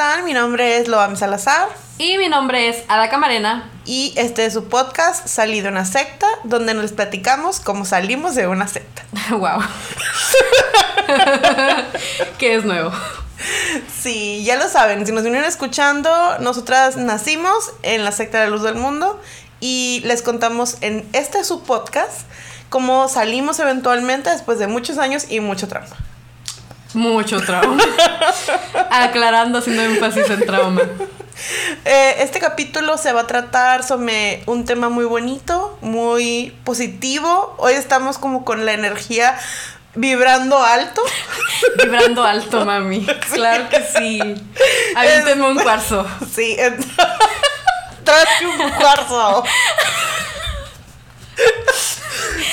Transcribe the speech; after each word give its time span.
Están? 0.00 0.24
Mi 0.24 0.32
nombre 0.32 0.78
es 0.78 0.88
Loam 0.88 1.14
Salazar. 1.14 1.68
Y 1.98 2.16
mi 2.16 2.30
nombre 2.30 2.70
es 2.70 2.84
Ada 2.88 3.10
Camarena. 3.10 3.70
Y 3.84 4.14
este 4.16 4.46
es 4.46 4.54
su 4.54 4.64
podcast 4.64 5.28
Salí 5.28 5.60
de 5.60 5.68
una 5.68 5.84
secta, 5.84 6.26
donde 6.42 6.72
nos 6.72 6.92
platicamos 6.92 7.60
cómo 7.60 7.84
salimos 7.84 8.34
de 8.34 8.46
una 8.46 8.66
secta. 8.66 9.02
wow. 9.30 9.60
¿Qué 12.38 12.54
es 12.54 12.64
nuevo? 12.64 12.90
Sí, 14.00 14.42
ya 14.42 14.56
lo 14.56 14.70
saben, 14.70 15.04
si 15.04 15.12
nos 15.12 15.22
vienen 15.22 15.44
escuchando, 15.44 16.10
nosotras 16.38 16.96
nacimos 16.96 17.70
en 17.82 18.02
la 18.02 18.12
secta 18.12 18.38
de 18.40 18.44
la 18.46 18.52
luz 18.52 18.62
del 18.62 18.76
mundo 18.76 19.20
y 19.60 20.00
les 20.06 20.22
contamos 20.22 20.78
en 20.80 21.06
este 21.12 21.44
su 21.44 21.62
podcast 21.62 22.22
cómo 22.70 23.06
salimos 23.08 23.58
eventualmente 23.58 24.30
después 24.30 24.58
de 24.58 24.66
muchos 24.66 24.96
años 24.96 25.26
y 25.28 25.40
mucho 25.40 25.68
trauma. 25.68 25.94
Mucho 26.94 27.40
trauma. 27.40 27.82
Aclarando, 28.90 29.58
haciendo 29.58 29.82
énfasis 29.82 30.28
en 30.30 30.46
trauma. 30.46 30.82
Eh, 31.84 32.16
este 32.18 32.40
capítulo 32.40 32.98
se 32.98 33.12
va 33.12 33.22
a 33.22 33.26
tratar 33.26 33.84
sobre 33.84 34.42
un 34.46 34.64
tema 34.64 34.88
muy 34.88 35.04
bonito, 35.04 35.78
muy 35.80 36.56
positivo. 36.64 37.54
Hoy 37.58 37.74
estamos 37.74 38.18
como 38.18 38.44
con 38.44 38.66
la 38.66 38.72
energía 38.72 39.38
vibrando 39.94 40.62
alto. 40.62 41.02
vibrando 41.82 42.24
alto, 42.24 42.64
mami. 42.64 43.06
Claro 43.32 43.68
que 43.68 43.84
sí. 43.96 44.20
Avínteme 44.96 45.48
un 45.48 45.58
cuarzo. 45.58 46.06
Sí. 46.34 46.56
Trae 48.04 48.46
un 48.46 48.70
cuarzo. 48.70 49.44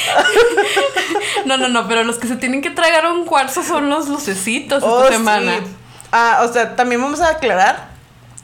No, 1.45 1.57
no, 1.57 1.67
no, 1.69 1.87
pero 1.87 2.03
los 2.03 2.17
que 2.17 2.27
se 2.27 2.35
tienen 2.35 2.61
que 2.61 2.69
tragar 2.69 3.05
un 3.07 3.25
cuarzo 3.25 3.63
son 3.63 3.89
los 3.89 4.07
lucecitos 4.07 4.79
esta 4.83 4.89
Oh, 4.89 5.07
semana. 5.07 5.59
sí. 5.59 5.75
Ah, 6.11 6.43
o 6.47 6.51
sea, 6.51 6.75
también 6.75 7.01
vamos 7.01 7.21
a 7.21 7.29
aclarar 7.29 7.89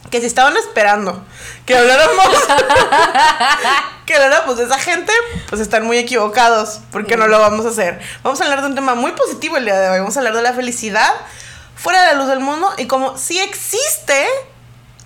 que 0.09 0.20
si 0.20 0.25
estaban 0.28 0.55
esperando 0.58 1.23
que 1.66 1.75
habláramos 1.78 2.25
que 4.05 4.16
habláramos 4.16 4.58
de 4.58 4.66
esa 4.66 4.78
gente, 4.78 5.11
pues 5.50 5.61
están 5.61 5.86
muy 5.86 5.97
equivocados, 5.97 6.81
porque 6.92 7.17
no 7.17 7.28
lo 7.28 7.39
vamos 7.39 7.66
a 7.66 7.70
hacer. 7.70 8.00
Vamos 8.22 8.39
a 8.42 8.44
hablar 8.44 8.61
de 8.61 8.67
un 8.67 8.75
tema 8.75 8.95
muy 8.95 9.11
positivo 9.14 9.58
el 9.58 9.66
día 9.66 9.80
de 9.80 9.89
hoy. 9.89 10.00
Vamos 10.00 10.16
a 10.16 10.20
hablar 10.20 10.36
de 10.36 10.42
la 10.42 10.53
felicidad 10.53 11.11
fuera 11.75 12.02
de 12.03 12.08
la 12.14 12.20
luz 12.20 12.27
del 12.27 12.39
mundo 12.39 12.70
y 12.77 12.86
cómo 12.86 13.17
sí 13.17 13.39
existe 13.39 14.25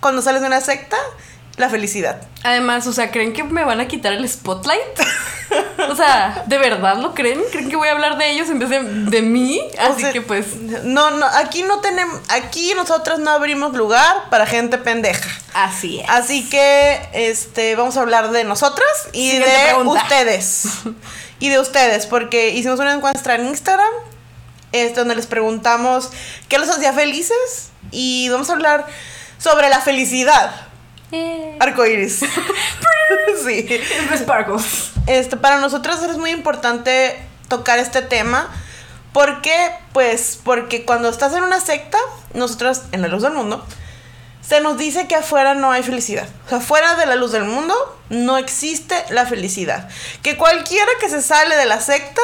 cuando 0.00 0.20
sales 0.22 0.40
de 0.42 0.48
una 0.48 0.60
secta 0.60 0.96
la 1.58 1.68
felicidad. 1.68 2.20
Además, 2.42 2.86
o 2.86 2.92
sea, 2.92 3.10
¿creen 3.10 3.32
que 3.32 3.44
me 3.44 3.64
van 3.64 3.80
a 3.80 3.88
quitar 3.88 4.12
el 4.12 4.28
spotlight? 4.28 4.80
O 5.88 5.96
sea, 5.96 6.44
¿de 6.46 6.58
verdad 6.58 6.98
lo 6.98 7.14
creen? 7.14 7.40
¿Creen 7.50 7.70
que 7.70 7.76
voy 7.76 7.88
a 7.88 7.92
hablar 7.92 8.18
de 8.18 8.30
ellos 8.30 8.48
en 8.50 8.58
vez 8.58 8.68
de, 8.68 8.80
de 8.82 9.22
mí? 9.22 9.60
O 9.78 9.92
Así 9.92 10.02
sea, 10.02 10.12
que 10.12 10.20
pues, 10.20 10.56
no, 10.84 11.10
no, 11.12 11.24
aquí 11.26 11.62
no 11.62 11.80
tenemos, 11.80 12.20
aquí 12.28 12.74
nosotros 12.76 13.18
no 13.18 13.30
abrimos 13.30 13.74
lugar 13.74 14.28
para 14.30 14.44
gente 14.46 14.76
pendeja. 14.78 15.30
así 15.54 16.00
es. 16.00 16.06
Así 16.08 16.48
que 16.48 17.00
este 17.12 17.74
vamos 17.76 17.96
a 17.96 18.02
hablar 18.02 18.30
de 18.30 18.44
nosotras 18.44 18.88
y 19.12 19.30
Siguiente 19.30 19.50
de 19.50 19.74
pregunta. 19.74 20.02
ustedes. 20.02 20.64
y 21.40 21.48
de 21.48 21.58
ustedes, 21.58 22.06
porque 22.06 22.50
hicimos 22.50 22.78
una 22.80 22.92
encuesta 22.92 23.34
en 23.34 23.46
Instagram, 23.46 23.92
es 24.72 24.94
donde 24.94 25.16
les 25.16 25.26
preguntamos 25.26 26.10
qué 26.48 26.58
los 26.58 26.68
hacía 26.68 26.92
felices 26.92 27.70
y 27.90 28.28
vamos 28.28 28.50
a 28.50 28.52
hablar 28.52 28.86
sobre 29.38 29.70
la 29.70 29.80
felicidad. 29.80 30.67
Eh, 31.12 31.56
Arcoiris. 31.60 32.20
sí. 33.44 33.66
Sparkles. 34.16 34.92
Este, 35.06 35.36
para 35.36 35.60
nosotros 35.60 36.02
es 36.02 36.18
muy 36.18 36.30
importante 36.30 37.16
tocar 37.48 37.78
este 37.78 38.02
tema. 38.02 38.48
¿Por 39.12 39.40
qué? 39.40 39.56
Pues 39.92 40.38
porque 40.42 40.84
cuando 40.84 41.08
estás 41.08 41.34
en 41.34 41.42
una 41.42 41.60
secta, 41.60 41.98
nosotros 42.34 42.82
en 42.92 43.02
la 43.02 43.08
luz 43.08 43.22
del 43.22 43.32
mundo, 43.32 43.64
se 44.48 44.60
nos 44.62 44.78
dice 44.78 45.06
que 45.06 45.14
afuera 45.14 45.52
no 45.52 45.70
hay 45.72 45.82
felicidad. 45.82 46.26
O 46.46 46.48
sea, 46.48 46.60
fuera 46.60 46.94
de 46.94 47.04
la 47.04 47.16
luz 47.16 47.32
del 47.32 47.44
mundo 47.44 47.74
no 48.08 48.38
existe 48.38 48.94
la 49.10 49.26
felicidad. 49.26 49.90
Que 50.22 50.38
cualquiera 50.38 50.90
que 51.00 51.10
se 51.10 51.20
sale 51.20 51.54
de 51.54 51.66
la 51.66 51.82
secta 51.82 52.22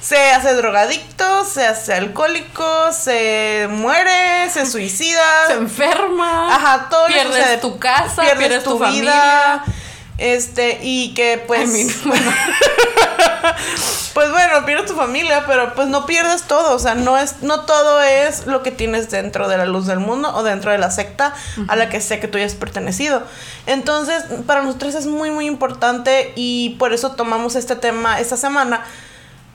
se 0.00 0.30
hace 0.30 0.54
drogadicto, 0.54 1.44
se 1.44 1.66
hace 1.66 1.92
alcohólico, 1.92 2.92
se 2.92 3.68
muere, 3.70 4.48
se 4.50 4.64
suicida. 4.64 5.46
Se 5.48 5.52
enferma. 5.52 6.54
Ajá, 6.54 6.88
todo 6.88 7.08
Pierdes 7.08 7.60
tu 7.60 7.78
casa, 7.78 8.22
pierdes, 8.22 8.64
tu, 8.64 8.78
vida. 8.78 8.86
familia. 8.86 9.64
Este, 10.18 10.78
y 10.82 11.14
que 11.14 11.42
pues. 11.46 11.68
I 11.68 11.72
mean, 11.72 11.88
bueno, 12.04 12.32
Pues 14.16 14.30
bueno, 14.30 14.64
pierdes 14.64 14.86
tu 14.86 14.94
familia, 14.94 15.44
pero 15.46 15.74
pues 15.74 15.88
no 15.88 16.06
pierdes 16.06 16.44
todo. 16.44 16.74
O 16.74 16.78
sea, 16.78 16.94
no 16.94 17.18
es, 17.18 17.42
no 17.42 17.66
todo 17.66 18.00
es 18.00 18.46
lo 18.46 18.62
que 18.62 18.70
tienes 18.70 19.10
dentro 19.10 19.46
de 19.46 19.58
la 19.58 19.66
luz 19.66 19.86
del 19.86 19.98
mundo 19.98 20.34
o 20.34 20.42
dentro 20.42 20.72
de 20.72 20.78
la 20.78 20.90
secta 20.90 21.34
a 21.68 21.76
la 21.76 21.90
que 21.90 22.00
sé 22.00 22.18
que 22.18 22.26
tú 22.26 22.38
ya 22.38 22.46
has 22.46 22.54
pertenecido. 22.54 23.22
Entonces, 23.66 24.24
para 24.46 24.62
nosotros 24.62 24.94
es 24.94 25.06
muy, 25.06 25.30
muy 25.30 25.44
importante 25.44 26.32
y 26.34 26.76
por 26.78 26.94
eso 26.94 27.12
tomamos 27.12 27.56
este 27.56 27.76
tema 27.76 28.18
esta 28.18 28.38
semana. 28.38 28.84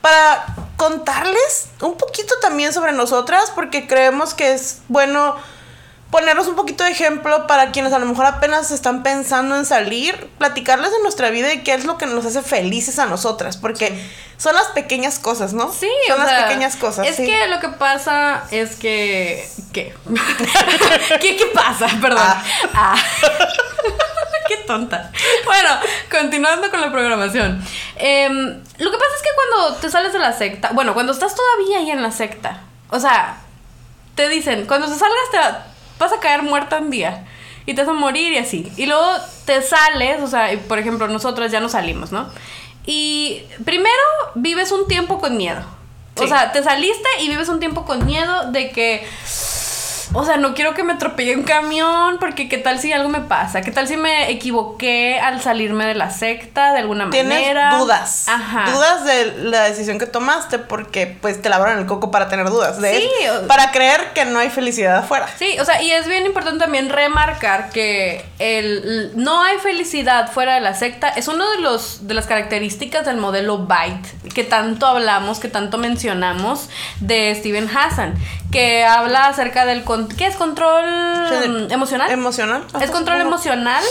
Para 0.00 0.46
contarles 0.76 1.66
un 1.80 1.96
poquito 1.96 2.34
también 2.40 2.72
sobre 2.72 2.92
nosotras, 2.92 3.50
porque 3.56 3.88
creemos 3.88 4.32
que 4.32 4.52
es 4.52 4.82
bueno 4.86 5.34
ponernos 6.12 6.46
un 6.46 6.56
poquito 6.56 6.84
de 6.84 6.90
ejemplo 6.90 7.46
para 7.46 7.72
quienes 7.72 7.94
a 7.94 7.98
lo 7.98 8.04
mejor 8.04 8.26
apenas 8.26 8.70
están 8.70 9.02
pensando 9.02 9.56
en 9.56 9.64
salir, 9.64 10.28
platicarles 10.36 10.92
de 10.92 11.00
nuestra 11.00 11.30
vida 11.30 11.54
y 11.54 11.62
qué 11.62 11.72
es 11.72 11.86
lo 11.86 11.96
que 11.96 12.04
nos 12.04 12.26
hace 12.26 12.42
felices 12.42 12.98
a 12.98 13.06
nosotras, 13.06 13.56
porque 13.56 13.98
son 14.36 14.54
las 14.54 14.66
pequeñas 14.68 15.18
cosas, 15.18 15.54
¿no? 15.54 15.72
Sí, 15.72 15.88
son 16.06 16.20
o 16.20 16.24
las 16.24 16.28
sea, 16.28 16.46
pequeñas 16.46 16.76
cosas. 16.76 17.08
Es 17.08 17.16
sí. 17.16 17.24
que 17.24 17.46
lo 17.48 17.60
que 17.60 17.70
pasa 17.70 18.44
es 18.50 18.76
que. 18.76 19.48
¿Qué? 19.72 19.94
¿Qué, 21.20 21.36
qué 21.36 21.46
pasa? 21.46 21.88
Perdón. 22.02 22.20
Ah. 22.20 22.44
Ah. 22.74 22.96
qué 24.48 24.58
tonta. 24.66 25.10
Bueno, 25.46 25.70
continuando 26.10 26.70
con 26.70 26.82
la 26.82 26.92
programación. 26.92 27.64
Em, 27.96 28.62
lo 28.76 28.90
que 28.90 28.98
pasa 28.98 29.12
es 29.16 29.22
que 29.22 29.30
cuando 29.34 29.76
te 29.76 29.88
sales 29.90 30.12
de 30.12 30.18
la 30.18 30.34
secta, 30.34 30.72
bueno, 30.74 30.92
cuando 30.92 31.12
estás 31.12 31.34
todavía 31.34 31.78
ahí 31.78 31.90
en 31.90 32.02
la 32.02 32.10
secta, 32.10 32.60
o 32.90 33.00
sea, 33.00 33.38
te 34.14 34.28
dicen, 34.28 34.66
cuando 34.66 34.88
te 34.88 34.98
salgas 34.98 35.30
te 35.30 35.71
vas 35.98 36.12
a 36.12 36.20
caer 36.20 36.42
muerta 36.42 36.78
un 36.78 36.90
día. 36.90 37.26
Y 37.64 37.74
te 37.74 37.82
vas 37.82 37.90
a 37.90 37.92
morir 37.92 38.32
y 38.32 38.38
así. 38.38 38.72
Y 38.76 38.86
luego 38.86 39.06
te 39.44 39.62
sales, 39.62 40.20
o 40.20 40.26
sea, 40.26 40.50
por 40.68 40.78
ejemplo, 40.78 41.06
nosotras 41.08 41.52
ya 41.52 41.60
no 41.60 41.68
salimos, 41.68 42.10
¿no? 42.10 42.28
Y 42.86 43.42
primero 43.64 44.02
vives 44.34 44.72
un 44.72 44.88
tiempo 44.88 45.20
con 45.20 45.36
miedo. 45.36 45.62
O 46.16 46.26
sea, 46.26 46.52
te 46.52 46.62
saliste 46.62 47.08
y 47.20 47.28
vives 47.28 47.48
un 47.48 47.60
tiempo 47.60 47.84
con 47.84 48.04
miedo 48.04 48.50
de 48.50 48.70
que. 48.70 49.06
O 50.14 50.24
sea, 50.24 50.36
no 50.36 50.54
quiero 50.54 50.74
que 50.74 50.82
me 50.82 50.92
atropelle 50.92 51.34
un 51.36 51.42
camión 51.42 52.18
porque 52.18 52.48
qué 52.48 52.58
tal 52.58 52.78
si 52.78 52.92
algo 52.92 53.08
me 53.08 53.20
pasa, 53.20 53.62
qué 53.62 53.70
tal 53.70 53.88
si 53.88 53.96
me 53.96 54.30
equivoqué 54.30 55.18
al 55.18 55.40
salirme 55.40 55.86
de 55.86 55.94
la 55.94 56.10
secta 56.10 56.72
de 56.72 56.80
alguna 56.80 57.08
Tienes 57.10 57.40
manera. 57.40 57.78
dudas. 57.78 58.26
Ajá. 58.28 58.70
Dudas 58.70 59.04
de 59.04 59.32
la 59.44 59.62
decisión 59.64 59.98
que 59.98 60.06
tomaste 60.06 60.58
porque 60.58 61.06
pues 61.06 61.40
te 61.40 61.48
lavaron 61.48 61.78
el 61.78 61.86
coco 61.86 62.10
para 62.10 62.28
tener 62.28 62.46
dudas. 62.50 62.80
De 62.80 62.98
Sí, 62.98 63.08
Para 63.48 63.70
creer 63.72 64.12
que 64.14 64.24
no 64.26 64.38
hay 64.38 64.50
felicidad 64.50 64.98
afuera. 64.98 65.28
Sí, 65.38 65.58
o 65.58 65.64
sea, 65.64 65.80
y 65.80 65.90
es 65.90 66.06
bien 66.06 66.26
importante 66.26 66.58
también 66.58 66.90
remarcar 66.90 67.70
que 67.70 68.24
el 68.38 69.12
no 69.14 69.42
hay 69.42 69.58
felicidad 69.58 70.30
fuera 70.30 70.54
de 70.54 70.60
la 70.60 70.74
secta 70.74 71.08
es 71.08 71.28
uno 71.28 71.50
de 71.52 71.58
los 71.60 72.06
de 72.06 72.14
las 72.14 72.26
características 72.26 73.06
del 73.06 73.16
modelo 73.16 73.66
Byte 73.66 74.32
que 74.34 74.44
tanto 74.44 74.86
hablamos, 74.86 75.38
que 75.40 75.48
tanto 75.48 75.78
mencionamos 75.78 76.68
de 77.00 77.34
Steven 77.34 77.68
Hassan, 77.74 78.14
que 78.50 78.84
habla 78.84 79.26
acerca 79.26 79.64
del 79.64 79.84
con- 80.06 80.16
¿qué 80.16 80.26
es 80.26 80.36
control 80.36 80.84
emocional? 81.70 82.10
Emocional. 82.10 82.64
Es 82.80 82.90
control 82.90 83.20
emocional 83.20 83.82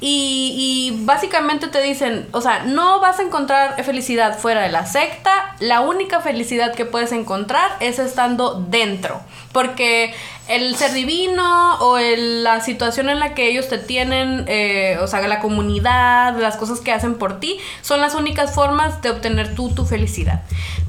y, 0.00 0.92
y 0.98 1.04
básicamente 1.04 1.68
te 1.68 1.80
dicen, 1.82 2.28
o 2.32 2.40
sea, 2.40 2.64
no 2.64 3.00
vas 3.00 3.18
a 3.18 3.22
encontrar 3.22 3.82
felicidad 3.84 4.38
fuera 4.38 4.62
de 4.62 4.70
la 4.70 4.86
secta, 4.86 5.54
la 5.60 5.80
única 5.80 6.20
felicidad 6.20 6.74
que 6.74 6.84
puedes 6.84 7.12
encontrar 7.12 7.70
es 7.80 7.98
estando 7.98 8.64
dentro, 8.68 9.20
porque 9.52 10.14
el 10.48 10.76
ser 10.76 10.92
divino 10.92 11.74
o 11.80 11.98
el- 11.98 12.44
la 12.44 12.60
situación 12.60 13.08
en 13.08 13.18
la 13.20 13.34
que 13.34 13.48
ellos 13.48 13.68
te 13.68 13.78
tienen, 13.78 14.44
eh, 14.48 14.98
o 15.02 15.06
sea, 15.06 15.20
la 15.26 15.40
comunidad, 15.40 16.36
las 16.38 16.56
cosas 16.56 16.80
que 16.80 16.92
hacen 16.92 17.14
por 17.16 17.40
ti, 17.40 17.58
son 17.82 18.00
las 18.00 18.14
únicas 18.14 18.54
formas 18.54 19.02
de 19.02 19.10
obtener 19.10 19.54
tú 19.54 19.74
tu 19.74 19.84
felicidad. 19.86 20.42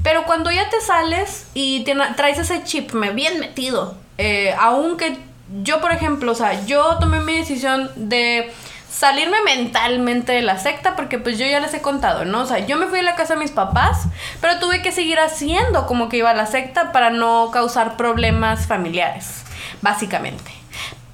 Pero 0.04 0.24
cuando 0.24 0.50
ya 0.52 0.68
te 0.70 0.80
sales 0.80 1.46
y 1.54 1.80
tiene- 1.84 2.04
traes 2.16 2.38
ese 2.38 2.62
chip 2.62 2.92
me 2.92 3.10
bien 3.10 3.40
metido, 3.40 3.96
eh, 4.18 4.54
aunque 4.58 5.18
yo, 5.62 5.80
por 5.80 5.92
ejemplo, 5.92 6.32
o 6.32 6.34
sea, 6.34 6.64
yo 6.66 6.98
tomé 6.98 7.20
mi 7.20 7.38
decisión 7.38 7.90
de 7.96 8.52
salirme 8.90 9.36
mentalmente 9.44 10.32
de 10.32 10.42
la 10.42 10.58
secta 10.58 10.96
porque 10.96 11.18
pues 11.18 11.38
yo 11.38 11.46
ya 11.46 11.60
les 11.60 11.72
he 11.74 11.80
contado, 11.80 12.24
¿no? 12.24 12.40
O 12.40 12.46
sea, 12.46 12.58
yo 12.58 12.76
me 12.76 12.86
fui 12.86 12.98
a 12.98 13.02
la 13.02 13.14
casa 13.14 13.34
de 13.34 13.40
mis 13.40 13.50
papás, 13.50 14.06
pero 14.40 14.58
tuve 14.58 14.82
que 14.82 14.92
seguir 14.92 15.20
haciendo 15.20 15.86
como 15.86 16.08
que 16.08 16.18
iba 16.18 16.30
a 16.30 16.34
la 16.34 16.46
secta 16.46 16.92
para 16.92 17.10
no 17.10 17.50
causar 17.52 17.96
problemas 17.96 18.66
familiares, 18.66 19.44
básicamente. 19.82 20.50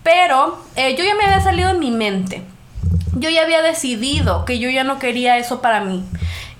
Pero 0.02 0.58
eh, 0.76 0.96
yo 0.96 1.04
ya 1.04 1.14
me 1.14 1.24
había 1.24 1.40
salido 1.40 1.72
de 1.72 1.78
mi 1.78 1.90
mente. 1.90 2.42
Yo 3.16 3.30
ya 3.30 3.42
había 3.42 3.62
decidido 3.62 4.44
que 4.44 4.58
yo 4.58 4.68
ya 4.70 4.84
no 4.84 4.98
quería 4.98 5.38
eso 5.38 5.60
para 5.60 5.80
mí. 5.80 6.04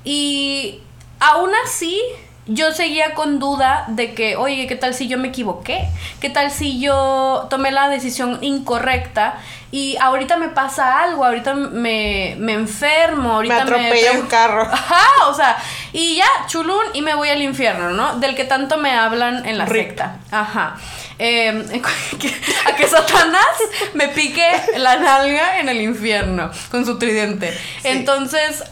Y 0.05 0.81
aún 1.21 1.51
así, 1.65 2.01
yo 2.47 2.73
seguía 2.73 3.15
con 3.15 3.39
duda 3.39 3.85
de 3.89 4.15
que, 4.15 4.37
oye, 4.37 4.67
¿qué 4.67 4.77
tal 4.77 4.95
si 4.95 5.09
yo 5.09 5.17
me 5.17 5.29
equivoqué? 5.29 5.89
¿Qué 6.21 6.29
tal 6.29 6.51
si 6.51 6.79
yo 6.79 7.47
tomé 7.49 7.73
la 7.73 7.89
decisión 7.89 8.39
incorrecta 8.43 9.39
y 9.71 9.97
ahorita 9.97 10.37
me 10.37 10.49
pasa 10.51 11.03
algo, 11.03 11.25
ahorita 11.25 11.55
me, 11.55 12.37
me 12.39 12.53
enfermo, 12.53 13.33
ahorita 13.33 13.57
me 13.57 13.61
atropella 13.63 14.13
un 14.13 14.27
carro. 14.27 14.63
Ajá, 14.73 15.27
o 15.27 15.35
sea, 15.35 15.57
y 15.93 16.17
ya, 16.17 16.27
chulún, 16.47 16.85
y 16.93 17.03
me 17.03 17.15
voy 17.15 17.31
al 17.31 17.43
infierno, 17.43 17.91
¿no? 17.91 18.19
Del 18.19 18.37
que 18.37 18.45
tanto 18.45 18.77
me 18.77 18.93
hablan 18.93 19.47
en 19.47 19.59
la 19.59 19.67
secta. 19.67 20.19
Ajá. 20.31 20.77
Em, 21.19 21.61
a 22.67 22.77
que 22.77 22.89
Satanás 22.89 23.57
me 23.95 24.09
pique 24.09 24.47
la 24.77 24.97
nalga 24.97 25.59
en 25.61 25.69
el 25.69 25.81
infierno 25.81 26.51
con 26.71 26.85
su 26.85 26.99
tridente. 26.99 27.57
Entonces, 27.85 28.65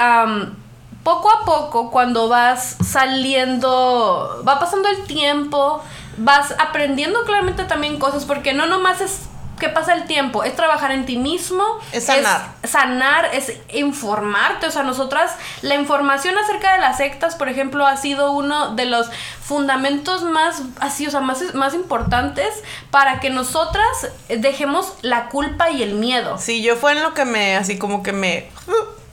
poco 1.02 1.30
a 1.30 1.44
poco, 1.44 1.90
cuando 1.90 2.28
vas 2.28 2.76
saliendo, 2.84 4.42
va 4.46 4.58
pasando 4.58 4.88
el 4.88 5.04
tiempo, 5.04 5.82
vas 6.16 6.54
aprendiendo 6.58 7.24
claramente 7.24 7.64
también 7.64 7.98
cosas, 7.98 8.24
porque 8.24 8.52
no 8.52 8.66
nomás 8.66 9.00
es 9.00 9.22
que 9.58 9.68
pasa 9.68 9.94
el 9.94 10.06
tiempo, 10.06 10.42
es 10.42 10.56
trabajar 10.56 10.90
en 10.90 11.06
ti 11.06 11.16
mismo, 11.16 11.62
es 11.92 12.06
sanar. 12.06 12.54
Es 12.64 12.70
sanar, 12.70 13.26
es 13.32 13.52
informarte, 13.72 14.66
o 14.66 14.70
sea, 14.72 14.82
nosotras, 14.82 15.30
la 15.60 15.76
información 15.76 16.36
acerca 16.36 16.72
de 16.72 16.80
las 16.80 16.96
sectas, 16.96 17.36
por 17.36 17.48
ejemplo, 17.48 17.86
ha 17.86 17.96
sido 17.96 18.32
uno 18.32 18.74
de 18.74 18.86
los 18.86 19.08
fundamentos 19.40 20.24
más, 20.24 20.62
así, 20.80 21.06
o 21.06 21.12
sea, 21.12 21.20
más, 21.20 21.54
más 21.54 21.74
importantes 21.74 22.48
para 22.90 23.20
que 23.20 23.30
nosotras 23.30 23.86
dejemos 24.28 24.94
la 25.02 25.28
culpa 25.28 25.70
y 25.70 25.84
el 25.84 25.94
miedo. 25.94 26.38
Sí, 26.38 26.60
yo 26.60 26.74
fue 26.74 26.92
en 26.92 27.02
lo 27.02 27.14
que 27.14 27.24
me, 27.24 27.56
así 27.56 27.78
como 27.78 28.02
que 28.02 28.12
me 28.12 28.50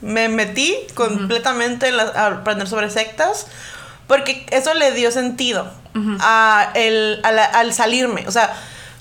me 0.00 0.28
metí 0.28 0.76
completamente 0.94 1.90
a 1.90 2.26
aprender 2.26 2.68
sobre 2.68 2.90
sectas 2.90 3.46
porque 4.06 4.46
eso 4.50 4.74
le 4.74 4.92
dio 4.92 5.10
sentido 5.10 5.70
a 6.20 6.70
el, 6.74 7.20
al 7.24 7.72
salirme. 7.72 8.24
O 8.26 8.32
sea, 8.32 8.52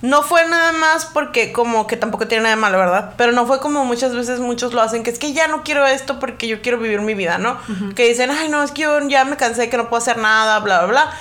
no 0.01 0.21
fue 0.21 0.47
nada 0.47 0.71
más 0.71 1.05
porque 1.05 1.51
como 1.51 1.87
que 1.87 1.97
tampoco 1.97 2.27
tiene 2.27 2.43
nada 2.43 2.55
de 2.55 2.61
malo, 2.61 2.77
¿verdad? 2.77 3.13
Pero 3.17 3.31
no 3.31 3.45
fue 3.45 3.59
como 3.59 3.83
muchas 3.85 4.15
veces 4.15 4.39
muchos 4.39 4.73
lo 4.73 4.81
hacen, 4.81 5.03
que 5.03 5.09
es 5.09 5.19
que 5.19 5.33
ya 5.33 5.47
no 5.47 5.63
quiero 5.63 5.85
esto 5.85 6.19
porque 6.19 6.47
yo 6.47 6.61
quiero 6.61 6.77
vivir 6.77 7.01
mi 7.01 7.15
vida, 7.15 7.37
¿no? 7.37 7.57
Que 7.95 8.07
dicen, 8.07 8.31
ay, 8.31 8.49
no, 8.49 8.63
es 8.63 8.71
que 8.71 8.83
yo 8.83 8.99
ya 9.07 9.25
me 9.25 9.35
cansé, 9.35 9.69
que 9.69 9.77
no 9.77 9.89
puedo 9.89 10.01
hacer 10.01 10.17
nada, 10.17 10.59
bla, 10.59 10.85
bla, 10.85 10.87
bla. 10.87 11.11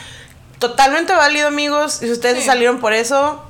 Totalmente 0.58 1.12
válido, 1.12 1.48
amigos. 1.48 2.02
Y 2.02 2.06
si 2.06 2.12
ustedes 2.12 2.44
salieron 2.44 2.78
por 2.78 2.92
eso, 2.92 3.42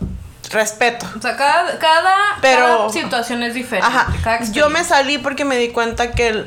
respeto. 0.51 1.07
O 1.17 1.21
sea, 1.21 1.37
cada, 1.37 1.79
cada, 1.79 2.91
situación 2.91 3.43
es 3.43 3.55
diferente. 3.55 3.87
Ajá. 3.87 4.43
Yo 4.53 4.71
me 4.71 4.85
salí 4.85 5.19
porque 5.19 5.45
me 5.45 5.57
di 5.57 5.69
cuenta 5.69 6.13
que 6.13 6.45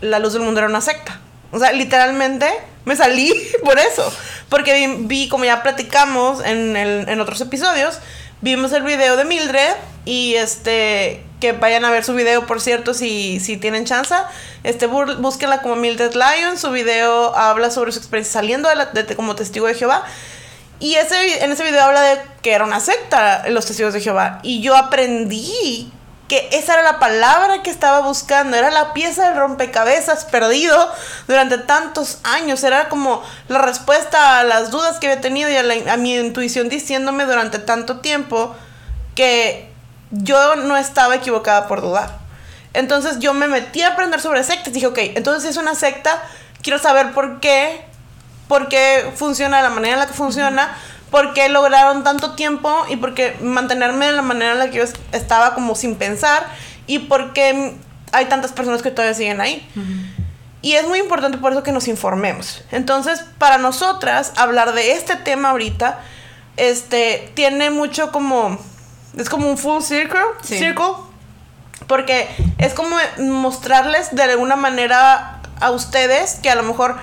la 0.00 0.18
luz 0.18 0.32
del 0.32 0.42
mundo 0.42 0.60
era 0.60 0.68
una 0.68 0.80
secta. 0.80 1.20
O 1.50 1.58
sea, 1.58 1.72
literalmente 1.72 2.48
me 2.84 2.96
salí 2.96 3.32
por 3.64 3.78
eso. 3.78 4.12
Porque 4.48 4.96
vi, 5.00 5.28
como 5.28 5.44
ya 5.44 5.62
platicamos 5.62 6.44
en, 6.44 6.76
el, 6.76 7.08
en 7.08 7.20
otros 7.20 7.40
episodios, 7.40 7.98
vimos 8.40 8.72
el 8.72 8.82
video 8.82 9.16
de 9.16 9.24
Mildred 9.24 9.74
y 10.04 10.34
este 10.34 11.24
que 11.40 11.52
vayan 11.52 11.84
a 11.84 11.90
ver 11.90 12.04
su 12.04 12.14
video, 12.14 12.46
por 12.46 12.60
cierto, 12.60 12.94
si, 12.94 13.40
si 13.40 13.56
tienen 13.56 13.84
chance. 13.84 14.14
Este, 14.62 14.86
búsquenla 14.86 15.60
como 15.60 15.74
Mildred 15.74 16.14
Lion. 16.14 16.56
Su 16.56 16.70
video 16.70 17.36
habla 17.36 17.70
sobre 17.72 17.90
su 17.90 17.98
experiencia 17.98 18.34
saliendo 18.34 18.68
de 18.68 19.16
como 19.16 19.34
testigo 19.34 19.66
de 19.66 19.74
Jehová. 19.74 20.04
Y 20.82 20.96
ese, 20.96 21.44
en 21.44 21.52
ese 21.52 21.62
video 21.62 21.80
habla 21.80 22.00
de 22.00 22.20
que 22.42 22.52
era 22.52 22.64
una 22.64 22.80
secta, 22.80 23.48
los 23.50 23.66
testigos 23.66 23.94
de 23.94 24.00
Jehová. 24.00 24.40
Y 24.42 24.62
yo 24.62 24.76
aprendí 24.76 25.92
que 26.26 26.48
esa 26.50 26.74
era 26.74 26.82
la 26.82 26.98
palabra 26.98 27.62
que 27.62 27.70
estaba 27.70 28.00
buscando, 28.00 28.56
era 28.56 28.68
la 28.72 28.92
pieza 28.92 29.28
del 29.28 29.36
rompecabezas 29.36 30.24
perdido 30.24 30.90
durante 31.28 31.58
tantos 31.58 32.18
años, 32.24 32.64
era 32.64 32.88
como 32.88 33.22
la 33.46 33.58
respuesta 33.58 34.40
a 34.40 34.42
las 34.42 34.72
dudas 34.72 34.98
que 34.98 35.06
había 35.06 35.20
tenido 35.20 35.48
y 35.48 35.56
a, 35.56 35.96
mi 35.98 36.16
intuición 36.16 36.68
diciéndome 36.68 37.26
durante 37.26 37.60
tanto 37.60 38.00
tiempo 38.00 38.52
que 39.14 39.70
yo 40.10 40.56
no 40.56 40.76
estaba 40.76 41.14
equivocada 41.14 41.68
por 41.68 41.80
dudar. 41.80 42.18
Entonces 42.72 43.20
yo 43.20 43.34
me 43.34 43.46
metí 43.46 43.82
a 43.82 43.92
aprender 43.92 44.20
sobre 44.20 44.42
sectas, 44.42 44.72
dije, 44.72 44.88
ok, 44.88 44.98
entonces 45.14 45.48
es 45.48 45.58
una 45.58 45.76
secta, 45.76 46.20
quiero 46.60 46.80
saber 46.80 47.12
por 47.12 47.38
qué 47.38 47.91
por 48.52 48.68
qué 48.68 49.10
funciona 49.16 49.56
de 49.56 49.62
la 49.62 49.70
manera 49.70 49.94
en 49.94 50.00
la 50.00 50.06
que 50.06 50.12
funciona, 50.12 50.76
por 51.10 51.32
qué 51.32 51.48
lograron 51.48 52.04
tanto 52.04 52.34
tiempo 52.34 52.84
y 52.90 52.96
por 52.96 53.14
qué 53.14 53.34
mantenerme 53.40 54.04
de 54.04 54.12
la 54.12 54.20
manera 54.20 54.52
en 54.52 54.58
la 54.58 54.68
que 54.68 54.76
yo 54.76 54.84
estaba 55.12 55.54
como 55.54 55.74
sin 55.74 55.96
pensar 55.96 56.46
y 56.86 56.98
por 56.98 57.32
qué 57.32 57.78
hay 58.12 58.26
tantas 58.26 58.52
personas 58.52 58.82
que 58.82 58.90
todavía 58.90 59.14
siguen 59.14 59.40
ahí. 59.40 59.66
Y 60.60 60.74
es 60.74 60.86
muy 60.86 60.98
importante 60.98 61.38
por 61.38 61.52
eso 61.52 61.62
que 61.62 61.72
nos 61.72 61.88
informemos. 61.88 62.62
Entonces, 62.72 63.24
para 63.38 63.56
nosotras, 63.56 64.34
hablar 64.36 64.74
de 64.74 64.92
este 64.92 65.16
tema 65.16 65.48
ahorita, 65.48 66.00
este, 66.58 67.32
tiene 67.32 67.70
mucho 67.70 68.12
como, 68.12 68.58
es 69.16 69.30
como 69.30 69.48
un 69.48 69.56
full 69.56 69.80
circle, 69.80 70.20
circle, 70.42 70.92
porque 71.86 72.28
es 72.58 72.74
como 72.74 72.96
mostrarles 73.18 74.14
de 74.14 74.24
alguna 74.24 74.56
manera 74.56 75.40
a 75.58 75.70
ustedes 75.70 76.34
que 76.42 76.50
a 76.50 76.54
lo 76.54 76.64
mejor 76.64 76.96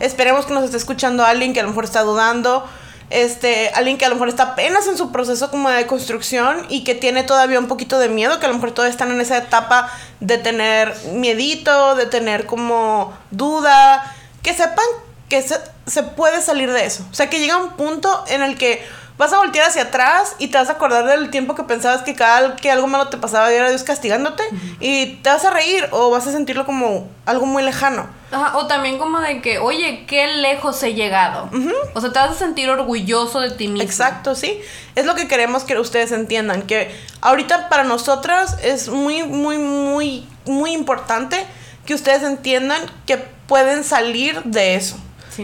Esperemos 0.00 0.46
que 0.46 0.54
nos 0.54 0.64
esté 0.64 0.76
escuchando 0.76 1.24
alguien 1.24 1.52
que 1.52 1.60
a 1.60 1.62
lo 1.62 1.70
mejor 1.70 1.84
está 1.84 2.02
dudando, 2.02 2.64
este, 3.10 3.70
alguien 3.74 3.98
que 3.98 4.04
a 4.04 4.08
lo 4.08 4.16
mejor 4.16 4.28
está 4.28 4.42
apenas 4.42 4.86
en 4.88 4.96
su 4.96 5.12
proceso 5.12 5.50
como 5.50 5.70
de 5.70 5.86
construcción 5.86 6.66
y 6.68 6.84
que 6.84 6.94
tiene 6.94 7.22
todavía 7.22 7.58
un 7.58 7.68
poquito 7.68 7.98
de 7.98 8.08
miedo, 8.08 8.40
que 8.40 8.46
a 8.46 8.48
lo 8.48 8.54
mejor 8.54 8.72
todavía 8.72 8.92
están 8.92 9.10
en 9.10 9.20
esa 9.20 9.38
etapa 9.38 9.90
de 10.20 10.38
tener 10.38 10.94
miedito, 11.12 11.94
de 11.94 12.06
tener 12.06 12.46
como 12.46 13.16
duda, 13.30 14.14
que 14.42 14.52
sepan 14.52 14.84
que 15.28 15.42
se, 15.42 15.56
se 15.86 16.02
puede 16.02 16.40
salir 16.40 16.72
de 16.72 16.84
eso. 16.84 17.04
O 17.10 17.14
sea, 17.14 17.30
que 17.30 17.40
llega 17.40 17.56
un 17.56 17.70
punto 17.70 18.24
en 18.28 18.42
el 18.42 18.56
que 18.56 18.84
vas 19.18 19.32
a 19.32 19.38
voltear 19.38 19.68
hacia 19.68 19.82
atrás 19.82 20.36
y 20.38 20.48
te 20.48 20.58
vas 20.58 20.68
a 20.68 20.72
acordar 20.72 21.06
del 21.06 21.30
tiempo 21.30 21.54
que 21.54 21.62
pensabas 21.62 22.02
que 22.02 22.14
cada 22.14 22.56
que 22.56 22.70
algo 22.70 22.86
malo 22.86 23.08
te 23.08 23.16
pasaba 23.16 23.50
y 23.52 23.56
era 23.56 23.68
Dios 23.68 23.82
castigándote 23.82 24.42
y 24.80 25.16
te 25.16 25.30
vas 25.30 25.44
a 25.44 25.50
reír 25.50 25.88
o 25.90 26.10
vas 26.10 26.26
a 26.26 26.32
sentirlo 26.32 26.66
como 26.66 27.08
algo 27.24 27.46
muy 27.46 27.62
lejano. 27.62 28.06
o 28.54 28.66
también 28.66 28.98
como 28.98 29.20
de 29.20 29.40
que, 29.40 29.58
oye, 29.58 30.04
qué 30.06 30.26
lejos 30.26 30.82
he 30.82 30.94
llegado. 30.94 31.48
O 31.94 32.00
sea, 32.00 32.12
te 32.12 32.18
vas 32.18 32.30
a 32.30 32.34
sentir 32.34 32.68
orgulloso 32.68 33.40
de 33.40 33.50
ti 33.50 33.68
mismo. 33.68 33.82
Exacto, 33.82 34.34
sí. 34.34 34.60
Es 34.94 35.06
lo 35.06 35.14
que 35.14 35.28
queremos 35.28 35.64
que 35.64 35.78
ustedes 35.78 36.12
entiendan, 36.12 36.62
que 36.62 36.94
ahorita 37.20 37.68
para 37.68 37.84
nosotras 37.84 38.58
es 38.62 38.88
muy, 38.88 39.22
muy, 39.22 39.58
muy, 39.58 40.26
muy 40.44 40.72
importante 40.72 41.46
que 41.86 41.94
ustedes 41.94 42.22
entiendan 42.22 42.82
que 43.06 43.16
pueden 43.16 43.84
salir 43.84 44.42
de 44.42 44.74
eso. 44.74 44.98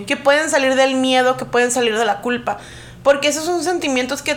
Que 0.06 0.16
pueden 0.16 0.48
salir 0.48 0.74
del 0.74 0.94
miedo, 0.94 1.36
que 1.36 1.44
pueden 1.44 1.70
salir 1.70 1.98
de 1.98 2.06
la 2.06 2.22
culpa. 2.22 2.58
Porque 3.02 3.28
esos 3.28 3.44
son 3.44 3.62
sentimientos 3.64 4.22
que 4.22 4.36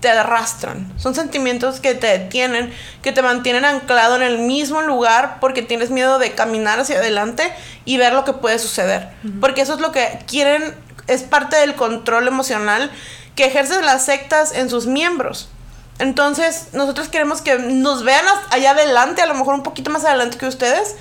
te 0.00 0.10
arrastran, 0.10 0.92
son 0.98 1.14
sentimientos 1.14 1.80
que 1.80 1.94
te 1.94 2.06
detienen, 2.06 2.72
que 3.02 3.12
te 3.12 3.22
mantienen 3.22 3.64
anclado 3.64 4.16
en 4.16 4.22
el 4.22 4.38
mismo 4.38 4.82
lugar 4.82 5.38
porque 5.40 5.62
tienes 5.62 5.90
miedo 5.90 6.18
de 6.18 6.32
caminar 6.32 6.78
hacia 6.78 6.98
adelante 6.98 7.52
y 7.84 7.96
ver 7.96 8.12
lo 8.12 8.24
que 8.24 8.34
puede 8.34 8.58
suceder. 8.58 9.08
Porque 9.40 9.62
eso 9.62 9.74
es 9.74 9.80
lo 9.80 9.92
que 9.92 10.18
quieren, 10.26 10.74
es 11.06 11.22
parte 11.22 11.56
del 11.56 11.74
control 11.74 12.28
emocional 12.28 12.90
que 13.34 13.46
ejercen 13.46 13.84
las 13.84 14.04
sectas 14.04 14.52
en 14.52 14.68
sus 14.68 14.86
miembros. 14.86 15.48
Entonces, 15.98 16.68
nosotros 16.72 17.08
queremos 17.08 17.40
que 17.40 17.58
nos 17.58 18.04
vean 18.04 18.24
allá 18.50 18.72
adelante, 18.72 19.22
a 19.22 19.26
lo 19.26 19.34
mejor 19.34 19.54
un 19.54 19.62
poquito 19.62 19.90
más 19.90 20.04
adelante 20.04 20.36
que 20.36 20.46
ustedes, 20.46 20.96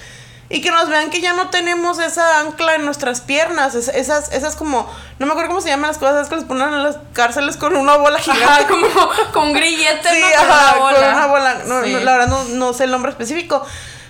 y 0.50 0.62
que 0.62 0.70
nos 0.70 0.90
vean 0.90 1.10
que 1.10 1.22
ya 1.22 1.34
no 1.34 1.50
tenemos 1.50 1.98
esa 2.00 2.40
ancla 2.42 2.75
en 2.75 2.86
nuestras 2.86 3.22
piernas, 3.22 3.74
esas, 3.74 4.32
esas 4.32 4.56
como, 4.56 4.88
no 5.18 5.25
me 5.25 5.32
acuerdo 5.32 5.50
cómo 5.50 5.62
se 5.62 5.70
llaman 5.70 5.88
las 5.88 5.98
cosas, 5.98 6.30
que 6.30 6.36
les 6.36 6.44
ponen 6.44 6.68
en 6.68 6.84
las 6.84 6.98
cárceles 7.14 7.58
con 7.58 7.75
una 7.75 7.98
bola 7.98 8.20
gigante. 8.20 8.66
como 8.70 8.88
con 9.34 9.54
grillete, 9.54 10.10
sí, 10.10 10.24
ajá, 10.38 10.78
con 10.78 10.94
una 10.94 11.25
bola. 11.25 11.56
No, 11.66 11.82
la 11.82 12.12
verdad 12.18 12.28
no, 12.28 12.44
no 12.44 12.74
sé 12.74 12.84
el 12.84 12.92
nombre 12.92 13.12
específico. 13.12 13.66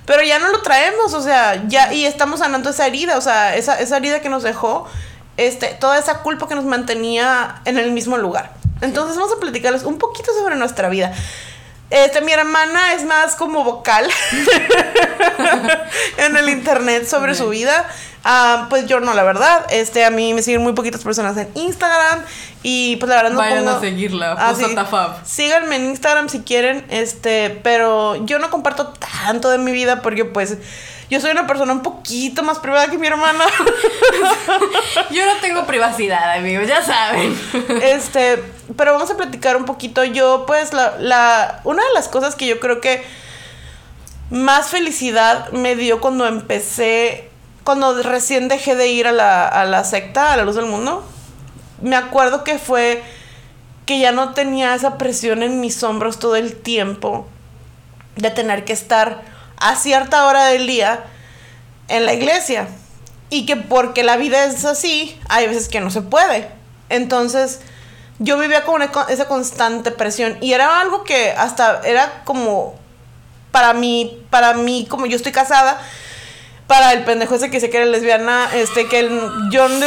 Pero 0.06 0.22
ya 0.24 0.38
no 0.38 0.50
lo 0.50 0.62
traemos, 0.62 1.13
o 1.13 1.22
sea, 1.22 1.63
ya, 1.68 1.92
y 1.92 2.06
estamos 2.06 2.39
sanando 2.39 2.70
esa 2.70 2.86
herida, 2.86 3.18
o 3.18 3.22
sea, 3.22 3.56
esa, 3.56 3.80
esa 3.80 3.98
herida 3.98 4.20
que 4.20 4.30
nos 4.30 4.44
dejó, 4.44 4.88
este, 5.38 5.68
toda 5.80 5.98
esa 5.98 6.20
culpa 6.20 6.48
que 6.48 6.54
nos 6.54 6.65
mantenía 6.65 7.62
en 7.65 7.80
el 7.80 7.92
mismo 7.92 8.18
lugar. 8.18 8.51
Entonces 8.82 9.18
vamos 9.18 9.34
a 9.36 9.39
platicarles 9.39 9.84
un 9.84 9.98
poquito 9.98 10.32
sobre 10.34 10.56
nuestra 10.58 10.89
vida. 10.89 11.12
Este, 11.89 12.22
mi 12.22 12.32
hermana 12.32 12.94
es 12.94 13.06
más 13.06 13.36
como 13.36 13.63
vocal 13.63 14.10
en 16.18 16.36
el 16.38 16.50
internet 16.50 17.08
sobre 17.08 17.36
su 17.36 17.50
vida. 17.50 17.88
Ah, 18.24 18.65
pues 18.72 18.88
yo 18.88 19.00
no, 19.00 19.13
la 19.13 19.24
verdad. 19.24 19.65
Este, 19.70 20.04
a 20.04 20.10
mí 20.10 20.34
me 20.34 20.42
siguen 20.42 20.63
muy 20.63 20.74
poquitas 20.74 21.04
personas 21.04 21.38
en 21.38 21.48
Instagram. 21.54 22.22
Y 22.63 22.96
pues 22.96 23.08
la 23.10 23.18
verdad 23.18 23.32
no 23.32 23.38
Vayan 23.38 23.60
pongo- 23.65 23.77
a 23.77 23.80
seguirla, 23.80 24.36
Ah, 24.38 24.54
puso 24.56 24.68
sí. 24.68 24.75
Tafab. 24.75 25.24
Síganme 25.25 25.75
en 25.75 25.86
Instagram 25.92 26.27
si 26.30 26.39
quieren. 26.42 26.84
Este, 26.89 27.51
pero 27.63 28.15
yo 28.25 28.39
no 28.39 28.50
comparto 28.50 28.88
tanto 29.24 29.50
de 29.51 29.60
mi 29.60 29.72
vida 29.72 30.01
porque 30.01 30.25
pues 30.25 30.58
yo 31.12 31.22
soy 31.22 31.30
una 31.32 31.46
persona 31.46 31.72
un 31.72 31.84
poquito 31.84 32.42
más 32.42 32.58
privada 32.58 32.89
que 32.89 32.98
mi 32.98 33.06
hermana. 33.06 33.46
Yo 35.12 35.24
no 35.25 35.34
tengo 35.39 35.65
privacidad, 35.68 36.32
amigos, 36.38 36.68
ya 36.68 36.82
saben. 36.84 37.38
Este, 37.84 38.42
pero 38.77 38.93
vamos 38.93 39.10
a 39.12 39.17
platicar 39.17 39.57
un 39.57 39.65
poquito. 39.65 40.03
Yo, 40.03 40.45
pues, 40.45 40.74
la, 40.74 40.98
la, 41.00 41.62
una 41.63 41.84
de 41.84 41.93
las 41.93 42.07
cosas 42.07 42.36
que 42.36 42.48
yo 42.48 42.60
creo 42.60 42.81
que 42.81 43.03
más 44.29 44.67
felicidad 44.67 45.51
me 45.51 45.75
dio 45.75 46.01
cuando 46.01 46.25
empecé, 46.27 47.29
cuando 47.63 48.01
recién 48.01 48.48
dejé 48.48 48.75
de 48.75 48.88
ir 48.88 49.07
a 49.07 49.12
la, 49.12 49.48
a 49.48 49.65
la 49.65 49.84
secta, 49.84 50.34
a 50.34 50.38
la 50.38 50.43
luz 50.43 50.55
del 50.55 50.65
mundo, 50.65 51.05
me 51.81 51.95
acuerdo 51.95 52.43
que 52.43 52.57
fue 52.57 53.03
que 53.86 54.00
ya 54.00 54.12
no 54.12 54.34
tenía 54.34 54.74
esa 54.74 54.98
presión 54.98 55.43
en 55.43 55.60
mis 55.60 55.84
hombros 55.84 56.17
todo 56.17 56.36
el 56.36 56.55
tiempo 56.55 57.27
de 58.15 58.31
tener 58.31 58.65
que 58.65 58.74
estar 58.74 59.22
a 59.57 59.75
cierta 59.75 60.25
hora 60.25 60.45
del 60.45 60.67
día 60.67 61.03
en 61.88 62.05
la 62.05 62.13
iglesia. 62.13 62.67
Y 63.29 63.45
que 63.45 63.55
porque 63.55 64.03
la 64.03 64.17
vida 64.17 64.45
es 64.45 64.65
así, 64.65 65.19
hay 65.29 65.48
veces 65.48 65.67
que 65.67 65.81
no 65.81 65.89
se 65.89 66.01
puede. 66.01 66.50
Entonces, 66.89 67.62
yo 68.19 68.38
vivía 68.38 68.63
con 68.63 68.75
una 68.75 68.89
esa 69.10 69.27
constante 69.27 69.91
presión. 69.91 70.38
Y 70.41 70.53
era 70.53 70.79
algo 70.79 71.03
que 71.03 71.31
hasta 71.31 71.81
era 71.86 72.22
como 72.24 72.75
para 73.51 73.74
mí, 73.74 74.22
para 74.29 74.53
mí, 74.53 74.86
como 74.89 75.05
yo 75.05 75.15
estoy 75.17 75.31
casada, 75.31 75.81
para 76.67 76.93
el 76.93 77.03
pendejo 77.03 77.36
ese 77.36 77.50
que 77.51 77.60
se 77.60 77.69
quiere 77.69 77.86
lesbiana, 77.86 78.50
este 78.53 78.88
que 78.88 79.00
el 79.00 79.22
John 79.53 79.79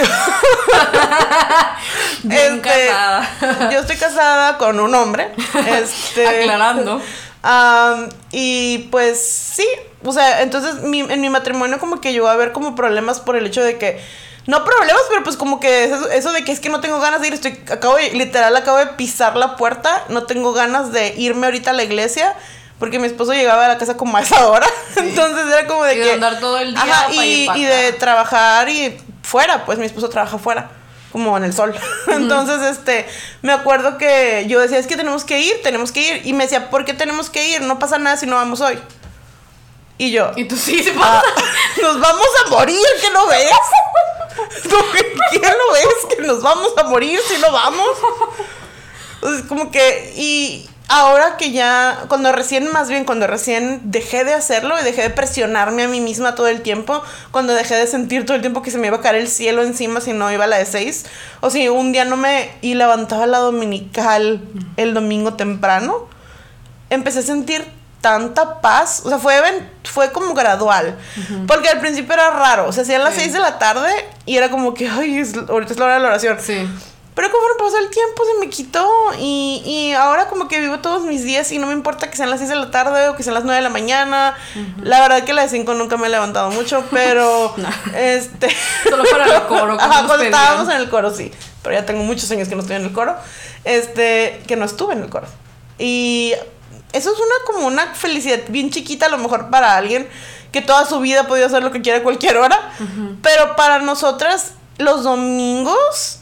de- 2.22 2.46
Este, 2.46 2.60
casada. 2.60 3.70
Yo 3.72 3.80
estoy 3.80 3.96
casada 3.96 4.58
con 4.58 4.78
un 4.80 4.94
hombre. 4.94 5.30
Este, 5.66 6.26
Aclarando. 6.26 7.00
Y 8.32 8.88
pues 8.90 9.20
sí, 9.54 9.66
o 10.04 10.12
sea, 10.12 10.42
entonces 10.42 10.82
mi- 10.82 11.00
en 11.00 11.20
mi 11.20 11.30
matrimonio 11.30 11.78
como 11.78 12.00
que 12.00 12.12
llegó 12.12 12.28
a 12.28 12.32
haber 12.32 12.52
como 12.52 12.74
problemas 12.74 13.20
por 13.20 13.36
el 13.36 13.46
hecho 13.46 13.62
de 13.62 13.78
que, 13.78 14.00
no 14.48 14.64
problemas, 14.64 15.02
pero 15.08 15.22
pues 15.22 15.36
como 15.36 15.60
que 15.60 15.84
eso, 15.84 16.10
eso 16.10 16.32
de 16.32 16.42
que 16.44 16.50
es 16.50 16.58
que 16.58 16.70
no 16.70 16.80
tengo 16.80 16.98
ganas 16.98 17.20
de 17.20 17.28
ir, 17.28 17.34
estoy, 17.34 17.62
acabo 17.70 17.94
de, 17.96 18.10
literal, 18.10 18.56
acabo 18.56 18.78
de 18.78 18.86
pisar 18.88 19.36
la 19.36 19.54
puerta, 19.56 20.04
no 20.08 20.24
tengo 20.24 20.52
ganas 20.52 20.90
de 20.90 21.14
irme 21.16 21.46
ahorita 21.46 21.70
a 21.70 21.74
la 21.74 21.84
iglesia. 21.84 22.34
Porque 22.78 23.00
mi 23.00 23.08
esposo 23.08 23.32
llegaba 23.32 23.64
a 23.64 23.68
la 23.68 23.76
casa 23.76 23.96
como 23.96 24.16
a 24.16 24.20
esa 24.20 24.46
hora. 24.48 24.64
Entonces 24.96 25.46
era 25.52 25.66
como 25.66 25.82
de 25.82 25.94
Y 25.94 25.98
de 25.98 26.04
que. 26.04 26.12
andar 26.12 26.38
todo 26.38 26.58
el 26.60 26.72
día 26.74 26.80
Ajá, 26.80 27.12
y, 27.12 27.48
y 27.56 27.64
de 27.64 27.92
trabajar 27.94 28.68
y 28.68 28.96
fuera. 29.24 29.64
Pues 29.66 29.78
mi 29.80 29.86
esposo 29.86 30.08
trabaja 30.08 30.38
fuera. 30.38 30.70
Como 31.10 31.36
en 31.36 31.42
el 31.42 31.52
sol. 31.52 31.74
Entonces, 32.06 32.62
este. 32.62 33.04
Me 33.42 33.52
acuerdo 33.52 33.98
que 33.98 34.44
yo 34.46 34.60
decía, 34.60 34.78
es 34.78 34.86
que 34.86 34.96
tenemos 34.96 35.24
que 35.24 35.40
ir, 35.40 35.60
tenemos 35.64 35.90
que 35.90 36.02
ir. 36.08 36.22
Y 36.24 36.34
me 36.34 36.44
decía, 36.44 36.70
¿por 36.70 36.84
qué 36.84 36.94
tenemos 36.94 37.30
que 37.30 37.48
ir? 37.48 37.62
No 37.62 37.80
pasa 37.80 37.98
nada 37.98 38.16
si 38.16 38.26
no 38.26 38.36
vamos 38.36 38.60
hoy. 38.60 38.78
Y 39.98 40.12
yo. 40.12 40.30
Y 40.36 40.44
tú 40.44 40.56
sí, 40.56 40.80
se 40.80 40.92
"Ah, 41.00 41.20
pasa. 41.20 41.46
nos 41.82 41.98
vamos 42.00 42.28
a 42.46 42.50
morir, 42.50 42.78
¿qué 43.00 43.10
no 43.10 43.26
ves? 43.26 43.50
¿Tú 44.62 44.76
qué 45.32 45.40
no 45.40 45.72
ves? 45.72 46.16
Que 46.16 46.22
nos 46.22 46.42
vamos 46.42 46.72
a 46.76 46.84
morir 46.84 47.18
si 47.26 47.40
no 47.40 47.52
vamos. 47.52 47.88
Entonces, 49.14 49.46
como 49.46 49.70
que, 49.70 50.12
y 50.16 50.68
ahora 50.88 51.36
que 51.36 51.52
ya, 51.52 52.04
cuando 52.08 52.32
recién, 52.32 52.70
más 52.72 52.88
bien, 52.88 53.04
cuando 53.04 53.26
recién 53.26 53.80
dejé 53.84 54.24
de 54.24 54.32
hacerlo 54.32 54.74
y 54.80 54.84
dejé 54.84 55.02
de 55.02 55.10
presionarme 55.10 55.84
a 55.84 55.88
mí 55.88 56.00
misma 56.00 56.34
todo 56.34 56.48
el 56.48 56.62
tiempo, 56.62 57.02
cuando 57.30 57.54
dejé 57.54 57.74
de 57.74 57.86
sentir 57.86 58.24
todo 58.24 58.36
el 58.36 58.40
tiempo 58.40 58.62
que 58.62 58.70
se 58.70 58.78
me 58.78 58.86
iba 58.86 58.96
a 58.96 59.00
caer 59.00 59.16
el 59.16 59.28
cielo 59.28 59.62
encima 59.62 60.00
si 60.00 60.12
no 60.12 60.32
iba 60.32 60.44
a 60.44 60.46
la 60.46 60.58
de 60.58 60.66
seis, 60.66 61.06
o 61.40 61.50
si 61.50 61.68
un 61.68 61.92
día 61.92 62.04
no 62.04 62.16
me, 62.16 62.50
y 62.62 62.74
levantaba 62.74 63.26
la 63.26 63.38
dominical 63.38 64.40
el 64.76 64.94
domingo 64.94 65.34
temprano, 65.34 66.08
empecé 66.90 67.20
a 67.20 67.22
sentir 67.22 67.77
tanta 68.00 68.60
paz, 68.60 69.02
o 69.04 69.08
sea, 69.08 69.18
fue, 69.18 69.34
fue 69.84 70.12
como 70.12 70.32
gradual, 70.34 70.96
porque 71.48 71.68
al 71.68 71.80
principio 71.80 72.14
era 72.14 72.30
raro, 72.30 72.68
o 72.68 72.72
sea, 72.72 72.82
hacían 72.84 73.02
las 73.02 73.14
Sí. 73.14 73.20
6 73.22 73.32
de 73.34 73.38
la 73.40 73.58
tarde 73.58 73.90
y 74.24 74.36
era 74.36 74.50
como 74.50 74.72
que, 74.74 74.88
ay, 74.88 75.18
es- 75.18 75.34
ahorita 75.48 75.72
es 75.72 75.78
la 75.78 75.84
hora 75.86 75.94
de 75.94 76.00
la 76.00 76.08
oración. 76.08 76.38
Sí. 76.40 76.68
Pero 77.14 77.32
conforme 77.32 77.56
pasó 77.64 77.78
el 77.78 77.90
tiempo 77.90 78.22
se 78.32 78.38
me 78.38 78.48
quitó 78.48 78.88
y, 79.18 79.60
y 79.66 79.92
ahora 79.94 80.28
como 80.28 80.46
que 80.46 80.60
vivo 80.60 80.78
todos 80.78 81.02
mis 81.02 81.24
días 81.24 81.50
y 81.50 81.58
no 81.58 81.66
me 81.66 81.72
importa 81.72 82.08
que 82.08 82.16
sean 82.16 82.30
las 82.30 82.38
6 82.38 82.48
de 82.48 82.54
la 82.54 82.70
tarde 82.70 83.08
o 83.08 83.16
que 83.16 83.24
sean 83.24 83.34
las 83.34 83.42
9 83.42 83.56
de 83.56 83.62
la 83.62 83.70
mañana. 83.70 84.36
La 84.84 85.00
verdad 85.00 85.24
que 85.24 85.32
la 85.32 85.42
de 85.42 85.48
5 85.48 85.74
nunca 85.74 85.96
me 85.96 86.06
he 86.06 86.10
levantado 86.10 86.52
mucho, 86.52 86.84
pero 86.92 87.52
No. 87.56 87.68
este... 87.96 88.48
Solo 88.88 89.02
para 89.10 89.24
el 89.24 89.42
coro. 89.48 89.76
como 89.76 89.80
Ajá, 89.92 90.06
cuando 90.06 90.22
estábamos 90.26 90.68
en 90.72 90.76
el 90.80 90.88
coro, 90.88 91.12
sí. 91.12 91.32
Pero 91.64 91.74
ya 91.74 91.84
tengo 91.84 92.04
muchos 92.04 92.30
años 92.30 92.48
que 92.48 92.54
no 92.54 92.60
estoy 92.60 92.76
en 92.76 92.84
el 92.84 92.92
coro. 92.92 93.16
Este, 93.64 94.40
que 94.46 94.54
no 94.54 94.64
estuve 94.64 94.92
en 94.94 95.02
el 95.02 95.10
coro. 95.10 95.26
Y 95.76 96.34
eso 96.92 97.12
es 97.12 97.18
una 97.18 97.34
como 97.46 97.66
una 97.66 97.94
felicidad 97.94 98.40
bien 98.48 98.70
chiquita 98.70 99.06
a 99.06 99.08
lo 99.08 99.18
mejor 99.18 99.50
para 99.50 99.76
alguien 99.76 100.08
que 100.52 100.62
toda 100.62 100.86
su 100.86 101.00
vida 101.00 101.20
ha 101.22 101.26
podido 101.26 101.46
hacer 101.46 101.62
lo 101.62 101.70
que 101.72 101.82
quiere 101.82 101.98
a 101.98 102.02
cualquier 102.02 102.36
hora. 102.38 102.58
Pero 103.22 103.54
para 103.56 103.78
nosotras 103.80 104.52
los 104.78 105.02
domingos 105.04 106.18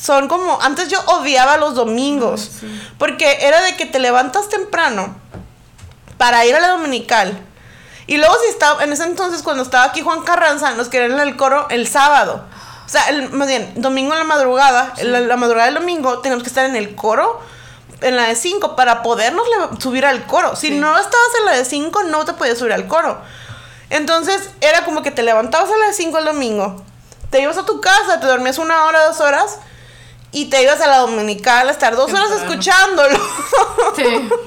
son 0.00 0.28
como 0.28 0.60
antes 0.60 0.88
yo 0.88 1.00
odiaba 1.06 1.56
los 1.56 1.74
domingos 1.74 2.50
porque 2.98 3.38
era 3.40 3.62
de 3.62 3.76
que 3.76 3.86
te 3.86 3.98
levantas 3.98 4.48
temprano 4.48 5.16
para 6.18 6.44
ir 6.46 6.54
a 6.54 6.60
la 6.60 6.68
dominical. 6.70 7.36
Y 8.06 8.18
luego 8.18 8.34
si 8.44 8.50
estaba, 8.50 8.84
en 8.84 8.92
ese 8.92 9.04
entonces 9.04 9.42
cuando 9.42 9.62
estaba 9.62 9.84
aquí 9.84 10.02
Juan 10.02 10.22
Carranza, 10.22 10.72
nos 10.74 10.88
querían 10.88 11.12
en 11.12 11.20
el 11.20 11.36
coro 11.36 11.66
el 11.70 11.88
sábado. 11.88 12.44
O 12.84 12.88
sea, 12.88 13.08
el- 13.08 13.30
más 13.30 13.48
bien, 13.48 13.72
domingo 13.76 14.12
en 14.12 14.18
la 14.18 14.24
madrugada, 14.26 14.92
la, 15.02 15.20
la 15.20 15.36
madrugada 15.36 15.66
del 15.70 15.76
domingo, 15.80 16.18
tenemos 16.18 16.42
que 16.44 16.50
estar 16.50 16.66
en 16.66 16.76
el 16.76 16.94
coro, 16.94 17.40
en 18.00 18.16
la 18.16 18.28
de 18.28 18.34
5, 18.34 18.76
para 18.76 19.02
podernos 19.02 19.46
subir 19.78 20.04
al 20.06 20.26
coro. 20.26 20.56
Si 20.56 20.68
Sí. 20.68 20.78
no 20.78 20.88
estabas 20.96 21.28
en 21.40 21.44
la 21.46 21.52
de 21.52 21.64
5, 21.64 22.02
no 22.04 22.24
te 22.24 22.32
podías 22.34 22.58
subir 22.58 22.72
al 22.72 22.86
coro. 22.88 23.18
Entonces, 23.90 24.50
era 24.60 24.84
como 24.84 25.02
que 25.02 25.10
te 25.10 25.22
levantabas 25.22 25.70
a 25.70 25.76
las 25.76 25.96
5 25.96 26.18
el 26.18 26.24
domingo, 26.24 26.82
te 27.30 27.40
ibas 27.40 27.58
a 27.58 27.64
tu 27.66 27.80
casa, 27.80 28.20
te 28.20 28.26
dormías 28.26 28.58
una 28.58 28.84
hora, 28.86 29.04
dos 29.06 29.20
horas, 29.20 29.58
y 30.34 30.46
te 30.46 30.62
ibas 30.62 30.80
a 30.82 30.86
la 30.88 30.98
dominical 30.98 31.68
a 31.68 31.72
estar 31.72 31.96
dos 31.96 32.12
horas 32.12 32.30
escuchándolo. 32.42 33.18
Sí. 33.96 34.04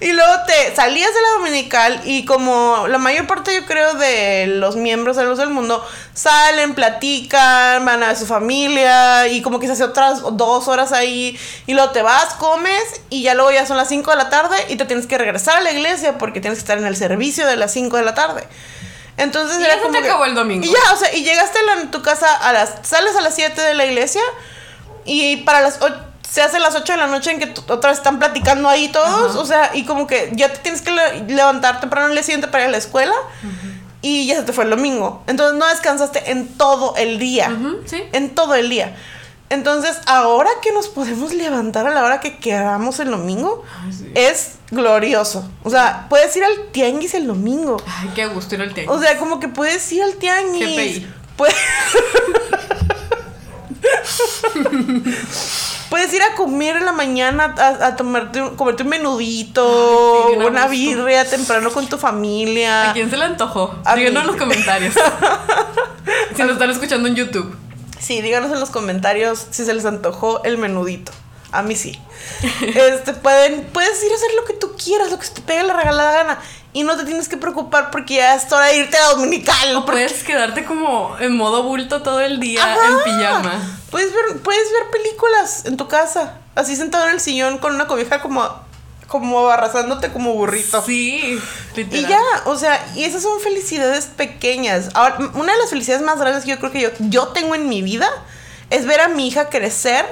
Y 0.00 0.12
luego 0.14 0.32
te 0.48 0.74
salías 0.74 1.14
de 1.14 1.22
la 1.22 1.28
dominical 1.38 2.00
y 2.04 2.24
como 2.24 2.86
la 2.88 2.98
mayor 2.98 3.28
parte 3.28 3.54
yo 3.54 3.64
creo 3.66 3.94
de 3.94 4.46
los 4.48 4.74
miembros 4.74 5.16
de 5.16 5.22
Luz 5.24 5.38
del 5.38 5.50
Mundo 5.50 5.80
salen, 6.12 6.74
platican, 6.74 7.84
van 7.84 8.02
a 8.02 8.08
ver 8.08 8.16
su 8.16 8.26
familia 8.26 9.28
y 9.28 9.42
como 9.42 9.60
que 9.60 9.68
se 9.68 9.74
hace 9.74 9.84
otras 9.84 10.22
dos 10.32 10.66
horas 10.66 10.90
ahí 10.90 11.38
y 11.68 11.74
luego 11.74 11.90
te 11.90 12.02
vas, 12.02 12.34
comes 12.34 12.82
y 13.10 13.22
ya 13.22 13.34
luego 13.34 13.52
ya 13.52 13.64
son 13.64 13.76
las 13.76 13.88
5 13.88 14.10
de 14.10 14.16
la 14.16 14.28
tarde 14.28 14.56
y 14.70 14.74
te 14.76 14.86
tienes 14.86 15.06
que 15.06 15.18
regresar 15.18 15.58
a 15.58 15.60
la 15.60 15.70
iglesia 15.70 16.18
porque 16.18 16.40
tienes 16.40 16.58
que 16.58 16.62
estar 16.62 16.78
en 16.78 16.86
el 16.86 16.96
servicio 16.96 17.46
de 17.46 17.54
las 17.56 17.72
5 17.72 17.96
de 17.96 18.02
la 18.02 18.14
tarde. 18.14 18.42
Entonces 19.18 19.60
Y 19.60 19.64
era 19.64 19.76
ya 19.76 19.82
se 19.82 19.88
te 19.88 20.00
que- 20.00 20.08
acabó 20.08 20.24
el 20.24 20.34
domingo. 20.34 20.64
Y 20.64 20.68
ya, 20.68 20.92
o 20.94 20.96
sea, 20.96 21.14
y 21.14 21.22
llegaste 21.22 21.60
a 21.60 21.62
la- 21.76 21.90
tu 21.92 22.02
casa 22.02 22.34
a 22.34 22.52
las 22.52 22.74
sales 22.82 23.14
a 23.14 23.20
las 23.20 23.36
7 23.36 23.60
de 23.62 23.74
la 23.74 23.84
iglesia 23.84 24.22
y 25.04 25.36
para 25.38 25.60
las 25.60 25.78
se 26.28 26.40
hace 26.40 26.58
las 26.60 26.74
8 26.74 26.92
de 26.94 26.98
la 26.98 27.06
noche 27.08 27.30
en 27.30 27.38
que 27.40 27.52
otra 27.70 27.90
vez 27.90 27.98
están 27.98 28.18
platicando 28.18 28.68
ahí 28.68 28.88
todos, 28.88 29.32
Ajá. 29.32 29.38
o 29.40 29.44
sea, 29.44 29.70
y 29.74 29.84
como 29.84 30.06
que 30.06 30.30
ya 30.32 30.50
te 30.50 30.58
tienes 30.60 30.80
que 30.80 30.90
le- 30.90 31.24
levantar 31.26 31.80
temprano 31.80 32.06
el 32.08 32.14
día 32.14 32.22
siguiente 32.22 32.48
para 32.48 32.64
ir 32.64 32.68
a 32.68 32.70
la 32.72 32.78
escuela 32.78 33.12
y 34.00 34.26
ya 34.26 34.36
se 34.36 34.42
te 34.44 34.52
fue 34.54 34.64
el 34.64 34.70
domingo. 34.70 35.22
Entonces 35.26 35.58
no 35.58 35.66
descansaste 35.68 36.30
en 36.30 36.48
todo 36.56 36.94
el 36.96 37.18
día. 37.18 37.50
Ujú, 37.50 37.82
sí. 37.86 38.02
En 38.12 38.34
todo 38.34 38.54
el 38.54 38.70
día. 38.70 38.96
Entonces, 39.50 39.98
ahora 40.06 40.48
que 40.62 40.72
nos 40.72 40.88
podemos 40.88 41.34
levantar 41.34 41.86
a 41.86 41.90
la 41.90 42.02
hora 42.02 42.20
que 42.20 42.38
queramos 42.38 42.98
el 43.00 43.10
domingo, 43.10 43.62
Ay, 43.84 43.92
sí. 43.92 44.10
es 44.14 44.52
glorioso. 44.70 45.46
O 45.62 45.68
sea, 45.68 46.06
puedes 46.08 46.34
ir 46.34 46.42
al 46.44 46.68
tianguis 46.72 47.12
el 47.12 47.26
domingo. 47.26 47.76
Ay, 47.86 48.10
qué 48.14 48.24
gusto 48.28 48.54
ir 48.54 48.62
al 48.62 48.72
tianguis. 48.72 48.96
O 48.96 48.98
sea, 49.02 49.18
como 49.18 49.38
que 49.38 49.48
puedes 49.48 49.92
ir 49.92 50.02
al 50.02 50.14
tianguis. 50.14 51.02
Puedes... 51.36 51.54
puedes 55.90 56.12
ir 56.14 56.22
a 56.22 56.34
comer 56.34 56.76
en 56.76 56.86
la 56.86 56.92
mañana, 56.92 57.54
a, 57.56 57.86
a 57.86 57.96
tomarte 57.96 58.40
un, 58.40 58.56
comerte 58.56 58.82
un 58.82 58.88
menudito, 58.88 60.26
Ay, 60.28 60.34
sí, 60.34 60.46
una 60.46 60.66
birria 60.68 61.24
temprano 61.28 61.70
con 61.70 61.86
tu 61.86 61.98
familia. 61.98 62.90
¿A 62.90 62.92
quién 62.92 63.10
se 63.10 63.16
le 63.16 63.24
antojó? 63.24 63.74
Díganos 63.94 64.22
en 64.22 64.26
los 64.26 64.36
comentarios. 64.36 64.94
si 66.36 66.42
nos 66.42 66.52
están 66.52 66.70
escuchando 66.70 67.08
en 67.08 67.14
YouTube. 67.14 67.56
Sí, 67.98 68.20
díganos 68.20 68.50
en 68.50 68.60
los 68.60 68.70
comentarios 68.70 69.46
si 69.50 69.64
se 69.64 69.74
les 69.74 69.84
antojó 69.84 70.42
el 70.44 70.58
menudito. 70.58 71.12
A 71.52 71.62
mí 71.62 71.76
sí. 71.76 71.98
Este, 72.62 73.12
pueden, 73.12 73.64
puedes 73.72 74.02
ir 74.02 74.10
a 74.10 74.14
hacer 74.14 74.30
lo 74.34 74.44
que 74.44 74.54
tú 74.54 74.72
quieras, 74.82 75.10
lo 75.10 75.18
que 75.18 75.26
se 75.26 75.34
te 75.34 75.42
pegue 75.42 75.62
la 75.62 75.74
regalada 75.74 76.12
gana. 76.12 76.38
Y 76.74 76.84
no 76.84 76.96
te 76.96 77.04
tienes 77.04 77.28
que 77.28 77.36
preocupar 77.36 77.90
porque 77.90 78.14
ya 78.14 78.34
es 78.34 78.50
hora 78.50 78.66
de 78.66 78.78
irte 78.78 78.96
a 78.96 79.10
dominical. 79.10 79.76
O 79.76 79.84
porque- 79.84 80.06
puedes 80.06 80.24
quedarte 80.24 80.64
como 80.64 81.14
en 81.20 81.36
modo 81.36 81.62
bulto 81.64 82.00
todo 82.02 82.20
el 82.20 82.40
día 82.40 82.64
Ajá. 82.64 82.80
en 82.88 83.04
pijama. 83.04 83.78
Puedes 83.90 84.12
ver, 84.14 84.40
puedes 84.42 84.72
ver 84.72 84.90
películas 84.90 85.66
en 85.66 85.76
tu 85.76 85.86
casa. 85.86 86.38
Así 86.54 86.74
sentado 86.76 87.04
en 87.06 87.12
el 87.12 87.20
sillón 87.20 87.58
con 87.58 87.74
una 87.74 87.86
cobija 87.86 88.22
como, 88.22 88.48
como 89.06 89.48
arrasándote 89.50 90.10
como 90.12 90.32
burrito. 90.32 90.82
Sí, 90.82 91.38
Y 91.76 92.02
ya, 92.06 92.20
o 92.46 92.56
sea, 92.56 92.82
y 92.94 93.04
esas 93.04 93.22
son 93.22 93.38
felicidades 93.40 94.06
pequeñas. 94.06 94.88
Ahora, 94.94 95.18
una 95.34 95.52
de 95.52 95.58
las 95.58 95.68
felicidades 95.68 96.02
más 96.04 96.18
grandes 96.18 96.44
que 96.44 96.50
yo 96.52 96.58
creo 96.58 96.72
que 96.72 96.80
yo, 96.80 96.88
yo 97.00 97.28
tengo 97.28 97.54
en 97.54 97.68
mi 97.68 97.82
vida 97.82 98.08
es 98.70 98.86
ver 98.86 99.00
a 99.02 99.08
mi 99.08 99.28
hija 99.28 99.50
crecer 99.50 100.06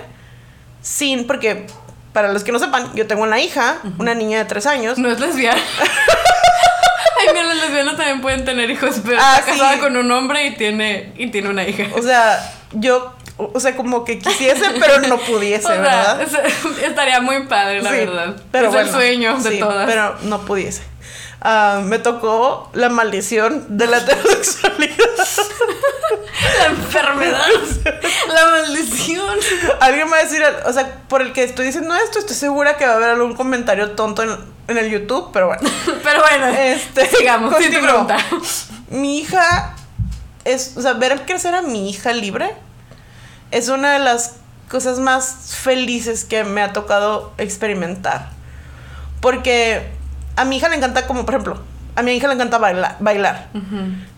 sin, 0.82 1.26
porque 1.26 1.66
para 2.12 2.32
los 2.32 2.44
que 2.44 2.52
no 2.52 2.58
sepan, 2.58 2.94
yo 2.94 3.06
tengo 3.06 3.22
una 3.22 3.40
hija, 3.40 3.78
una 3.98 4.14
niña 4.14 4.38
de 4.38 4.44
tres 4.44 4.66
años. 4.66 4.98
No 4.98 5.10
es 5.10 5.20
lesbiana. 5.20 5.60
Ay, 7.20 7.28
mira, 7.32 7.44
las 7.44 7.56
lesbianas 7.58 7.96
también 7.96 8.20
pueden 8.20 8.44
tener 8.44 8.70
hijos, 8.70 9.00
pero 9.04 9.18
ah, 9.20 9.36
está 9.38 9.52
casada 9.52 9.78
con 9.78 9.96
un 9.96 10.10
hombre 10.10 10.46
y 10.46 10.54
tiene, 10.54 11.12
y 11.16 11.30
tiene 11.30 11.50
una 11.50 11.66
hija. 11.66 11.84
O 11.94 12.02
sea, 12.02 12.54
yo 12.72 13.14
o 13.52 13.60
sea, 13.60 13.76
como 13.76 14.04
que 14.04 14.18
quisiese, 14.18 14.64
pero 14.80 15.00
no 15.08 15.18
pudiese, 15.18 15.68
¿verdad? 15.68 16.20
estaría 16.84 17.20
muy 17.20 17.44
padre, 17.44 17.82
la 17.82 17.90
verdad. 17.90 18.36
Pero 18.50 18.68
es 18.68 18.74
el 18.74 18.90
sueño 18.90 19.38
de 19.38 19.58
todas. 19.58 19.86
Pero 19.86 20.16
no 20.22 20.40
pudiese. 20.44 20.82
Ah, 21.40 21.80
me 21.82 21.98
tocó 21.98 22.70
la 22.74 22.90
maldición 22.90 23.78
de 23.78 23.86
la 23.86 23.98
heterosexualidad. 23.98 24.94
La 26.58 26.66
enfermedad. 26.66 27.46
la 28.28 28.46
maldición. 28.46 29.38
Alguien 29.80 30.06
me 30.06 30.12
va 30.12 30.18
a 30.18 30.24
decir, 30.24 30.42
o 30.66 30.72
sea, 30.72 31.00
por 31.08 31.22
el 31.22 31.32
que 31.32 31.44
estoy 31.44 31.66
diciendo 31.66 31.94
esto, 31.94 32.18
estoy 32.18 32.36
segura 32.36 32.76
que 32.76 32.86
va 32.86 32.92
a 32.92 32.96
haber 32.96 33.10
algún 33.10 33.34
comentario 33.34 33.92
tonto 33.92 34.22
en, 34.22 34.50
el 34.68 34.90
YouTube, 34.90 35.30
pero 35.32 35.48
bueno. 35.48 35.62
pero 36.02 36.20
bueno, 36.20 36.46
este, 36.46 37.06
sigamos. 37.06 37.54
pregunta. 37.54 38.16
Mi 38.88 39.18
hija 39.18 39.74
es, 40.44 40.74
o 40.76 40.82
sea, 40.82 40.94
ver 40.94 41.24
crecer 41.26 41.54
a 41.54 41.62
mi 41.62 41.90
hija 41.90 42.12
libre 42.12 42.54
es 43.50 43.68
una 43.68 43.94
de 43.94 43.98
las 43.98 44.36
cosas 44.68 45.00
más 45.00 45.56
felices 45.56 46.24
que 46.24 46.44
me 46.44 46.62
ha 46.62 46.72
tocado 46.72 47.32
experimentar. 47.38 48.30
Porque 49.20 49.90
a 50.36 50.44
mi 50.44 50.56
hija 50.56 50.68
le 50.68 50.76
encanta 50.76 51.06
como, 51.06 51.24
por 51.24 51.34
ejemplo, 51.34 51.62
a 52.00 52.02
mi 52.02 52.12
hija 52.12 52.28
le 52.28 52.34
encanta 52.34 52.58
bailar. 52.58 53.48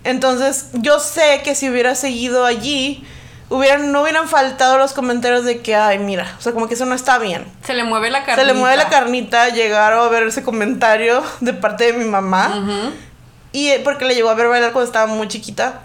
Entonces, 0.04 0.70
yo 0.74 1.00
sé 1.00 1.42
que 1.44 1.54
si 1.54 1.68
hubiera 1.68 1.94
seguido 1.94 2.44
allí, 2.44 3.04
hubieran, 3.48 3.92
no 3.92 4.02
hubieran 4.02 4.28
faltado 4.28 4.78
los 4.78 4.92
comentarios 4.92 5.44
de 5.44 5.60
que, 5.60 5.74
ay, 5.74 5.98
mira, 5.98 6.32
o 6.38 6.40
sea, 6.40 6.52
como 6.52 6.68
que 6.68 6.74
eso 6.74 6.86
no 6.86 6.94
está 6.94 7.18
bien. 7.18 7.44
Se 7.64 7.74
le 7.74 7.84
mueve 7.84 8.10
la 8.10 8.24
carnita. 8.24 8.40
Se 8.40 8.46
le 8.46 8.58
mueve 8.58 8.76
la 8.76 8.88
carnita 8.88 9.48
llegar 9.48 9.92
a 9.92 10.08
ver 10.08 10.22
ese 10.24 10.42
comentario 10.42 11.22
de 11.40 11.52
parte 11.52 11.92
de 11.92 11.92
mi 11.94 12.04
mamá. 12.04 12.92
Y 13.52 13.68
eh, 13.68 13.80
porque 13.82 14.04
le 14.04 14.14
llegó 14.14 14.30
a 14.30 14.34
ver 14.34 14.48
bailar 14.48 14.72
cuando 14.72 14.86
estaba 14.86 15.06
muy 15.12 15.28
chiquita. 15.28 15.80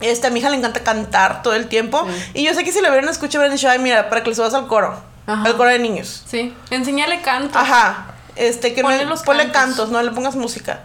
Este, 0.00 0.28
a 0.28 0.30
mi 0.30 0.40
hija 0.40 0.48
le 0.50 0.56
encanta 0.56 0.80
cantar 0.80 1.42
todo 1.42 1.54
el 1.54 1.66
tiempo. 1.66 2.06
Y 2.34 2.44
yo 2.44 2.54
sé 2.54 2.62
que 2.62 2.72
si 2.72 2.80
le 2.80 2.90
hubieran 2.90 3.08
escuchado, 3.08 3.40
hubieran 3.40 3.56
dicho, 3.56 3.68
ay, 3.68 3.78
mira, 3.78 4.08
para 4.08 4.22
que 4.22 4.30
le 4.30 4.36
subas 4.36 4.54
al 4.54 4.66
coro. 4.66 5.02
Al 5.26 5.56
coro 5.56 5.70
de 5.70 5.78
niños. 5.78 6.24
Sí. 6.26 6.54
Enseñale 6.70 7.22
canto. 7.22 7.58
Ajá. 7.58 8.14
Este, 8.36 8.72
que 8.74 8.82
ponle, 8.82 9.04
no, 9.04 9.10
los 9.10 9.22
ponle 9.22 9.50
cantos. 9.50 9.90
no 9.90 10.02
le 10.02 10.10
pongas 10.12 10.34
música. 10.36 10.80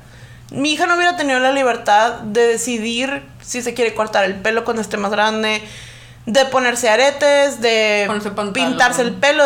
Mi 0.51 0.73
hija 0.73 0.85
no 0.85 0.95
hubiera 0.95 1.17
tenido 1.17 1.39
la 1.39 1.51
libertad 1.51 2.19
de 2.19 2.47
decidir 2.47 3.23
si 3.41 3.61
se 3.61 3.73
quiere 3.73 3.93
cortar 3.93 4.25
el 4.25 4.35
pelo 4.35 4.63
cuando 4.63 4.81
esté 4.81 4.97
más 4.97 5.11
grande, 5.11 5.63
de 6.25 6.45
ponerse 6.45 6.89
aretes, 6.89 7.61
de 7.61 8.09
pintarse 8.53 9.01
el 9.01 9.13
pelo, 9.13 9.43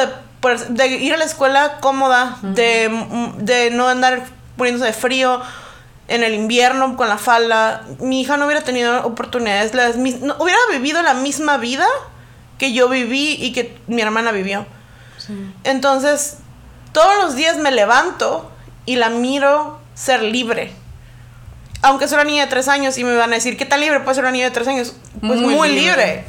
de, 0.70 0.88
ir 0.88 1.14
a 1.14 1.18
la 1.18 1.26
escuela 1.26 1.78
cómoda, 1.80 2.38
de, 2.42 2.90
de 3.38 3.72
no 3.72 3.88
andar 3.88 4.24
poniéndose 4.58 4.88
de 4.88 4.94
frío 4.94 5.42
en 6.10 6.24
el 6.24 6.34
invierno 6.34 6.98
con 6.98 7.08
la 7.08 7.18
falda. 7.18 7.86
Mi 8.00 8.22
hija 8.22 8.38
no 8.38 8.46
hubiera 8.46 8.64
tenido 8.64 9.06
oportunidades, 9.06 9.74
las, 9.74 9.96
no, 9.96 10.36
hubiera 10.40 10.60
vivido 10.72 11.02
la 11.02 11.14
misma 11.14 11.58
vida 11.58 11.88
que 12.58 12.74
yo 12.74 12.90
viví 12.90 13.38
y 13.40 13.54
que 13.54 13.78
mi 13.88 14.02
hermana 14.02 14.32
vivió. 14.32 14.66
Entonces, 15.64 16.38
todos 16.92 17.16
los 17.22 17.36
días 17.36 17.58
me 17.58 17.72
levanto 17.72 18.52
y 18.86 18.96
la 18.96 19.10
miro 19.10 19.80
ser 19.94 20.24
libre. 20.24 20.74
Aunque 21.82 22.06
es 22.06 22.12
una 22.12 22.24
niña 22.24 22.44
de 22.44 22.50
tres 22.50 22.68
años 22.68 22.98
y 22.98 23.04
me 23.04 23.16
van 23.16 23.32
a 23.32 23.36
decir, 23.36 23.58
¿qué 23.58 23.66
tan 23.66 23.80
libre 23.80 24.02
puede 24.02 24.16
ser 24.16 24.24
una 24.24 24.32
niña 24.32 24.46
de 24.46 24.52
tres 24.52 24.68
años? 24.68 24.96
Pues 25.22 25.40
muy, 25.40 25.70
libre. 25.70 26.26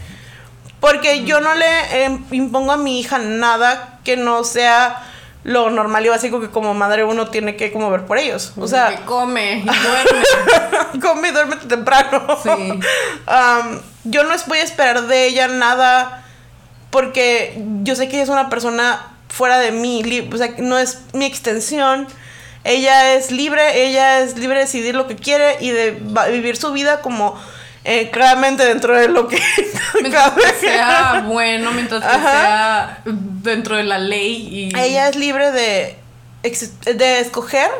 Porque 0.78 1.24
yo 1.24 1.40
no 1.40 1.54
le 1.54 2.04
em, 2.04 2.24
impongo 2.30 2.72
a 2.72 2.76
mi 2.76 3.00
hija 3.00 3.18
nada 3.18 3.98
que 4.04 4.16
no 4.16 4.44
sea 4.44 5.06
lo 5.42 5.70
normal 5.70 6.04
y 6.04 6.08
básico 6.08 6.40
que 6.40 6.50
como 6.50 6.74
madre 6.74 7.04
uno 7.04 7.28
tiene 7.28 7.56
que 7.56 7.72
como 7.72 7.90
ver 7.90 8.06
por 8.06 8.18
ellos. 8.18 8.52
O 8.56 8.68
sea, 8.68 8.88
que 8.88 9.04
come 9.04 9.58
y 9.58 9.62
duerme. 9.64 11.00
come 11.00 11.28
y 11.28 11.32
duerme 11.32 11.56
temprano. 11.56 12.38
Sí. 12.42 12.80
yo 14.04 14.24
no 14.24 14.34
voy 14.46 14.58
a 14.58 14.62
esperar 14.62 15.06
de 15.06 15.26
ella 15.26 15.48
nada 15.48 16.24
porque 16.90 17.62
yo 17.82 17.94
sé 17.94 18.08
que 18.08 18.16
ella 18.16 18.24
es 18.24 18.28
una 18.28 18.50
persona 18.50 19.14
fuera 19.28 19.58
de 19.58 19.72
mí, 19.72 20.28
o 20.32 20.36
sea, 20.36 20.54
no 20.58 20.78
es 20.78 21.02
mi 21.12 21.24
extensión. 21.24 22.06
Ella 22.64 23.14
es 23.14 23.30
libre, 23.30 23.86
ella 23.86 24.20
es 24.20 24.36
libre 24.36 24.58
de 24.58 24.64
decidir 24.64 24.94
lo 24.94 25.06
que 25.06 25.16
quiere 25.16 25.56
y 25.60 25.70
de 25.70 25.92
vivir 26.30 26.56
su 26.56 26.72
vida 26.72 27.00
como 27.00 27.40
eh, 27.84 28.10
claramente 28.10 28.64
dentro 28.66 28.94
de 28.94 29.08
lo 29.08 29.26
que 29.26 29.42
mientras 30.00 30.32
que 30.32 30.52
sea 30.60 31.24
bueno, 31.26 31.72
mientras 31.72 32.04
que 32.04 32.10
sea 32.10 33.02
dentro 33.04 33.76
de 33.76 33.84
la 33.84 33.98
ley. 33.98 34.70
Y... 34.72 34.78
Ella 34.78 35.08
es 35.08 35.16
libre 35.16 35.50
de, 35.52 35.96
de 36.84 37.20
escoger 37.20 37.70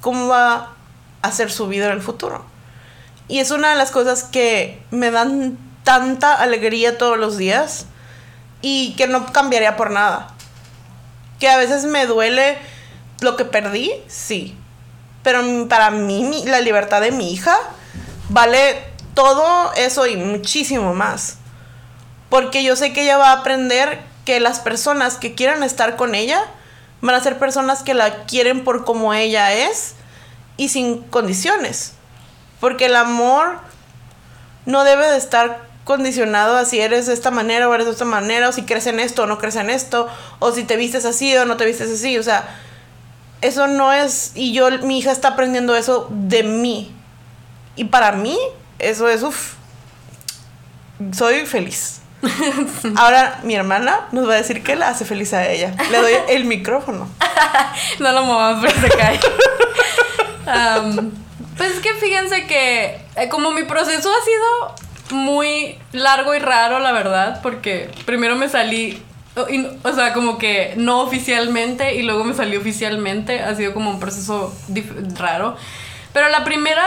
cómo 0.00 0.26
va 0.26 0.54
a 1.22 1.28
hacer 1.28 1.52
su 1.52 1.68
vida 1.68 1.86
en 1.86 1.92
el 1.92 2.02
futuro. 2.02 2.44
Y 3.28 3.38
es 3.38 3.52
una 3.52 3.70
de 3.70 3.76
las 3.76 3.92
cosas 3.92 4.24
que 4.24 4.80
me 4.90 5.10
dan 5.12 5.58
tanta 5.84 6.34
alegría 6.34 6.98
todos 6.98 7.16
los 7.16 7.36
días 7.36 7.86
y 8.62 8.94
que 8.96 9.06
no 9.06 9.32
cambiaría 9.32 9.76
por 9.76 9.92
nada. 9.92 10.34
Que 11.38 11.48
a 11.48 11.56
veces 11.56 11.84
me 11.84 12.06
duele 12.06 12.58
lo 13.20 13.36
que 13.36 13.44
perdí, 13.44 13.92
sí. 14.08 14.56
Pero 15.22 15.42
para 15.68 15.90
mí 15.90 16.44
la 16.46 16.60
libertad 16.60 17.00
de 17.00 17.10
mi 17.10 17.32
hija 17.32 17.56
vale 18.28 18.82
todo 19.14 19.72
eso 19.74 20.06
y 20.06 20.16
muchísimo 20.16 20.94
más. 20.94 21.38
Porque 22.28 22.62
yo 22.62 22.76
sé 22.76 22.92
que 22.92 23.02
ella 23.02 23.16
va 23.16 23.30
a 23.30 23.40
aprender 23.40 24.00
que 24.24 24.40
las 24.40 24.60
personas 24.60 25.16
que 25.16 25.34
quieran 25.34 25.62
estar 25.62 25.96
con 25.96 26.14
ella 26.14 26.44
van 27.00 27.14
a 27.14 27.20
ser 27.20 27.38
personas 27.38 27.82
que 27.82 27.94
la 27.94 28.24
quieren 28.24 28.64
por 28.64 28.84
como 28.84 29.14
ella 29.14 29.52
es 29.52 29.94
y 30.56 30.68
sin 30.68 31.02
condiciones. 31.02 31.92
Porque 32.60 32.86
el 32.86 32.96
amor 32.96 33.58
no 34.64 34.84
debe 34.84 35.06
de 35.08 35.16
estar 35.16 35.64
condicionado 35.84 36.56
a 36.56 36.64
si 36.64 36.80
eres 36.80 37.06
de 37.06 37.14
esta 37.14 37.30
manera 37.30 37.68
o 37.68 37.74
eres 37.74 37.86
de 37.86 37.92
esta 37.92 38.04
manera, 38.04 38.48
o 38.48 38.52
si 38.52 38.62
crees 38.62 38.86
en 38.86 38.98
esto 38.98 39.22
o 39.22 39.26
no 39.26 39.38
crees 39.38 39.54
en 39.54 39.70
esto, 39.70 40.08
o 40.40 40.50
si 40.50 40.64
te 40.64 40.76
vistes 40.76 41.04
así 41.04 41.34
o 41.36 41.44
no 41.44 41.56
te 41.56 41.64
vistes 41.64 41.90
así. 41.90 42.18
O 42.18 42.22
sea, 42.22 42.48
eso 43.40 43.66
no 43.66 43.92
es. 43.92 44.32
Y 44.34 44.52
yo, 44.52 44.70
mi 44.82 44.98
hija 44.98 45.12
está 45.12 45.28
aprendiendo 45.28 45.76
eso 45.76 46.08
de 46.10 46.42
mí. 46.42 46.92
Y 47.76 47.84
para 47.84 48.12
mí, 48.12 48.38
eso 48.78 49.08
es, 49.08 49.22
uff, 49.22 49.54
soy 51.12 51.46
feliz. 51.46 52.00
Ahora 52.96 53.40
mi 53.42 53.54
hermana 53.54 54.08
nos 54.12 54.28
va 54.28 54.34
a 54.34 54.36
decir 54.36 54.62
que 54.62 54.76
la 54.76 54.88
hace 54.88 55.04
feliz 55.04 55.32
a 55.34 55.46
ella. 55.46 55.74
Le 55.90 55.98
doy 55.98 56.12
el 56.28 56.44
micrófono. 56.44 57.08
no 57.98 58.12
lo 58.12 58.24
muevas, 58.24 58.58
pero 58.60 58.80
se 58.80 58.96
cae. 58.96 59.20
pues 61.56 61.72
es 61.72 61.80
que 61.80 61.94
fíjense 61.94 62.46
que 62.46 63.00
eh, 63.16 63.28
como 63.28 63.50
mi 63.52 63.64
proceso 63.64 64.10
ha 64.10 64.24
sido 64.24 65.20
muy 65.20 65.78
largo 65.92 66.34
y 66.34 66.38
raro, 66.38 66.78
la 66.78 66.92
verdad, 66.92 67.40
porque 67.42 67.90
primero 68.04 68.36
me 68.36 68.48
salí, 68.48 69.02
o 69.36 69.92
sea, 69.92 70.12
como 70.14 70.38
que 70.38 70.74
no 70.76 71.02
oficialmente 71.02 71.94
y 71.94 72.02
luego 72.02 72.24
me 72.24 72.34
salí 72.34 72.56
oficialmente, 72.56 73.40
ha 73.40 73.54
sido 73.54 73.74
como 73.74 73.90
un 73.90 74.00
proceso 74.00 74.54
raro. 75.18 75.56
Pero 76.12 76.28
la 76.30 76.44
primera 76.44 76.86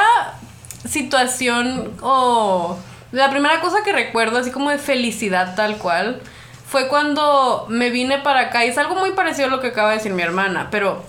situación 0.87 1.91
o 2.01 2.77
la 3.11 3.29
primera 3.29 3.59
cosa 3.61 3.83
que 3.83 3.91
recuerdo 3.91 4.39
así 4.39 4.51
como 4.51 4.69
de 4.69 4.77
felicidad 4.77 5.55
tal 5.55 5.77
cual 5.77 6.21
fue 6.67 6.87
cuando 6.87 7.65
me 7.69 7.89
vine 7.89 8.19
para 8.19 8.41
acá 8.41 8.65
y 8.65 8.69
es 8.69 8.77
algo 8.77 8.95
muy 8.95 9.11
parecido 9.11 9.47
a 9.47 9.51
lo 9.51 9.59
que 9.59 9.67
acaba 9.67 9.89
de 9.89 9.97
decir 9.97 10.13
mi 10.13 10.21
hermana, 10.21 10.69
pero 10.71 11.03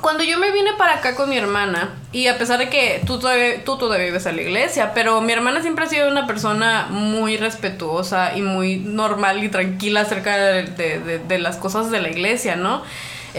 cuando 0.00 0.24
yo 0.24 0.38
me 0.38 0.50
vine 0.52 0.72
para 0.78 0.94
acá 0.94 1.14
con 1.14 1.28
mi 1.28 1.36
hermana, 1.36 1.94
y 2.12 2.26
a 2.28 2.38
pesar 2.38 2.58
de 2.58 2.68
que 2.68 3.02
tú 3.06 3.18
todavía, 3.18 3.64
tú 3.64 3.76
todavía 3.76 4.06
vives 4.06 4.26
a 4.26 4.32
la 4.32 4.42
iglesia, 4.42 4.92
pero 4.94 5.20
mi 5.20 5.32
hermana 5.32 5.60
siempre 5.62 5.84
ha 5.84 5.88
sido 5.88 6.08
una 6.08 6.26
persona 6.26 6.86
muy 6.90 7.36
respetuosa 7.36 8.36
y 8.36 8.42
muy 8.42 8.76
normal 8.76 9.42
y 9.42 9.48
tranquila 9.48 10.02
acerca 10.02 10.36
de, 10.36 11.20
de 11.26 11.38
las 11.38 11.56
cosas 11.56 11.90
de 11.90 12.00
la 12.00 12.08
iglesia, 12.08 12.56
¿no? 12.56 12.82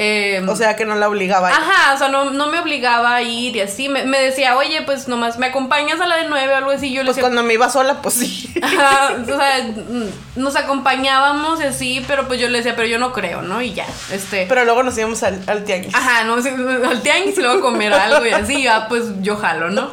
Em, 0.01 0.47
o 0.47 0.55
sea, 0.55 0.77
que 0.77 0.85
no 0.85 0.95
la 0.95 1.09
obligaba. 1.09 1.49
Ajá, 1.49 1.93
o 1.93 1.97
sea, 1.97 2.07
no, 2.07 2.47
me 2.47 2.59
obligaba 2.59 3.15
a 3.15 3.21
ir 3.21 3.57
y 3.57 3.59
así. 3.59 3.89
Me, 3.89 4.05
decía, 4.17 4.55
oye, 4.55 4.81
pues 4.83 5.09
nomás 5.09 5.37
me 5.37 5.47
acompañas 5.47 5.99
a 5.99 6.05
la 6.05 6.15
de 6.15 6.29
nueve 6.29 6.53
o 6.53 6.55
algo 6.55 6.71
así. 6.71 6.93
Yo 6.93 7.03
pues 7.03 7.17
cuando 7.17 7.43
me 7.43 7.55
iba 7.55 7.69
sola, 7.69 8.01
pues 8.01 8.15
sí. 8.15 8.49
Ajá, 8.61 9.17
o 9.21 9.25
sea, 9.25 9.61
mm, 9.61 10.41
nos 10.41 10.55
acompañábamos 10.55 11.59
y 11.59 11.65
así, 11.65 12.05
pero 12.07 12.29
pues 12.29 12.39
yo 12.39 12.47
le 12.47 12.59
decía, 12.59 12.77
pero 12.77 12.87
yo 12.87 12.97
no 12.97 13.11
creo, 13.11 13.41
¿no? 13.41 13.61
Y 13.61 13.73
ya, 13.73 13.87
este. 14.09 14.45
Pero 14.47 14.63
luego 14.63 14.83
nos 14.83 14.97
íbamos 14.97 15.21
al, 15.23 15.43
al 15.47 15.65
tianguis. 15.65 15.93
Ajá, 15.93 16.23
no, 16.23 16.35
al 16.89 17.01
tianguis 17.01 17.37
y 17.37 17.41
luego 17.41 17.59
a 17.59 17.61
comer 17.61 17.91
algo 17.91 18.25
y 18.25 18.31
así, 18.31 18.63
ya, 18.63 18.87
pues 18.87 19.03
yo 19.21 19.35
jalo, 19.35 19.69
¿no? 19.69 19.91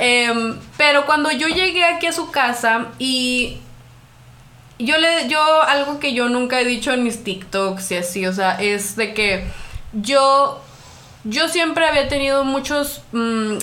Em, 0.00 0.56
pero 0.76 1.06
cuando 1.06 1.30
yo 1.30 1.46
llegué 1.46 1.84
aquí 1.84 2.08
a 2.08 2.12
su 2.12 2.32
casa 2.32 2.86
y 2.98 3.58
yo 4.78 4.98
le, 4.98 5.28
yo, 5.28 5.62
algo 5.62 6.00
que 6.00 6.14
yo 6.14 6.28
nunca 6.28 6.60
he 6.60 6.64
dicho 6.64 6.92
en 6.92 7.04
mis 7.04 7.22
TikToks 7.22 7.92
y 7.92 7.96
así, 7.96 8.26
o 8.26 8.32
sea, 8.32 8.60
es 8.60 8.96
de 8.96 9.14
que 9.14 9.46
yo, 9.92 10.60
yo 11.24 11.48
siempre 11.48 11.86
había 11.86 12.08
tenido 12.08 12.44
muchos, 12.44 13.02
mm, 13.12 13.54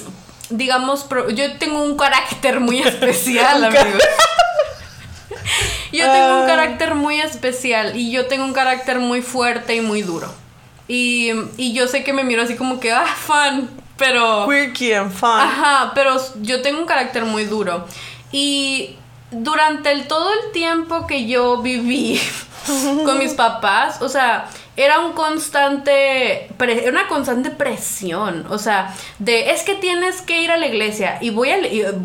digamos, 0.50 1.08
yo 1.34 1.58
tengo 1.58 1.84
un 1.84 1.98
carácter 1.98 2.60
muy 2.60 2.80
especial, 2.86 3.66
amigos. 3.66 4.02
yo 5.92 6.06
tengo 6.12 6.38
un 6.38 6.44
ah. 6.44 6.48
carácter 6.48 6.96
muy 6.96 7.20
especial 7.20 7.98
y 7.98 8.12
yo 8.12 8.28
tengo 8.28 8.46
un 8.46 8.54
carácter 8.54 9.00
muy 9.00 9.22
fuerte 9.22 9.76
y 9.76 9.82
muy 9.82 10.02
duro. 10.02 10.34
Y, 10.88 11.32
y 11.58 11.74
yo 11.74 11.88
sé 11.88 12.04
que 12.04 12.14
me 12.14 12.24
miro 12.24 12.42
así 12.42 12.56
como 12.56 12.80
que, 12.80 12.92
ah, 12.92 13.06
fan, 13.06 13.70
pero... 13.98 14.48
Quirky 14.48 14.94
and 14.94 15.12
fun. 15.12 15.30
Ajá, 15.30 15.92
pero 15.94 16.18
yo 16.42 16.62
tengo 16.62 16.80
un 16.80 16.86
carácter 16.86 17.24
muy 17.26 17.46
duro. 17.46 17.86
Y 18.32 18.96
durante 19.32 19.92
el, 19.92 20.08
todo 20.08 20.32
el 20.34 20.52
tiempo 20.52 21.08
que 21.08 21.26
yo 21.26 21.62
viví 21.62 22.22
con 23.06 23.18
mis 23.18 23.34
papás, 23.34 24.02
o 24.02 24.10
sea, 24.10 24.48
era 24.78 25.00
un 25.00 25.12
constante, 25.12 26.50
una 26.88 27.08
constante 27.08 27.50
presión, 27.50 28.46
o 28.50 28.58
sea, 28.58 28.96
de 29.20 29.52
es 29.52 29.64
que 29.64 29.76
tienes 29.76 30.22
que 30.22 30.42
ir 30.42 30.50
a 30.50 30.56
la 30.56 30.68
iglesia 30.68 31.18
y 31.20 31.30
voy 31.30 31.52
a, 31.52 31.58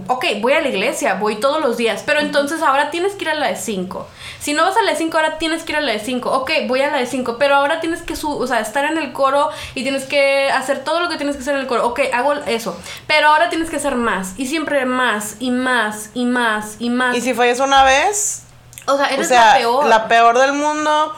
ok, 0.09 0.25
voy 0.41 0.53
a 0.53 0.61
la 0.61 0.69
iglesia, 0.69 1.15
voy 1.15 1.37
todos 1.37 1.61
los 1.61 1.77
días, 1.77 2.03
pero 2.05 2.19
entonces 2.19 2.63
ahora 2.63 2.91
tienes 2.91 3.15
que 3.15 3.25
ir 3.25 3.31
a 3.31 3.35
la 3.35 3.49
de 3.49 3.57
5. 3.57 4.09
Si 4.41 4.53
no 4.53 4.65
vas 4.65 4.77
a 4.77 4.83
la 4.83 4.93
de 4.93 4.97
5, 4.97 5.17
ahora 5.17 5.39
tienes 5.39 5.63
que 5.63 5.73
ir 5.73 5.79
a 5.79 5.81
la 5.81 5.93
de 5.93 6.01
5. 6.01 6.29
Ok, 6.31 6.51
voy 6.67 6.81
a 6.81 6.91
la 6.91 6.99
de 6.99 7.07
5, 7.07 7.37
pero 7.39 7.55
ahora 7.55 7.81
tienes 7.81 8.03
que 8.03 8.15
o 8.21 8.47
sea, 8.47 8.61
estar 8.61 8.85
en 8.85 8.99
el 8.99 9.13
coro 9.13 9.51
y 9.75 9.83
tienes 9.83 10.05
que 10.05 10.51
hacer 10.51 10.83
todo 10.83 11.01
lo 11.01 11.09
que 11.09 11.17
tienes 11.17 11.37
que 11.37 11.43
hacer 11.43 11.55
en 11.55 11.61
el 11.61 11.67
coro. 11.67 11.87
Ok, 11.87 12.01
hago 12.13 12.35
eso. 12.47 12.77
Pero 13.07 13.29
ahora 13.29 13.49
tienes 13.49 13.71
que 13.71 13.77
hacer 13.77 13.95
más. 13.95 14.35
Y 14.37 14.47
siempre 14.47 14.85
más, 14.87 15.37
y 15.39 15.51
más, 15.51 16.11
y 16.15 16.25
más, 16.25 16.77
y 16.81 16.91
más. 16.91 17.17
Y 17.17 17.21
si 17.21 17.33
fallas 17.35 17.61
una 17.61 17.85
vez. 17.85 18.43
O 18.87 18.97
sea, 18.97 19.07
eres 19.09 19.31
la 19.31 19.55
peor. 19.57 19.87
La 19.87 20.09
peor 20.09 20.39
del 20.39 20.53
mundo 20.53 21.15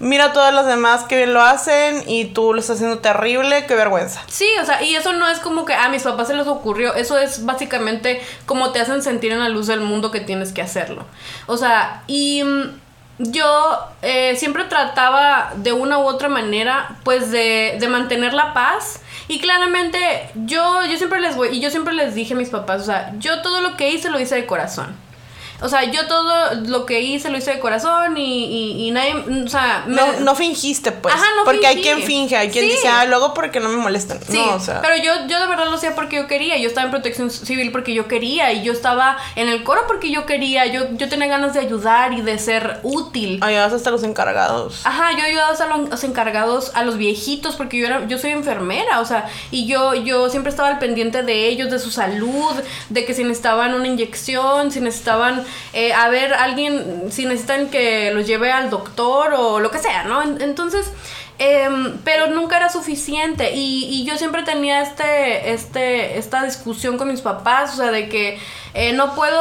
mira 0.00 0.26
a 0.26 0.32
todas 0.32 0.54
las 0.54 0.66
demás 0.66 1.04
que 1.04 1.26
lo 1.26 1.42
hacen 1.42 2.04
y 2.06 2.26
tú 2.26 2.52
lo 2.52 2.60
estás 2.60 2.76
haciendo 2.76 2.98
terrible, 2.98 3.66
qué 3.66 3.74
vergüenza. 3.74 4.22
Sí, 4.28 4.48
o 4.60 4.64
sea, 4.64 4.82
y 4.82 4.94
eso 4.94 5.12
no 5.12 5.28
es 5.28 5.38
como 5.40 5.64
que 5.64 5.74
a 5.74 5.88
mis 5.88 6.02
papás 6.02 6.28
se 6.28 6.34
les 6.34 6.46
ocurrió, 6.46 6.94
eso 6.94 7.18
es 7.18 7.44
básicamente 7.44 8.22
como 8.46 8.72
te 8.72 8.80
hacen 8.80 9.02
sentir 9.02 9.32
en 9.32 9.40
la 9.40 9.48
luz 9.48 9.66
del 9.66 9.80
mundo 9.80 10.10
que 10.10 10.20
tienes 10.20 10.52
que 10.52 10.62
hacerlo. 10.62 11.04
O 11.46 11.56
sea, 11.56 12.02
y 12.06 12.42
mm, 12.44 12.62
yo 13.18 13.78
eh, 14.02 14.36
siempre 14.36 14.64
trataba 14.64 15.52
de 15.56 15.72
una 15.72 15.98
u 15.98 16.06
otra 16.06 16.28
manera, 16.28 16.96
pues 17.04 17.30
de, 17.30 17.76
de 17.80 17.88
mantener 17.88 18.34
la 18.34 18.54
paz. 18.54 19.00
Y 19.26 19.40
claramente 19.40 20.30
yo, 20.34 20.84
yo 20.86 20.96
siempre 20.96 21.20
les 21.20 21.36
voy, 21.36 21.48
y 21.48 21.60
yo 21.60 21.70
siempre 21.70 21.92
les 21.92 22.14
dije 22.14 22.34
a 22.34 22.36
mis 22.36 22.48
papás, 22.48 22.82
o 22.82 22.84
sea, 22.84 23.12
yo 23.18 23.42
todo 23.42 23.60
lo 23.60 23.76
que 23.76 23.90
hice 23.90 24.08
lo 24.08 24.18
hice 24.18 24.36
de 24.36 24.46
corazón. 24.46 25.07
O 25.60 25.68
sea, 25.68 25.84
yo 25.84 26.06
todo 26.06 26.54
lo 26.66 26.86
que 26.86 27.00
hice 27.00 27.30
lo 27.30 27.38
hice 27.38 27.52
de 27.52 27.58
corazón 27.58 28.16
y, 28.16 28.86
y, 28.86 28.90
nadie, 28.92 29.14
o 29.44 29.48
sea... 29.48 29.84
No, 29.86 30.20
no 30.20 30.34
fingiste, 30.34 30.92
pues. 30.92 31.14
Ajá, 31.14 31.24
no 31.36 31.44
Porque 31.44 31.66
hay 31.66 31.82
quien 31.82 32.02
finge, 32.02 32.36
hay 32.36 32.50
quien 32.50 32.66
dice, 32.66 32.88
ah, 32.88 33.04
luego 33.06 33.34
porque 33.34 33.58
no 33.58 33.68
me 33.68 33.76
molestan. 33.76 34.20
Sí, 34.22 34.36
no, 34.36 34.54
o 34.54 34.60
sea. 34.60 34.80
pero 34.80 34.96
yo, 34.96 35.26
yo 35.26 35.40
de 35.40 35.46
verdad 35.46 35.66
lo 35.66 35.74
hacía 35.74 35.94
porque 35.94 36.16
yo 36.16 36.26
quería. 36.26 36.56
Yo 36.58 36.68
estaba 36.68 36.84
en 36.84 36.90
protección 36.90 37.30
civil 37.30 37.72
porque 37.72 37.92
yo 37.94 38.06
quería. 38.06 38.52
Y 38.52 38.62
yo 38.62 38.72
estaba 38.72 39.18
en 39.36 39.48
el 39.48 39.64
coro 39.64 39.82
porque 39.86 40.10
yo 40.10 40.26
quería. 40.26 40.66
Yo, 40.66 40.90
yo 40.92 41.08
tenía 41.08 41.26
ganas 41.26 41.54
de 41.54 41.60
ayudar 41.60 42.12
y 42.12 42.20
de 42.20 42.38
ser 42.38 42.80
útil. 42.82 43.38
Ayudabas 43.42 43.72
hasta 43.72 43.90
los 43.90 44.04
encargados. 44.04 44.82
Ajá, 44.84 45.10
yo 45.18 45.24
ayudaba 45.24 45.50
hasta 45.50 45.66
los 45.76 46.04
encargados, 46.04 46.72
a 46.74 46.84
los 46.84 46.96
viejitos, 46.96 47.56
porque 47.56 47.78
yo 47.78 47.86
era, 47.86 48.06
yo 48.06 48.18
soy 48.18 48.30
enfermera, 48.30 49.00
o 49.00 49.04
sea, 49.04 49.28
y 49.50 49.66
yo, 49.66 49.94
yo 49.94 50.30
siempre 50.30 50.50
estaba 50.50 50.68
al 50.68 50.78
pendiente 50.78 51.22
de 51.22 51.48
ellos, 51.48 51.70
de 51.70 51.78
su 51.78 51.90
salud, 51.90 52.54
de 52.88 53.04
que 53.04 53.14
si 53.14 53.24
necesitaban 53.24 53.74
una 53.74 53.86
inyección, 53.86 54.70
si 54.70 54.80
necesitaban 54.80 55.44
eh, 55.72 55.92
a 55.92 56.08
ver, 56.08 56.34
alguien, 56.34 57.04
si 57.10 57.26
necesitan 57.26 57.68
que 57.70 58.10
los 58.12 58.26
lleve 58.26 58.50
al 58.50 58.70
doctor 58.70 59.34
o 59.34 59.60
lo 59.60 59.70
que 59.70 59.78
sea, 59.78 60.04
¿no? 60.04 60.22
Entonces, 60.22 60.90
em, 61.38 61.98
pero 62.04 62.28
nunca 62.28 62.56
era 62.56 62.68
suficiente 62.68 63.54
y, 63.54 63.84
y, 63.84 64.04
yo 64.04 64.16
siempre 64.16 64.42
tenía 64.42 64.82
este, 64.82 65.52
este, 65.52 66.18
esta 66.18 66.44
discusión 66.44 66.98
con 66.98 67.08
mis 67.08 67.20
papás, 67.20 67.74
o 67.74 67.76
sea, 67.76 67.90
de 67.92 68.08
que 68.08 68.38
eh, 68.74 68.92
no 68.92 69.14
puedo, 69.14 69.40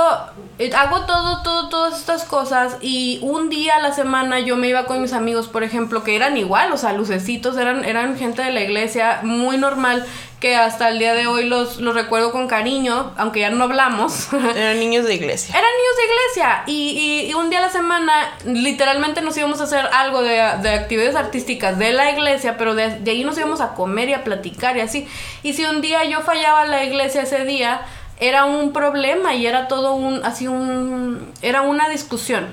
eh, 0.58 0.72
hago 0.74 1.06
todo, 1.06 1.44
todo, 1.44 1.70
todas 1.70 2.00
estas 2.00 2.24
cosas 2.24 2.78
y 2.82 3.20
un 3.22 3.50
día 3.50 3.76
a 3.76 3.80
la 3.80 3.94
semana 3.94 4.40
yo 4.40 4.56
me 4.56 4.68
iba 4.70 4.86
con 4.86 5.02
mis 5.02 5.14
amigos, 5.14 5.48
por 5.48 5.64
ejemplo, 5.64 6.04
que 6.04 6.16
eran 6.16 6.38
igual, 6.38 6.72
o 6.72 6.78
sea, 6.78 6.94
lucecitos, 6.94 7.58
eran, 7.58 7.84
eran 7.84 8.18
gente 8.18 8.42
de 8.42 8.52
la 8.52 8.62
iglesia, 8.62 9.20
muy 9.24 9.58
normal, 9.58 10.06
que 10.40 10.56
hasta 10.56 10.90
el 10.90 11.00
día 11.00 11.16
de 11.16 11.26
hoy 11.26 11.46
los, 11.46 11.78
los 11.78 11.96
recuerdo 11.96 12.32
con 12.32 12.48
cariño, 12.48 13.12
aunque 13.18 13.40
ya 13.40 13.50
no 13.50 13.64
hablamos. 13.64 14.32
Eran 14.56 14.80
niños 14.80 15.06
de 15.06 15.16
iglesia. 15.16 15.58
Eran 15.58 15.72
niños 15.78 15.98
de 15.98 16.04
iglesia. 16.04 16.64
Y, 16.68 17.28
y, 17.30 17.34
un 17.34 17.50
día 17.50 17.60
a 17.60 17.64
la 17.64 17.70
semana, 17.72 18.14
literalmente 18.46 19.22
nos 19.22 19.36
íbamos 19.36 19.60
a 19.62 19.64
hacer 19.64 19.88
algo 19.92 20.22
de, 20.22 20.36
de 20.62 20.70
actividades 20.70 21.16
artísticas 21.16 21.80
de 21.80 21.92
la 21.92 22.12
iglesia, 22.12 22.56
pero 22.58 22.76
de, 22.76 23.00
de 23.00 23.12
ahí 23.12 23.24
nos 23.24 23.38
íbamos 23.38 23.62
a 23.62 23.74
comer 23.74 24.10
y 24.10 24.14
a 24.14 24.24
platicar 24.24 24.78
y 24.78 24.82
así. 24.82 25.08
Y 25.42 25.54
si 25.54 25.66
un 25.66 25.82
día 25.82 26.04
yo 26.06 26.22
fallaba 26.22 26.66
la 26.66 26.84
iglesia 26.84 27.24
ese 27.24 27.44
día, 27.44 27.82
era 28.20 28.46
un 28.46 28.74
problema 28.74 29.34
y 29.34 29.48
era 29.48 29.68
todo 29.68 29.94
un, 29.94 30.24
así 30.24 30.48
un, 30.48 31.32
era 31.42 31.64
una 31.64 31.90
discusión. 31.90 32.48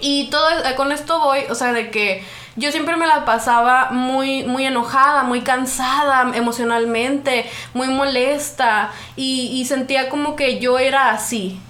Y 0.00 0.30
todo, 0.30 0.46
con 0.76 0.92
esto 0.92 1.20
voy, 1.20 1.40
o 1.50 1.54
sea, 1.54 1.74
de 1.74 1.90
que 1.90 2.24
yo 2.56 2.70
siempre 2.72 2.96
me 2.96 3.06
la 3.06 3.24
pasaba 3.24 3.90
muy, 3.90 4.44
muy 4.44 4.66
enojada, 4.66 5.22
muy 5.22 5.42
cansada 5.42 6.36
emocionalmente, 6.36 7.46
muy 7.74 7.88
molesta 7.88 8.90
y, 9.16 9.50
y 9.54 9.64
sentía 9.64 10.08
como 10.08 10.36
que 10.36 10.58
yo 10.58 10.78
era 10.78 11.10
así, 11.10 11.60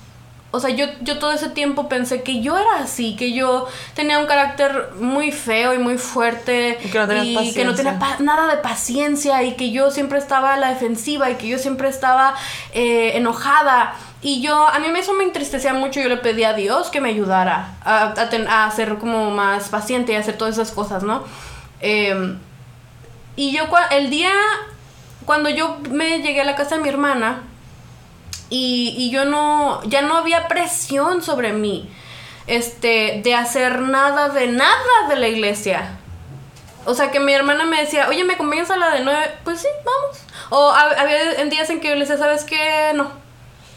o 0.53 0.59
sea, 0.59 0.71
yo, 0.71 0.87
yo 1.03 1.19
todo 1.19 1.31
ese 1.33 1.49
tiempo 1.49 1.89
pensé 1.89 2.23
que 2.23 2.43
yo 2.43 2.59
era 2.59 2.81
así, 2.81 3.15
que 3.15 3.33
yo 3.33 3.69
tenía 3.95 4.19
un 4.19 4.27
carácter 4.27 4.91
muy 4.99 5.31
feo 5.31 5.75
y 5.75 5.79
muy 5.79 5.97
fuerte. 5.97 6.79
Y 6.85 6.89
que 6.89 6.99
no 6.99 7.07
tenía, 7.07 7.55
que 7.55 7.65
no 7.65 7.75
tenía 7.75 7.99
nada 8.19 8.49
de 8.49 8.61
paciencia 8.61 9.45
y 9.45 9.55
que 9.55 9.71
yo 9.71 9.93
siempre 9.93 10.19
estaba 10.19 10.55
a 10.55 10.57
la 10.57 10.71
defensiva 10.71 11.31
y 11.31 11.37
que 11.37 11.47
yo 11.47 11.59
siempre 11.59 11.89
estaba 11.89 12.35
eh, 12.73 13.13
enojada. 13.15 13.95
Y 14.23 14.43
yo, 14.43 14.67
a 14.67 14.79
mí 14.79 14.87
eso 14.99 15.15
me 15.15 15.25
entristecía 15.25 15.73
mucho. 15.73 16.01
Yo 16.01 16.09
le 16.09 16.19
pedí 16.19 16.45
a 16.45 16.53
Dios 16.53 16.91
que 16.91 17.01
me 17.01 17.09
ayudara 17.09 17.77
a, 17.85 18.15
a, 18.15 18.65
a 18.67 18.71
ser 18.71 18.99
como 18.99 19.31
más 19.31 19.71
paciente 19.71 20.13
y 20.13 20.17
hacer 20.17 20.37
todas 20.37 20.55
esas 20.55 20.73
cosas, 20.73 21.03
¿no? 21.03 21.25
Em, 21.81 22.39
y 23.37 23.57
yo, 23.57 23.65
el 23.91 24.11
día, 24.11 24.33
cuando 25.25 25.49
yo 25.49 25.79
me 25.91 26.21
llegué 26.21 26.43
a 26.43 26.45
la 26.45 26.55
casa 26.55 26.77
de 26.77 26.83
mi 26.83 26.89
hermana, 26.91 27.43
y, 28.51 28.95
y 28.99 29.11
yo 29.11 29.25
no, 29.25 29.81
ya 29.85 30.03
no 30.03 30.17
había 30.17 30.49
presión 30.49 31.23
sobre 31.23 31.53
mí, 31.53 31.89
este, 32.47 33.21
de 33.23 33.35
hacer 33.35 33.81
nada 33.81 34.29
de 34.29 34.49
nada 34.49 35.09
de 35.09 35.17
la 35.17 35.29
iglesia. 35.29 35.97
O 36.85 36.95
sea, 36.95 37.11
que 37.11 37.21
mi 37.21 37.33
hermana 37.33 37.65
me 37.65 37.81
decía, 37.81 38.09
oye, 38.09 38.25
¿me 38.25 38.37
convienes 38.37 38.71
a 38.71 38.77
la 38.77 38.91
de 38.91 39.05
nueve? 39.05 39.31
Pues 39.45 39.61
sí, 39.61 39.69
vamos. 39.85 40.19
O 40.51 40.71
había 40.71 41.35
en 41.35 41.49
días 41.49 41.71
en 41.71 41.81
que 41.81 41.89
yo 41.89 41.95
le 41.95 42.01
decía, 42.01 42.19
¿sabes 42.19 42.45
qué? 42.45 42.93
No. 42.95 43.20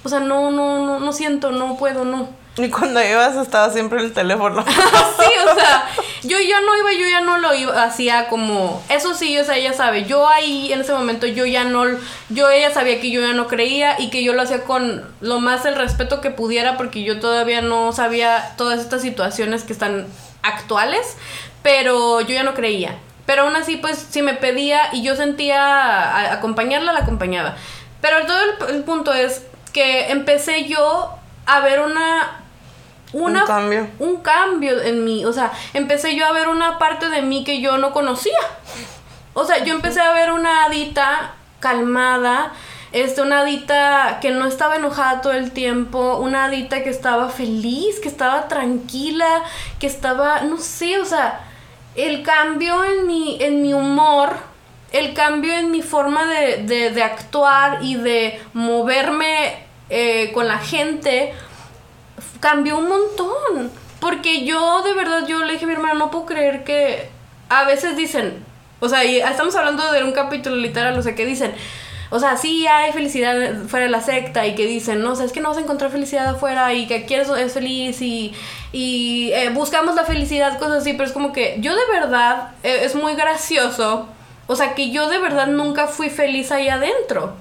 O 0.04 0.10
sea, 0.10 0.20
no, 0.20 0.52
no, 0.52 0.86
no, 0.86 1.00
no 1.00 1.14
siento, 1.14 1.52
no 1.52 1.78
puedo, 1.78 2.06
no. 2.06 2.30
Y 2.56 2.70
cuando 2.70 3.04
ibas 3.04 3.36
estaba 3.36 3.72
siempre 3.72 4.00
el 4.00 4.14
teléfono. 4.14 4.64
sí, 4.66 5.32
o 5.50 5.56
sea, 5.56 5.90
yo 6.22 6.38
ya 6.40 6.62
no 6.62 6.78
iba, 6.78 6.94
yo 6.94 7.08
ya 7.10 7.22
no 7.22 7.40
lo 7.40 7.54
iba, 7.56 7.84
hacía 7.84 8.28
como, 8.28 8.84
eso 8.90 9.16
sí, 9.16 9.40
o 9.40 9.44
sea, 9.44 9.58
ella 9.58 9.74
sabe, 9.74 10.06
yo 10.06 10.28
ahí 10.28 10.72
en 10.72 10.82
ese 10.82 10.94
momento 10.94 11.26
yo 11.26 11.48
ya 11.48 11.64
no, 11.64 11.86
yo 12.30 12.52
ella 12.52 12.72
sabía 12.72 13.02
que 13.02 13.10
yo 13.10 13.22
ya 13.22 13.34
no 13.34 13.48
creía 13.48 14.00
y 14.00 14.12
que 14.12 14.24
yo 14.24 14.34
lo 14.34 14.44
hacía 14.44 14.66
con 14.66 15.04
lo 15.20 15.40
más 15.40 15.66
el 15.66 15.76
respeto 15.76 16.22
que 16.22 16.30
pudiera 16.30 16.78
porque 16.78 17.04
yo 17.04 17.20
todavía 17.20 17.62
no 17.62 17.92
sabía 17.92 18.54
todas 18.56 18.82
estas 18.82 19.02
situaciones 19.02 19.64
que 19.64 19.74
están 19.74 20.06
actuales, 20.44 21.18
pero 21.64 22.22
yo 22.22 22.36
ya 22.36 22.44
no 22.44 22.54
creía. 22.54 23.00
Pero 23.26 23.44
aún 23.44 23.56
así, 23.56 23.78
pues, 23.78 23.98
si 23.98 24.22
me 24.22 24.34
pedía 24.34 24.90
y 24.92 25.02
yo 25.02 25.16
sentía 25.16 26.34
acompañarla, 26.34 26.92
la 26.92 27.00
acompañaba. 27.00 27.56
Pero 28.02 28.26
todo 28.28 28.68
el 28.68 28.84
punto 28.84 29.14
es 29.14 29.44
que 29.74 30.12
empecé 30.12 30.66
yo 30.66 31.16
a 31.46 31.60
ver 31.60 31.82
una 31.82 32.40
un 33.14 33.40
cambio. 33.46 33.88
Un 34.00 34.18
cambio 34.18 34.82
en 34.82 35.06
mí. 35.06 35.24
O 35.26 35.34
sea, 35.34 35.52
empecé 35.74 36.16
yo 36.16 36.26
a 36.26 36.32
ver 36.32 36.48
una 36.48 36.80
parte 36.80 37.10
de 37.10 37.22
mí 37.22 37.44
que 37.44 37.62
yo 37.62 37.78
no 37.78 37.94
conocía. 37.94 38.38
O 39.34 39.46
sea, 39.46 39.64
yo 39.64 39.74
empecé 39.74 40.00
a 40.00 40.14
ver 40.14 40.32
una 40.32 40.66
adita 40.66 41.36
calmada, 41.60 42.52
este, 42.92 43.22
una 43.22 43.40
adita 43.40 44.20
que 44.22 44.32
no 44.32 44.46
estaba 44.46 44.76
enojada 44.76 45.22
todo 45.22 45.34
el 45.34 45.52
tiempo, 45.52 46.18
una 46.18 46.46
adita 46.46 46.84
que 46.84 46.90
estaba 46.90 47.30
feliz, 47.30 48.00
que 48.00 48.10
estaba 48.10 48.48
tranquila, 48.48 49.44
que 49.80 49.88
estaba, 49.88 50.42
no 50.42 50.58
sé, 50.58 51.00
o 51.00 51.06
sea, 51.06 51.40
el 51.96 52.22
cambio 52.22 52.84
en 52.84 53.08
mi, 53.08 53.38
en 53.42 53.62
mi 53.62 53.74
humor, 53.74 54.36
el 54.92 55.14
cambio 55.14 55.54
en 55.54 55.72
mi 55.72 55.82
forma 55.82 56.26
de, 56.28 56.92
de, 56.92 57.04
actuar 57.04 57.80
y 57.82 57.96
de 57.96 58.40
moverme 58.54 59.63
eh, 59.90 60.32
con 60.34 60.48
la 60.48 60.60
gente, 60.60 61.34
cambió 62.40 62.78
un 62.78 62.90
montón. 62.90 63.72
Porque 64.00 64.46
yo, 64.46 64.82
de 64.84 64.94
verdad, 64.94 65.26
yo 65.28 65.44
le 65.44 65.54
dije 65.54 65.66
a 65.66 65.68
mi 65.68 65.74
hermana, 65.74 65.94
no 65.94 66.12
puedo 66.12 66.26
creer 66.26 66.64
que 66.64 67.10
a 67.50 67.64
veces 67.64 67.96
dicen, 67.96 68.44
o 68.80 68.90
sea, 68.90 69.04
estamos 69.04 69.56
hablando 69.56 69.92
de 69.94 70.04
un 70.04 70.12
capítulo 70.12 70.58
literal, 70.58 70.98
o 70.98 71.02
sea, 71.02 71.16
que 71.16 71.26
dicen, 71.26 71.54
o 72.10 72.20
sea, 72.20 72.38
sí 72.38 72.68
hay 72.68 72.92
felicidad 72.92 73.64
fuera 73.68 73.86
de 73.86 73.92
la 73.92 74.02
secta 74.02 74.46
y 74.46 74.56
que 74.56 74.68
dicen, 74.68 75.02
no, 75.02 75.14
es 75.14 75.32
que 75.32 75.40
no 75.40 75.50
vas 75.50 75.58
a 75.58 75.62
encontrar 75.62 75.90
felicidad 75.90 76.28
afuera 76.28 76.74
y 76.74 76.86
que 76.86 76.96
aquí 76.96 77.14
eres, 77.14 77.54
feliz 77.54 78.02
y, 78.02 78.34
y 78.72 79.32
eh, 79.32 79.50
buscamos 79.50 79.96
la 79.96 80.04
felicidad, 80.04 80.60
cosas 80.60 80.82
así, 80.82 80.94
pero 80.94 81.06
es 81.06 81.12
como 81.12 81.32
que 81.32 81.56
yo 81.60 81.74
de 81.76 81.86
verdad, 81.92 82.52
eh, 82.62 82.82
es 82.84 82.94
muy 82.94 83.16
gracioso. 83.16 84.08
O 84.46 84.56
sea, 84.56 84.76
que 84.76 84.92
yo 84.92 85.10
de 85.10 85.20
verdad 85.20 85.48
nunca 85.48 85.88
fui 85.88 86.10
feliz 86.10 86.52
ahí 86.52 86.68
adentro. 86.70 87.36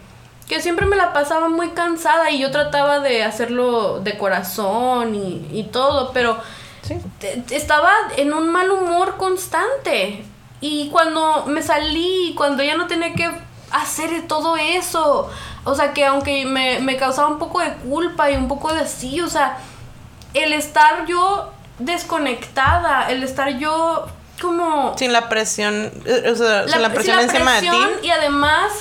Que 0.49 0.61
siempre 0.61 0.87
me 0.87 0.97
la 0.97 1.13
pasaba 1.13 1.49
muy 1.49 1.71
cansada 1.71 2.31
y 2.31 2.39
yo 2.39 2.51
trataba 2.51 3.01
de 3.01 3.25
hacerlo 3.25 4.01
de 4.01 4.19
corazón 4.19 5.15
y, 5.15 5.49
y 5.53 5.65
todo, 5.65 6.13
pero 6.13 6.39
estaba 7.51 7.91
en 8.17 8.33
un 8.33 8.51
mal 8.51 8.71
humor 8.71 9.17
constante. 9.17 10.25
Y 10.61 10.91
cuando 10.91 11.45
me 11.47 11.63
salí, 11.63 12.35
cuando 12.37 12.63
ya 12.63 12.77
no 12.77 12.87
tenía 12.87 13.15
que 13.15 13.31
hacer 13.71 14.27
todo 14.29 14.57
eso, 14.57 15.31
o 15.65 15.75
sea, 15.75 15.93
que 15.93 16.05
aunque 16.05 16.45
me, 16.47 16.81
me 16.81 16.97
causaba 16.97 17.29
un 17.29 17.39
poco 17.39 17.61
de 17.61 17.73
culpa 17.75 18.31
y 18.31 18.37
un 18.37 18.49
poco 18.49 18.73
de 18.73 18.81
así, 18.81 19.21
o 19.21 19.29
sea, 19.29 19.59
el 20.35 20.53
estar 20.53 21.07
yo 21.07 21.51
desconectada, 21.79 23.11
el 23.11 23.23
estar 23.23 23.59
yo 23.59 24.07
como... 24.41 24.97
Sin 24.97 25.13
la 25.13 25.29
presión, 25.29 25.93
eh, 26.05 26.31
o 26.31 26.37
sea, 26.37 26.69
sin 26.69 26.83
la 26.83 26.93
presión 26.93 27.19
encima 27.21 27.55
de 27.55 27.61
ti. 27.63 27.77
Y 28.03 28.11
además 28.11 28.73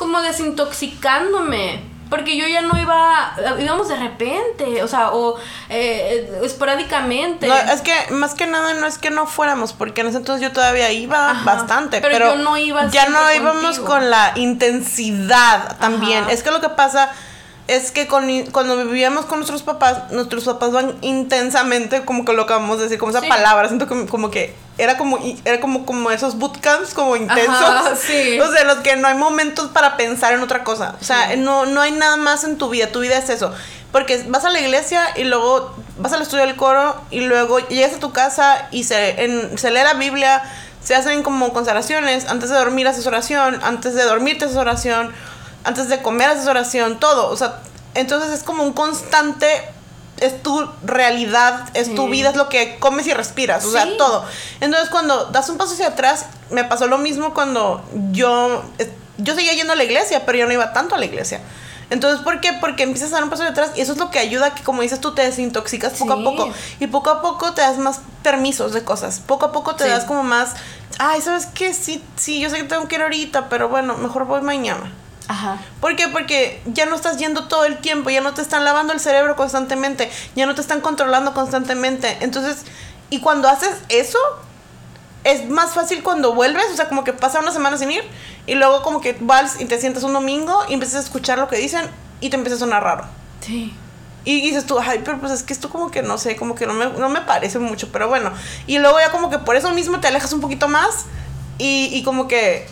como 0.00 0.22
desintoxicándome. 0.22 1.90
Porque 2.08 2.36
yo 2.36 2.48
ya 2.48 2.62
no 2.62 2.76
iba, 2.76 3.36
íbamos 3.60 3.88
de 3.88 3.94
repente, 3.94 4.82
o 4.82 4.88
sea, 4.88 5.12
o 5.12 5.36
eh, 5.68 6.40
esporádicamente. 6.42 7.46
No, 7.46 7.54
es 7.54 7.82
que 7.82 7.92
más 8.10 8.34
que 8.34 8.48
nada 8.48 8.74
no 8.74 8.88
es 8.88 8.98
que 8.98 9.10
no 9.10 9.28
fuéramos, 9.28 9.72
porque 9.74 10.00
en 10.00 10.08
ese 10.08 10.16
entonces 10.16 10.42
yo 10.42 10.52
todavía 10.52 10.90
iba 10.90 11.34
bastante, 11.44 12.00
pero, 12.00 12.34
yo 12.34 12.42
no 12.42 12.56
iba 12.56 12.88
ya 12.88 13.08
no 13.10 13.32
íbamos 13.32 13.78
con 13.78 14.10
la 14.10 14.32
intensidad 14.34 15.78
también. 15.78 16.24
Es 16.30 16.42
que 16.42 16.50
lo 16.50 16.60
que 16.60 16.70
pasa 16.70 17.12
es 17.70 17.92
que 17.92 18.08
con, 18.08 18.28
cuando 18.46 18.76
vivíamos 18.76 19.26
con 19.26 19.38
nuestros 19.38 19.62
papás, 19.62 20.10
nuestros 20.10 20.42
papás 20.42 20.72
van 20.72 20.96
intensamente, 21.02 22.04
como 22.04 22.24
que 22.24 22.32
lo 22.32 22.42
acabamos 22.42 22.78
de 22.78 22.84
decir, 22.84 22.98
como 22.98 23.16
esa 23.16 23.22
palabra, 23.22 23.68
siento 23.68 23.86
que, 23.86 24.06
como 24.06 24.28
que 24.28 24.56
era 24.76 24.98
como, 24.98 25.20
era 25.44 25.60
como, 25.60 25.86
como 25.86 26.10
esos 26.10 26.36
bootcamps 26.36 26.94
como 26.94 27.14
intensos. 27.14 27.96
sí. 28.00 28.40
O 28.40 28.50
sea, 28.50 28.64
los 28.64 28.78
que 28.78 28.96
no 28.96 29.06
hay 29.06 29.14
momentos 29.14 29.68
para 29.68 29.96
pensar 29.96 30.32
en 30.32 30.42
otra 30.42 30.64
cosa. 30.64 30.96
O 31.00 31.04
sea, 31.04 31.36
no, 31.36 31.64
no 31.64 31.80
hay 31.80 31.92
nada 31.92 32.16
más 32.16 32.42
en 32.42 32.58
tu 32.58 32.70
vida, 32.70 32.88
tu 32.88 32.98
vida 32.98 33.16
es 33.16 33.30
eso. 33.30 33.52
Porque 33.92 34.20
vas 34.26 34.44
a 34.44 34.50
la 34.50 34.58
iglesia 34.58 35.04
y 35.14 35.22
luego 35.22 35.72
vas 35.98 36.12
al 36.12 36.22
estudio 36.22 36.46
del 36.46 36.56
coro 36.56 37.00
y 37.12 37.20
luego 37.20 37.60
llegas 37.68 37.94
a 37.94 38.00
tu 38.00 38.10
casa 38.10 38.66
y 38.72 38.82
se, 38.82 39.22
en, 39.22 39.56
se 39.58 39.70
lee 39.70 39.84
la 39.84 39.94
Biblia, 39.94 40.42
se 40.82 40.96
hacen 40.96 41.22
como 41.22 41.52
consagraciones, 41.52 42.26
antes 42.26 42.50
de 42.50 42.56
dormir 42.56 42.88
haces 42.88 43.06
oración, 43.06 43.60
antes 43.62 43.94
de 43.94 44.02
dormirte 44.02 44.46
haces 44.46 44.56
oración 44.56 45.12
antes 45.64 45.88
de 45.88 46.02
comer 46.02 46.30
haces 46.30 46.46
oración, 46.46 46.98
todo. 46.98 47.30
O 47.30 47.36
sea, 47.36 47.60
entonces 47.94 48.30
es 48.30 48.42
como 48.42 48.62
un 48.62 48.72
constante, 48.72 49.46
es 50.18 50.42
tu 50.42 50.68
realidad, 50.84 51.68
es 51.74 51.94
tu 51.94 52.08
vida, 52.08 52.30
es 52.30 52.36
lo 52.36 52.48
que 52.48 52.78
comes 52.78 53.06
y 53.06 53.14
respiras, 53.14 53.64
o 53.64 53.70
sea, 53.70 53.86
todo. 53.96 54.24
Entonces 54.60 54.90
cuando 54.90 55.26
das 55.26 55.48
un 55.48 55.56
paso 55.56 55.74
hacia 55.74 55.88
atrás, 55.88 56.26
me 56.50 56.64
pasó 56.64 56.86
lo 56.86 56.98
mismo 56.98 57.34
cuando 57.34 57.82
yo, 58.12 58.62
yo 59.18 59.34
seguía 59.34 59.54
yendo 59.54 59.72
a 59.72 59.76
la 59.76 59.84
iglesia, 59.84 60.24
pero 60.26 60.38
yo 60.38 60.46
no 60.46 60.52
iba 60.52 60.72
tanto 60.72 60.94
a 60.94 60.98
la 60.98 61.04
iglesia. 61.04 61.40
Entonces, 61.90 62.20
¿por 62.22 62.40
qué? 62.40 62.52
Porque 62.52 62.84
empiezas 62.84 63.10
a 63.10 63.14
dar 63.16 63.24
un 63.24 63.30
paso 63.30 63.42
hacia 63.42 63.50
atrás 63.50 63.72
y 63.76 63.80
eso 63.80 63.92
es 63.92 63.98
lo 63.98 64.10
que 64.10 64.20
ayuda 64.20 64.46
a 64.46 64.54
que, 64.54 64.62
como 64.62 64.82
dices 64.82 65.00
tú, 65.00 65.12
te 65.12 65.22
desintoxicas 65.22 65.94
poco 65.94 66.12
a 66.12 66.22
poco. 66.22 66.48
Y 66.78 66.86
poco 66.86 67.10
a 67.10 67.20
poco 67.20 67.52
te 67.52 67.62
das 67.62 67.78
más 67.78 68.00
permisos 68.22 68.72
de 68.72 68.84
cosas. 68.84 69.18
Poco 69.18 69.46
a 69.46 69.52
poco 69.52 69.74
te 69.74 69.88
das 69.88 70.04
como 70.04 70.22
más, 70.22 70.54
ay, 70.98 71.20
¿sabes 71.20 71.46
qué? 71.46 71.74
Sí, 71.74 72.02
sí, 72.14 72.38
yo 72.38 72.48
sé 72.48 72.58
que 72.58 72.64
tengo 72.64 72.86
que 72.86 72.94
ir 72.94 73.02
ahorita, 73.02 73.48
pero 73.48 73.68
bueno, 73.68 73.96
mejor 73.96 74.24
voy 74.26 74.40
mañana. 74.40 74.92
Ajá. 75.30 75.58
¿Por 75.80 75.94
qué? 75.94 76.08
Porque 76.08 76.60
ya 76.66 76.86
no 76.86 76.96
estás 76.96 77.18
yendo 77.18 77.46
todo 77.46 77.64
el 77.64 77.78
tiempo, 77.78 78.10
ya 78.10 78.20
no 78.20 78.34
te 78.34 78.42
están 78.42 78.64
lavando 78.64 78.92
el 78.92 78.98
cerebro 78.98 79.36
constantemente, 79.36 80.10
ya 80.34 80.44
no 80.44 80.56
te 80.56 80.60
están 80.60 80.80
controlando 80.80 81.34
constantemente. 81.34 82.18
Entonces, 82.20 82.64
y 83.10 83.20
cuando 83.20 83.48
haces 83.48 83.76
eso, 83.90 84.18
es 85.22 85.48
más 85.48 85.70
fácil 85.70 86.02
cuando 86.02 86.34
vuelves, 86.34 86.64
o 86.72 86.74
sea, 86.74 86.88
como 86.88 87.04
que 87.04 87.12
pasa 87.12 87.38
una 87.38 87.52
semana 87.52 87.78
sin 87.78 87.92
ir, 87.92 88.02
y 88.48 88.56
luego 88.56 88.82
como 88.82 89.00
que 89.00 89.16
vas 89.20 89.60
y 89.60 89.66
te 89.66 89.78
sientas 89.80 90.02
un 90.02 90.14
domingo 90.14 90.64
y 90.68 90.74
empiezas 90.74 90.96
a 90.96 91.04
escuchar 91.04 91.38
lo 91.38 91.46
que 91.46 91.58
dicen 91.58 91.88
y 92.20 92.30
te 92.30 92.36
empieza 92.36 92.56
a 92.56 92.58
sonar 92.58 92.82
raro. 92.82 93.04
Sí. 93.40 93.72
Y 94.24 94.40
dices 94.40 94.66
tú, 94.66 94.80
ay, 94.80 95.02
pero 95.04 95.20
pues 95.20 95.30
es 95.30 95.44
que 95.44 95.52
esto 95.52 95.70
como 95.70 95.92
que 95.92 96.02
no 96.02 96.18
sé, 96.18 96.34
como 96.34 96.56
que 96.56 96.66
no 96.66 96.72
me, 96.72 96.86
no 96.86 97.08
me 97.08 97.20
parece 97.20 97.60
mucho, 97.60 97.92
pero 97.92 98.08
bueno. 98.08 98.32
Y 98.66 98.78
luego 98.80 98.98
ya 98.98 99.12
como 99.12 99.30
que 99.30 99.38
por 99.38 99.54
eso 99.54 99.70
mismo 99.70 100.00
te 100.00 100.08
alejas 100.08 100.32
un 100.32 100.40
poquito 100.40 100.66
más 100.66 101.06
y, 101.56 101.88
y 101.92 102.02
como 102.02 102.26
que 102.26 102.66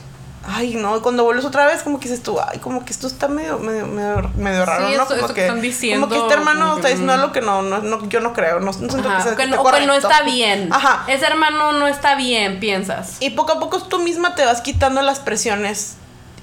ay, 0.49 0.75
no, 0.75 1.03
cuando 1.03 1.25
vuelves 1.25 1.45
otra 1.45 1.67
vez, 1.67 1.83
como 1.83 2.01
que 2.01 2.09
dices 2.09 2.23
tú, 2.23 2.39
ay, 2.41 2.59
como 2.59 2.85
que 2.85 2.93
esto 2.93 3.07
está 3.07 3.29
medio, 3.29 3.59
medio, 3.59 3.87
medio, 3.87 4.65
raro, 4.65 4.89
¿no? 4.89 5.07
como 5.07 5.35
que, 5.35 5.43
están 5.43 5.61
diciendo, 5.61 6.09
como 6.09 6.21
que 6.21 6.27
este 6.27 6.41
hermano 6.41 6.77
está 6.77 6.89
diciendo 6.89 7.13
algo 7.13 7.33
que 7.33 7.41
no, 7.41 7.63
no, 7.63 8.09
yo 8.09 8.21
no 8.21 8.33
creo, 8.33 8.61
no, 8.61 8.73
siento 8.73 8.97
que 8.97 9.23
sea 9.23 9.37
que, 9.37 9.47
no, 9.47 9.61
o 9.61 9.71
que 9.71 9.87
no 9.87 9.95
está 9.95 10.23
bien. 10.23 10.73
Ajá. 10.73 11.05
Ese 11.07 11.27
hermano 11.27 11.73
no 11.73 11.87
está 11.87 12.15
bien, 12.15 12.61
piensas. 12.61 13.17
Y 13.21 13.31
poco 13.31 13.53
a 13.53 13.61
poco 13.61 13.83
tú 13.83 13.99
misma 13.99 14.35
te 14.35 14.45
vas 14.45 14.61
quitando 14.61 15.03
las 15.03 15.21
presiones 15.21 15.97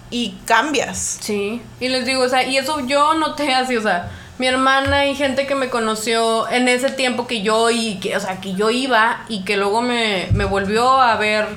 y 0.09 0.37
cambias. 0.45 1.17
Sí, 1.21 1.61
y 1.79 1.89
les 1.89 2.05
digo, 2.05 2.23
o 2.23 2.29
sea, 2.29 2.43
y 2.43 2.57
eso 2.57 2.79
yo 2.81 3.15
noté 3.15 3.53
así, 3.55 3.75
o 3.75 3.81
sea, 3.81 4.11
mi 4.37 4.47
hermana 4.47 5.05
y 5.07 5.15
gente 5.15 5.47
que 5.47 5.55
me 5.55 5.69
conoció 5.69 6.49
en 6.49 6.67
ese 6.67 6.89
tiempo 6.89 7.25
que 7.25 7.41
yo 7.41 7.69
y 7.71 7.99
que, 7.99 8.17
o 8.17 8.19
sea, 8.19 8.41
que 8.41 8.53
yo 8.53 8.69
iba 8.69 9.25
y 9.29 9.45
que 9.45 9.57
luego 9.57 9.81
me, 9.81 10.27
me 10.33 10.45
volvió 10.45 11.01
a 11.01 11.15
ver 11.15 11.47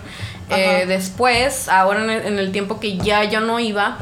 eh, 0.51 0.85
después, 0.87 1.69
ahora 1.69 2.03
en 2.03 2.39
el, 2.39 2.53
tiempo 2.53 2.81
que 2.81 2.97
ya 2.97 3.25
yo 3.25 3.41
no 3.41 3.61
iba, 3.61 3.99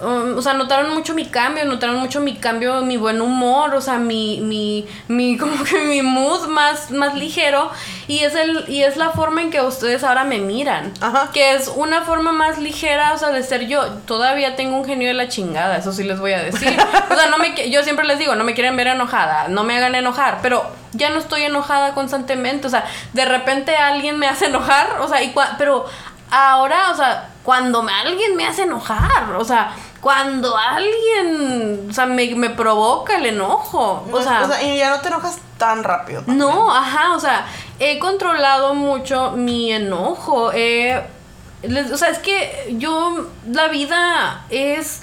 um, 0.00 0.36
o 0.36 0.42
sea, 0.42 0.54
notaron 0.54 0.94
mucho 0.94 1.14
mi 1.14 1.26
cambio, 1.26 1.64
notaron 1.64 1.96
mucho 1.96 2.20
mi 2.20 2.36
cambio, 2.36 2.82
mi 2.82 2.96
buen 2.96 3.20
humor, 3.20 3.74
o 3.74 3.80
sea, 3.80 3.98
mi, 3.98 4.40
mi, 4.40 4.86
mi, 5.08 5.36
como 5.38 5.62
que 5.64 5.78
mi 5.84 6.02
mood 6.02 6.48
más, 6.48 6.90
más 6.90 7.14
ligero. 7.14 7.70
Y 8.08 8.20
es, 8.20 8.34
el, 8.34 8.64
y 8.68 8.82
es 8.82 8.96
la 8.96 9.10
forma 9.10 9.42
en 9.42 9.50
que 9.50 9.60
ustedes 9.60 10.02
ahora 10.04 10.24
me 10.24 10.38
miran. 10.38 10.92
Ajá. 11.00 11.30
Que 11.32 11.54
es 11.54 11.68
una 11.68 12.02
forma 12.02 12.32
más 12.32 12.58
ligera, 12.58 13.12
o 13.14 13.18
sea, 13.18 13.30
de 13.30 13.42
ser 13.42 13.66
yo. 13.66 13.84
Todavía 14.06 14.56
tengo 14.56 14.76
un 14.76 14.84
genio 14.84 15.08
de 15.08 15.14
la 15.14 15.28
chingada, 15.28 15.76
eso 15.76 15.92
sí 15.92 16.04
les 16.04 16.18
voy 16.18 16.32
a 16.32 16.42
decir. 16.42 16.76
o 17.10 17.14
sea, 17.14 17.26
no 17.30 17.38
me, 17.38 17.70
yo 17.70 17.82
siempre 17.82 18.06
les 18.06 18.18
digo, 18.18 18.34
no 18.34 18.44
me 18.44 18.54
quieren 18.54 18.76
ver 18.76 18.88
enojada, 18.88 19.48
no 19.48 19.64
me 19.64 19.76
hagan 19.76 19.94
enojar, 19.94 20.38
pero 20.42 20.81
ya 20.92 21.10
no 21.10 21.18
estoy 21.18 21.42
enojada 21.42 21.94
constantemente. 21.94 22.66
O 22.66 22.70
sea, 22.70 22.84
de 23.12 23.24
repente 23.24 23.76
alguien 23.76 24.18
me 24.18 24.28
hace 24.28 24.46
enojar, 24.46 25.00
o 25.00 25.08
sea, 25.08 25.22
y 25.22 25.34
pero 25.58 25.86
ahora, 26.30 26.90
o 26.90 26.96
sea, 26.96 27.28
cuando 27.42 27.86
alguien 27.88 28.36
me 28.36 28.46
hace 28.46 28.62
enojar, 28.62 29.34
o 29.36 29.44
sea, 29.44 29.74
cuando 30.00 30.56
alguien, 30.56 31.88
o 31.88 31.92
sea, 31.92 32.06
me, 32.06 32.34
me 32.34 32.50
provoca 32.50 33.16
el 33.16 33.26
enojo, 33.26 34.04
o 34.10 34.22
sea, 34.22 34.42
o 34.42 34.48
sea, 34.48 34.62
y 34.62 34.78
ya 34.78 34.90
no 34.90 35.00
te 35.00 35.08
enojas 35.08 35.38
tan 35.58 35.84
rápido. 35.84 36.24
No, 36.26 36.74
ajá, 36.74 37.14
o 37.14 37.20
sea, 37.20 37.46
he 37.78 37.98
controlado 37.98 38.74
mucho 38.74 39.32
mi 39.32 39.72
enojo, 39.72 40.46
o 40.46 40.52
sea, 40.52 42.08
es 42.08 42.18
que 42.18 42.74
yo, 42.78 43.28
la 43.46 43.68
vida 43.68 44.44
es, 44.50 45.02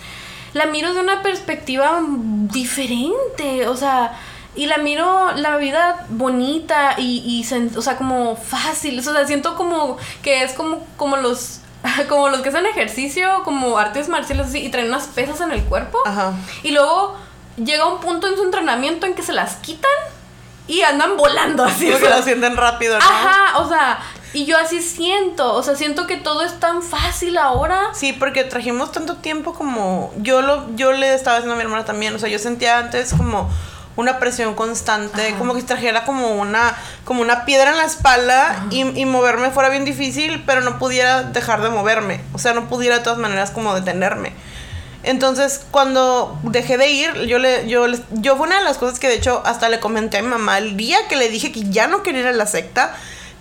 la 0.53 0.65
miro 0.65 0.93
de 0.93 0.99
una 0.99 1.21
perspectiva 1.21 2.01
diferente, 2.05 3.67
o 3.67 3.77
sea, 3.77 4.17
y 4.55 4.65
la 4.65 4.77
miro 4.77 5.31
la 5.35 5.57
vida 5.57 6.05
bonita 6.09 6.95
y, 6.97 7.23
y 7.25 7.77
o 7.77 7.81
sea, 7.81 7.97
como 7.97 8.35
fácil. 8.35 8.99
O 8.99 9.01
sea, 9.01 9.25
siento 9.25 9.55
como 9.55 9.97
que 10.21 10.43
es 10.43 10.53
como, 10.53 10.85
como 10.97 11.17
los 11.17 11.61
como 12.09 12.29
los 12.29 12.41
que 12.41 12.49
hacen 12.49 12.65
ejercicio, 12.65 13.43
como 13.43 13.77
artes 13.77 14.09
marciales 14.09 14.47
así, 14.47 14.59
y 14.59 14.69
traen 14.69 14.87
unas 14.87 15.07
pesas 15.07 15.41
en 15.41 15.51
el 15.51 15.63
cuerpo. 15.63 15.99
Ajá. 16.05 16.33
Y 16.63 16.71
luego 16.71 17.17
llega 17.57 17.85
un 17.85 17.99
punto 17.99 18.27
en 18.27 18.35
su 18.35 18.43
entrenamiento 18.43 19.05
en 19.05 19.13
que 19.13 19.23
se 19.23 19.33
las 19.33 19.55
quitan 19.57 19.91
y 20.67 20.81
andan 20.81 21.17
volando 21.17 21.63
así. 21.63 21.89
Porque 21.91 22.09
lo 22.09 22.21
sienten 22.21 22.57
rápido, 22.57 22.97
¿no? 22.99 23.05
Ajá, 23.05 23.59
o 23.59 23.67
sea, 23.67 23.99
y 24.33 24.45
yo 24.45 24.57
así 24.57 24.81
siento, 24.81 25.53
o 25.53 25.63
sea, 25.63 25.75
siento 25.75 26.05
que 26.05 26.17
todo 26.17 26.43
es 26.43 26.59
tan 26.59 26.83
fácil 26.83 27.37
ahora. 27.37 27.89
Sí, 27.93 28.13
porque 28.13 28.43
trajimos 28.43 28.91
tanto 28.91 29.17
tiempo 29.17 29.53
como 29.53 30.13
yo 30.17 30.41
lo 30.41 30.75
yo 30.75 30.91
le 30.91 31.13
estaba 31.13 31.37
haciendo 31.37 31.55
a 31.55 31.57
mi 31.57 31.63
hermana 31.63 31.85
también, 31.85 32.13
o 32.13 32.19
sea, 32.19 32.29
yo 32.29 32.37
sentía 32.37 32.77
antes 32.77 33.13
como 33.13 33.49
una 33.99 34.19
presión 34.19 34.55
constante, 34.55 35.35
como 35.37 35.53
que 35.53 35.61
trajera 35.63 36.05
como 36.05 36.35
una, 36.35 36.75
como 37.05 37.21
una 37.21 37.45
piedra 37.45 37.71
en 37.71 37.77
la 37.77 37.85
espalda 37.85 38.65
y, 38.69 38.81
y, 38.99 39.05
moverme 39.05 39.51
fuera 39.51 39.69
bien 39.69 39.85
difícil, 39.85 40.43
pero 40.45 40.61
no 40.61 40.79
pudiera 40.79 41.23
dejar 41.23 41.61
de 41.61 41.69
moverme, 41.69 42.21
o 42.33 42.39
sea, 42.39 42.53
no 42.53 42.69
pudiera 42.69 42.97
de 42.97 43.03
todas 43.03 43.19
maneras 43.19 43.51
como 43.51 43.75
detenerme. 43.75 44.33
Entonces, 45.03 45.65
cuando 45.71 46.37
dejé 46.43 46.77
de 46.77 46.89
ir, 46.89 47.13
yo 47.21 47.39
le, 47.39 47.67
yo, 47.67 47.85
yo 48.11 48.35
fue 48.35 48.47
una 48.47 48.57
de 48.59 48.65
las 48.65 48.77
cosas 48.77 48.99
que 48.99 49.07
de 49.07 49.15
hecho 49.15 49.41
hasta 49.45 49.69
le 49.69 49.79
comenté 49.79 50.17
a 50.17 50.21
mi 50.21 50.27
mamá 50.27 50.57
el 50.57 50.75
día 50.75 50.97
que 51.07 51.15
le 51.15 51.29
dije 51.29 51.51
que 51.51 51.69
ya 51.69 51.87
no 51.87 52.03
quería 52.03 52.21
ir 52.21 52.27
a 52.27 52.33
la 52.33 52.47
secta. 52.47 52.93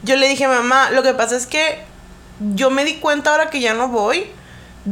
Yo 0.05 0.14
le 0.14 0.29
dije, 0.29 0.47
mamá, 0.47 0.90
lo 0.90 1.03
que 1.03 1.14
pasa 1.14 1.37
es 1.37 1.47
que 1.47 1.83
yo 2.55 2.71
me 2.71 2.85
di 2.85 2.94
cuenta 2.94 3.31
ahora 3.31 3.51
que 3.51 3.61
ya 3.61 3.75
no 3.75 3.88
voy 3.88 4.31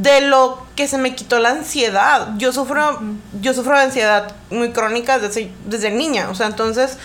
de 0.03 0.21
lo 0.21 0.63
que 0.77 0.89
se 0.89 0.99
me 0.99 1.15
quitó 1.15 1.39
la 1.39 1.51
ansiedad. 1.51 2.29
Yo 2.37 2.53
sufro, 2.53 3.01
yo 3.41 3.55
sufro 3.55 3.77
de 3.77 3.85
ansiedad 3.85 4.35
muy 4.51 4.71
crónica 4.71 5.19
desde, 5.19 5.51
desde 5.65 5.91
niña. 5.91 6.29
O 6.29 6.35
sea, 6.35 6.47
entonces, 6.47 6.99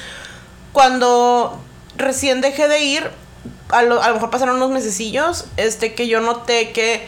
cuando 0.73 1.57
recién 1.95 2.41
dejé 2.41 2.67
de 2.67 2.81
ir, 2.81 3.09
a 3.69 3.83
lo, 3.83 4.01
a 4.03 4.09
lo 4.09 4.15
mejor 4.15 4.29
pasaron 4.29 4.57
unos 4.57 4.71
mesecillos, 4.71 5.45
este, 5.55 5.95
que 5.95 6.09
yo 6.09 6.19
noté 6.19 6.73
que 6.73 7.07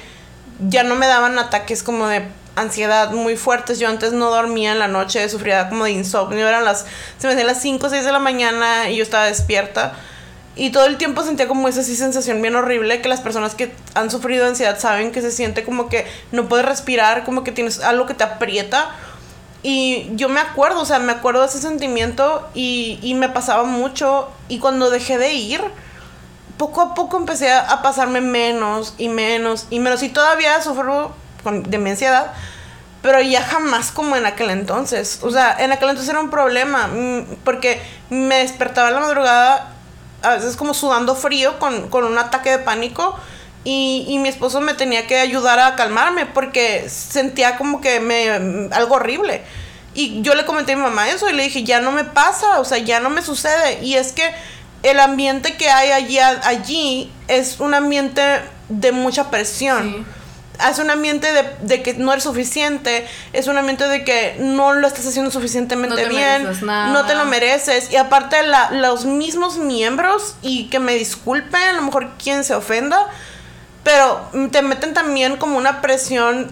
ya 0.69 0.83
no 0.83 0.95
me 0.95 1.07
daban 1.07 1.37
ataques 1.37 1.83
como 1.83 2.07
de 2.07 2.25
ansiedad 2.55 3.11
muy 3.11 3.35
fuertes. 3.35 3.77
Yo 3.77 3.89
antes 3.89 4.13
no 4.13 4.29
dormía 4.31 4.71
en 4.71 4.79
la 4.79 4.87
noche, 4.87 5.27
sufría 5.27 5.67
como 5.67 5.83
de 5.83 5.91
insomnio. 5.91 6.47
Eran 6.47 6.63
las, 6.63 6.85
se 7.17 7.27
me 7.27 7.33
hacían 7.33 7.47
las 7.47 7.61
5 7.61 7.85
o 7.85 7.89
6 7.89 8.05
de 8.05 8.11
la 8.13 8.19
mañana 8.19 8.89
y 8.89 8.95
yo 8.95 9.03
estaba 9.03 9.25
despierta. 9.25 9.97
Y 10.55 10.71
todo 10.71 10.85
el 10.85 10.97
tiempo 10.97 11.23
sentía 11.23 11.47
como 11.47 11.67
esa 11.67 11.81
así 11.81 11.95
sensación 11.95 12.41
bien 12.41 12.55
horrible 12.55 13.01
que 13.01 13.09
las 13.09 13.21
personas 13.21 13.55
que 13.55 13.73
han 13.95 14.11
sufrido 14.11 14.45
ansiedad 14.45 14.79
saben 14.79 15.11
que 15.11 15.21
se 15.21 15.31
siente 15.31 15.63
como 15.63 15.89
que 15.89 16.05
no 16.31 16.47
puedes 16.47 16.65
respirar, 16.65 17.23
como 17.23 17.43
que 17.43 17.51
tienes 17.51 17.79
algo 17.81 18.05
que 18.05 18.13
te 18.13 18.23
aprieta. 18.23 18.91
Y 19.63 20.09
yo 20.15 20.29
me 20.29 20.41
acuerdo, 20.41 20.81
o 20.81 20.85
sea, 20.85 20.99
me 20.99 21.11
acuerdo 21.13 21.41
de 21.41 21.47
ese 21.47 21.59
sentimiento 21.59 22.47
y, 22.53 22.99
y 23.01 23.15
me 23.15 23.29
pasaba 23.29 23.63
mucho. 23.63 24.29
Y 24.47 24.59
cuando 24.59 24.89
dejé 24.89 25.17
de 25.17 25.33
ir, 25.33 25.61
poco 26.57 26.81
a 26.81 26.93
poco 26.93 27.17
empecé 27.17 27.51
a, 27.51 27.81
pasarme 27.81 28.21
menos 28.21 28.93
y 28.97 29.09
menos 29.09 29.67
y 29.69 29.79
menos. 29.79 30.03
Y 30.03 30.09
todavía 30.09 30.61
sufro 30.61 31.13
de 31.43 31.77
mi 31.77 31.89
ansiedad, 31.89 32.31
pero 33.01 33.19
ya 33.21 33.41
jamás 33.41 33.91
como 33.91 34.15
en 34.15 34.25
aquel 34.25 34.49
entonces. 34.49 35.19
O 35.23 35.31
sea, 35.31 35.55
en 35.59 35.71
aquel 35.71 35.89
entonces 35.89 36.09
era 36.09 36.19
un 36.19 36.29
problema 36.29 36.87
mm, 36.87 37.37
porque 37.43 37.81
me 38.09 38.37
despertaba 38.37 38.89
en 38.89 38.95
la 38.95 39.01
madrugada, 39.01 39.72
a 40.23 40.35
veces 40.35 40.55
como 40.55 40.73
sudando 40.73 41.15
frío 41.15 41.59
con, 41.59 41.89
con 41.89 42.05
un 42.05 42.17
ataque 42.17 42.51
de 42.51 42.59
pánico. 42.59 43.15
Y, 43.65 44.05
y, 44.09 44.19
mi 44.19 44.27
esposo 44.27 44.59
me 44.59 44.73
tenía 44.73 45.07
que 45.07 45.19
ayudar 45.19 45.57
a 45.57 45.77
calmarme 45.77 46.25
porque 46.25 46.89
sentía 46.89 47.55
como 47.55 47.79
que 47.79 48.01
me 48.01 48.29
algo 48.73 48.95
horrible. 48.95 49.41
Y 49.95 50.21
yo 50.21 50.35
le 50.35 50.43
comenté 50.43 50.73
a 50.73 50.75
mi 50.75 50.81
mamá 50.81 51.09
eso 51.09 51.29
y 51.29 51.33
le 51.33 51.43
dije, 51.43 51.63
ya 51.63 51.79
no 51.79 51.91
me 51.91 52.03
pasa, 52.03 52.59
o 52.59 52.65
sea, 52.65 52.79
ya 52.79 52.99
no 52.99 53.09
me 53.09 53.21
sucede. 53.21 53.81
Y 53.81 53.95
es 53.95 54.11
que 54.11 54.33
el 54.81 54.99
ambiente 54.99 55.55
que 55.55 55.69
hay 55.69 55.91
allí, 55.91 56.19
allí 56.19 57.11
es 57.27 57.59
un 57.59 57.73
ambiente 57.73 58.21
de 58.69 58.91
mucha 58.91 59.29
presión. 59.29 60.05
Es 60.69 60.79
un 60.79 60.89
ambiente 60.89 61.27
de, 61.61 61.81
que 61.81 61.93
no 61.93 62.11
eres 62.11 62.23
suficiente, 62.23 63.07
es 63.33 63.47
un 63.47 63.57
ambiente 63.57 63.87
de 63.87 64.03
que 64.03 64.35
no 64.39 64.73
lo 64.73 64.87
estás 64.87 65.07
haciendo 65.07 65.31
suficientemente 65.31 66.07
bien, 66.07 66.47
no 66.61 67.05
te 67.05 67.15
lo 67.15 67.25
mereces. 67.25 67.91
Y 67.91 67.97
aparte 67.97 68.37
los 68.71 69.05
mismos 69.05 69.57
miembros, 69.57 70.35
y 70.41 70.69
que 70.69 70.79
me 70.79 70.95
disculpen, 70.95 71.61
a 71.61 71.73
lo 71.73 71.81
mejor 71.81 72.11
quien 72.21 72.43
se 72.43 72.55
ofenda, 72.55 73.07
pero 73.83 74.29
te 74.51 74.61
meten 74.61 74.93
también 74.93 75.37
como 75.37 75.57
una 75.57 75.81
presión 75.81 76.51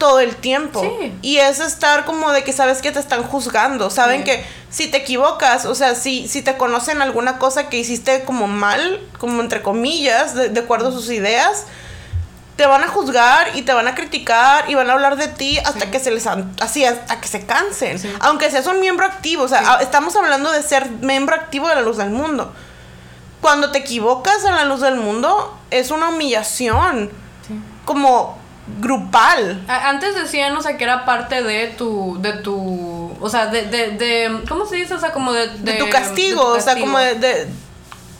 todo 0.00 0.18
el 0.18 0.34
tiempo. 0.34 0.82
Y 1.22 1.36
es 1.36 1.60
estar 1.60 2.04
como 2.04 2.32
de 2.32 2.42
que 2.42 2.52
sabes 2.52 2.80
que 2.80 2.90
te 2.90 2.98
están 2.98 3.22
juzgando, 3.22 3.90
saben 3.90 4.24
que 4.24 4.44
si 4.70 4.88
te 4.88 4.96
equivocas, 4.96 5.66
o 5.66 5.74
sea, 5.74 5.94
si, 5.94 6.26
si 6.26 6.42
te 6.42 6.56
conocen 6.56 7.02
alguna 7.02 7.38
cosa 7.38 7.68
que 7.68 7.76
hiciste 7.76 8.24
como 8.24 8.48
mal, 8.48 9.00
como 9.18 9.42
entre 9.42 9.62
comillas, 9.62 10.34
de, 10.34 10.58
acuerdo 10.58 10.88
a 10.88 10.92
sus 10.92 11.10
ideas, 11.10 11.66
te 12.60 12.66
van 12.66 12.84
a 12.84 12.88
juzgar 12.88 13.56
y 13.56 13.62
te 13.62 13.72
van 13.72 13.88
a 13.88 13.94
criticar 13.94 14.68
y 14.68 14.74
van 14.74 14.90
a 14.90 14.92
hablar 14.92 15.16
de 15.16 15.28
ti 15.28 15.56
hasta 15.64 15.90
que 15.90 15.98
se 15.98 16.10
les 16.10 16.26
así 16.60 16.84
hasta 16.84 17.18
que 17.18 17.26
se 17.26 17.46
cansen. 17.46 17.98
Aunque 18.20 18.50
seas 18.50 18.66
un 18.66 18.80
miembro 18.80 19.06
activo, 19.06 19.44
o 19.44 19.48
sea, 19.48 19.78
estamos 19.80 20.14
hablando 20.14 20.52
de 20.52 20.62
ser 20.62 20.90
miembro 21.00 21.34
activo 21.36 21.70
de 21.70 21.76
la 21.76 21.80
luz 21.80 21.96
del 21.96 22.10
mundo. 22.10 22.52
Cuando 23.40 23.72
te 23.72 23.78
equivocas 23.78 24.44
en 24.44 24.54
la 24.54 24.66
luz 24.66 24.82
del 24.82 24.96
mundo 24.96 25.58
es 25.70 25.90
una 25.90 26.10
humillación. 26.10 27.10
Como 27.86 28.38
grupal. 28.78 29.64
Antes 29.66 30.14
decían, 30.14 30.54
o 30.54 30.60
sea, 30.60 30.76
que 30.76 30.84
era 30.84 31.06
parte 31.06 31.42
de 31.42 31.68
tu, 31.68 32.18
de 32.20 32.34
tu, 32.34 33.16
o 33.18 33.30
sea, 33.30 33.46
de, 33.46 33.62
de, 33.62 33.92
de 33.92 34.42
¿cómo 34.50 34.66
se 34.66 34.76
dice? 34.76 34.92
O 34.92 35.00
sea, 35.00 35.12
como 35.12 35.32
de... 35.32 35.48
De, 35.48 35.78
tu, 35.78 35.88
castigo, 35.88 36.44
o 36.44 36.60
sea, 36.60 36.78
como 36.78 36.98
de, 36.98 37.48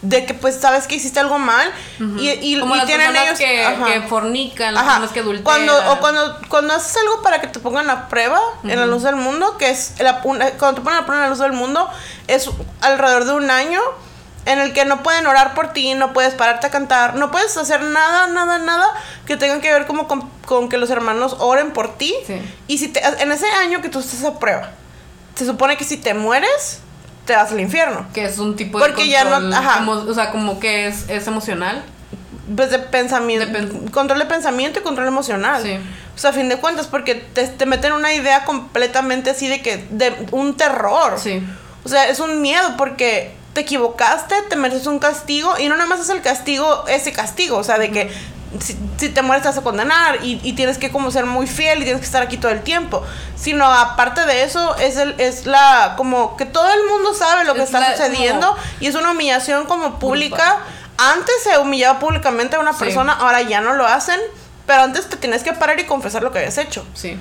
de, 0.02 0.24
que 0.24 0.34
pues 0.34 0.56
sabes 0.60 0.86
que 0.86 0.94
hiciste 0.94 1.20
algo 1.20 1.38
mal 1.38 1.70
y, 2.18 2.30
y, 2.30 2.58
como 2.58 2.74
las 2.76 2.86
tienen 2.86 3.14
ellos 3.14 3.38
que, 3.38 3.66
que 3.86 4.02
fornican, 4.08 4.74
las 4.74 4.84
personas 4.84 5.10
que 5.10 5.20
adulteran. 5.20 5.44
Cuando, 5.44 5.92
o 5.92 6.00
cuando, 6.00 6.38
cuando 6.48 6.74
haces 6.74 6.96
algo 6.96 7.22
para 7.22 7.40
que 7.40 7.46
te 7.46 7.58
pongan 7.58 7.90
a 7.90 8.08
prueba 8.08 8.40
en 8.64 8.78
la 8.78 8.86
luz 8.86 9.02
del 9.02 9.16
mundo, 9.16 9.56
que 9.58 9.70
es 9.70 9.94
la, 9.98 10.20
cuando 10.20 10.74
te 10.74 10.80
ponen 10.80 10.98
a 10.98 11.06
prueba 11.06 11.16
en 11.16 11.22
la 11.22 11.28
luz 11.28 11.38
del 11.38 11.52
mundo, 11.52 11.88
es 12.26 12.50
alrededor 12.80 13.24
de 13.24 13.32
un 13.34 13.50
año 13.50 13.80
en 14.46 14.58
el 14.58 14.72
que 14.72 14.84
no 14.84 15.02
pueden 15.02 15.26
orar 15.26 15.54
por 15.54 15.72
ti, 15.72 15.94
no 15.94 16.12
puedes 16.12 16.34
pararte 16.34 16.66
a 16.66 16.70
cantar, 16.70 17.14
no 17.16 17.30
puedes 17.30 17.56
hacer 17.56 17.82
nada, 17.82 18.26
nada, 18.28 18.58
nada 18.58 18.86
que 19.26 19.36
tenga 19.36 19.60
que 19.60 19.72
ver 19.72 19.86
como 19.86 20.08
con, 20.08 20.68
que 20.68 20.78
los 20.78 20.90
hermanos 20.90 21.36
oren 21.38 21.72
por 21.72 21.96
ti. 21.96 22.14
Y 22.66 22.78
si 22.78 22.88
te, 22.88 23.00
en 23.04 23.32
ese 23.32 23.46
año 23.46 23.82
que 23.82 23.88
tú 23.88 24.00
estás 24.00 24.24
a 24.24 24.38
prueba, 24.38 24.70
se 25.34 25.46
supone 25.46 25.76
que 25.76 25.84
si 25.84 25.96
te 25.96 26.14
mueres, 26.14 26.80
te 27.30 27.36
vas 27.36 27.52
al 27.52 27.60
infierno. 27.60 28.06
Que 28.12 28.24
es 28.24 28.38
un 28.38 28.56
tipo 28.56 28.80
de 28.80 28.84
Porque 28.84 29.08
ya 29.08 29.22
no, 29.22 29.54
ajá. 29.56 29.88
o 29.88 30.12
sea, 30.12 30.32
como 30.32 30.58
que 30.58 30.88
es, 30.88 31.08
es 31.08 31.28
emocional. 31.28 31.84
Pues 32.56 32.72
de 32.72 32.80
pensamiento. 32.80 33.46
control 33.92 34.18
de 34.18 34.24
pensamiento 34.24 34.80
y 34.80 34.82
control 34.82 35.06
emocional. 35.06 35.62
Sí. 35.62 35.78
O 36.12 36.18
sea, 36.18 36.30
a 36.30 36.32
fin 36.32 36.48
de 36.48 36.56
cuentas, 36.56 36.88
porque 36.88 37.14
te, 37.14 37.46
te 37.46 37.66
meten 37.66 37.92
una 37.92 38.12
idea 38.12 38.44
completamente 38.44 39.30
así 39.30 39.46
de 39.46 39.62
que. 39.62 39.86
de 39.90 40.12
un 40.32 40.56
terror. 40.56 41.20
Sí. 41.20 41.40
O 41.84 41.88
sea, 41.88 42.08
es 42.08 42.18
un 42.18 42.42
miedo 42.42 42.74
porque 42.76 43.32
te 43.52 43.60
equivocaste, 43.60 44.34
te 44.48 44.56
mereces 44.56 44.88
un 44.88 44.98
castigo 44.98 45.54
y 45.56 45.68
no 45.68 45.76
nada 45.76 45.88
más 45.88 46.00
es 46.00 46.08
el 46.08 46.20
castigo, 46.20 46.84
ese 46.88 47.12
castigo, 47.12 47.58
o 47.58 47.64
sea, 47.64 47.78
de 47.78 47.92
que 47.92 48.10
si, 48.58 48.74
te 49.10 49.22
mueres 49.22 49.42
te 49.42 49.48
vas 49.48 49.58
a 49.58 49.62
condenar 49.62 50.18
y, 50.22 50.52
tienes 50.54 50.78
que 50.78 50.90
como 50.90 51.10
ser 51.10 51.24
muy 51.24 51.46
fiel 51.46 51.80
y 51.80 51.84
tienes 51.84 52.00
que 52.00 52.06
estar 52.06 52.22
aquí 52.22 52.36
todo 52.36 52.50
el 52.50 52.62
tiempo, 52.62 53.02
sino 53.36 53.64
aparte 53.64 54.26
de 54.26 54.42
eso 54.42 54.76
es 54.76 54.96
el 54.96 55.14
es 55.18 55.46
la 55.46 55.94
como 55.96 56.36
que 56.36 56.46
todo 56.46 56.68
el 56.72 56.86
mundo 56.88 57.14
sabe 57.14 57.44
lo 57.44 57.54
que 57.54 57.62
está 57.62 57.92
sucediendo 57.92 58.56
y 58.80 58.86
es 58.88 58.94
una 58.94 59.12
humillación 59.12 59.66
como 59.66 59.98
pública. 59.98 60.58
Antes 60.98 61.34
se 61.44 61.56
humillaba 61.58 61.98
públicamente 61.98 62.56
a 62.56 62.60
una 62.60 62.74
persona, 62.74 63.14
ahora 63.14 63.40
ya 63.40 63.62
no 63.62 63.72
lo 63.72 63.86
hacen, 63.86 64.20
pero 64.66 64.82
antes 64.82 65.08
te 65.08 65.16
tienes 65.16 65.42
que 65.42 65.54
parar 65.54 65.80
y 65.80 65.84
confesar 65.84 66.22
lo 66.22 66.30
que 66.30 66.40
habías 66.40 66.58
hecho. 66.58 66.84
Sí. 66.92 67.18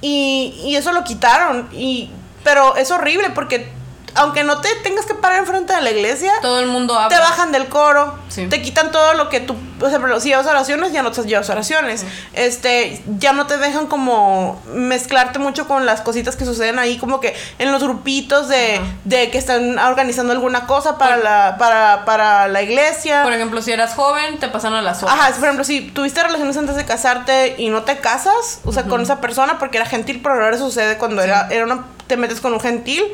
Y, 0.00 0.58
y 0.64 0.76
eso 0.76 0.92
lo 0.92 1.04
quitaron 1.04 1.68
y 1.72 2.10
pero 2.44 2.76
es 2.76 2.90
horrible 2.90 3.30
porque 3.30 3.70
aunque 4.14 4.44
no 4.44 4.60
te 4.60 4.68
tengas 4.82 5.06
que 5.06 5.14
parar 5.14 5.38
enfrente 5.38 5.72
de 5.72 5.80
la 5.80 5.90
iglesia, 5.90 6.32
todo 6.42 6.60
el 6.60 6.66
mundo 6.66 6.98
habla. 6.98 7.16
Te 7.16 7.22
bajan 7.22 7.52
del 7.52 7.66
coro, 7.68 8.18
te 8.34 8.62
quitan 8.62 8.90
todo 8.90 9.14
lo 9.14 9.28
que 9.28 9.40
tú, 9.40 9.56
por 9.78 9.88
ejemplo, 9.88 10.20
si 10.20 10.30
llevas 10.30 10.46
oraciones, 10.46 10.92
ya 10.92 11.02
no 11.02 11.10
te 11.12 11.22
llevas 11.22 11.48
oraciones. 11.50 12.04
Este, 12.32 13.02
ya 13.18 13.32
no 13.32 13.46
te 13.46 13.58
dejan 13.58 13.86
como 13.86 14.62
mezclarte 14.72 15.38
mucho 15.38 15.66
con 15.66 15.86
las 15.86 16.00
cositas 16.00 16.36
que 16.36 16.44
suceden 16.44 16.78
ahí, 16.78 16.98
como 16.98 17.20
que 17.20 17.34
en 17.58 17.72
los 17.72 17.82
grupitos 17.82 18.48
de, 18.48 18.80
de 19.04 19.30
que 19.30 19.38
están 19.38 19.78
organizando 19.78 20.32
alguna 20.32 20.66
cosa 20.66 20.98
para 20.98 21.16
la 21.16 21.56
para, 21.58 22.04
para 22.04 22.48
la 22.48 22.62
iglesia. 22.62 23.22
Por 23.22 23.32
ejemplo, 23.32 23.62
si 23.62 23.72
eras 23.72 23.94
joven, 23.94 24.38
te 24.38 24.48
pasan 24.48 24.74
a 24.74 24.82
las 24.82 25.02
horas. 25.02 25.14
Ajá, 25.14 25.32
por 25.34 25.44
ejemplo, 25.44 25.64
si 25.64 25.82
tuviste 25.82 26.22
relaciones 26.22 26.56
antes 26.56 26.76
de 26.76 26.84
casarte 26.84 27.54
y 27.58 27.70
no 27.70 27.82
te 27.82 27.98
casas, 27.98 28.60
o 28.64 28.72
sea, 28.72 28.84
con 28.84 29.00
esa 29.00 29.20
persona 29.20 29.58
porque 29.58 29.78
era 29.78 29.86
gentil, 29.86 30.20
pero 30.22 30.34
ahora 30.34 30.58
sucede 30.58 30.98
cuando 30.98 31.22
era 31.22 31.48
era 31.50 31.64
una 31.64 31.84
te 32.06 32.16
metes 32.16 32.40
con 32.40 32.52
un 32.52 32.60
gentil 32.60 33.04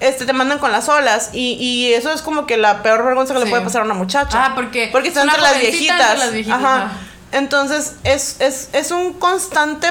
este, 0.00 0.26
te 0.26 0.32
mandan 0.32 0.58
con 0.58 0.72
las 0.72 0.88
olas. 0.88 1.30
Y, 1.32 1.52
y 1.52 1.94
eso 1.94 2.12
es 2.12 2.22
como 2.22 2.46
que 2.46 2.56
la 2.56 2.82
peor 2.82 3.04
vergüenza 3.04 3.34
que 3.34 3.40
le 3.40 3.46
puede 3.46 3.62
pasar 3.62 3.82
a 3.82 3.84
una 3.84 3.94
muchacha. 3.94 4.46
Ah, 4.46 4.52
porque. 4.54 4.88
Porque 4.90 5.08
están 5.08 5.28
entre 5.28 5.42
las 5.42 5.60
viejitas. 5.60 6.20
Ajá. 6.50 6.92
Entonces, 7.32 7.94
es, 8.02 8.40
es, 8.40 8.70
es 8.72 8.90
un 8.90 9.12
constante 9.12 9.88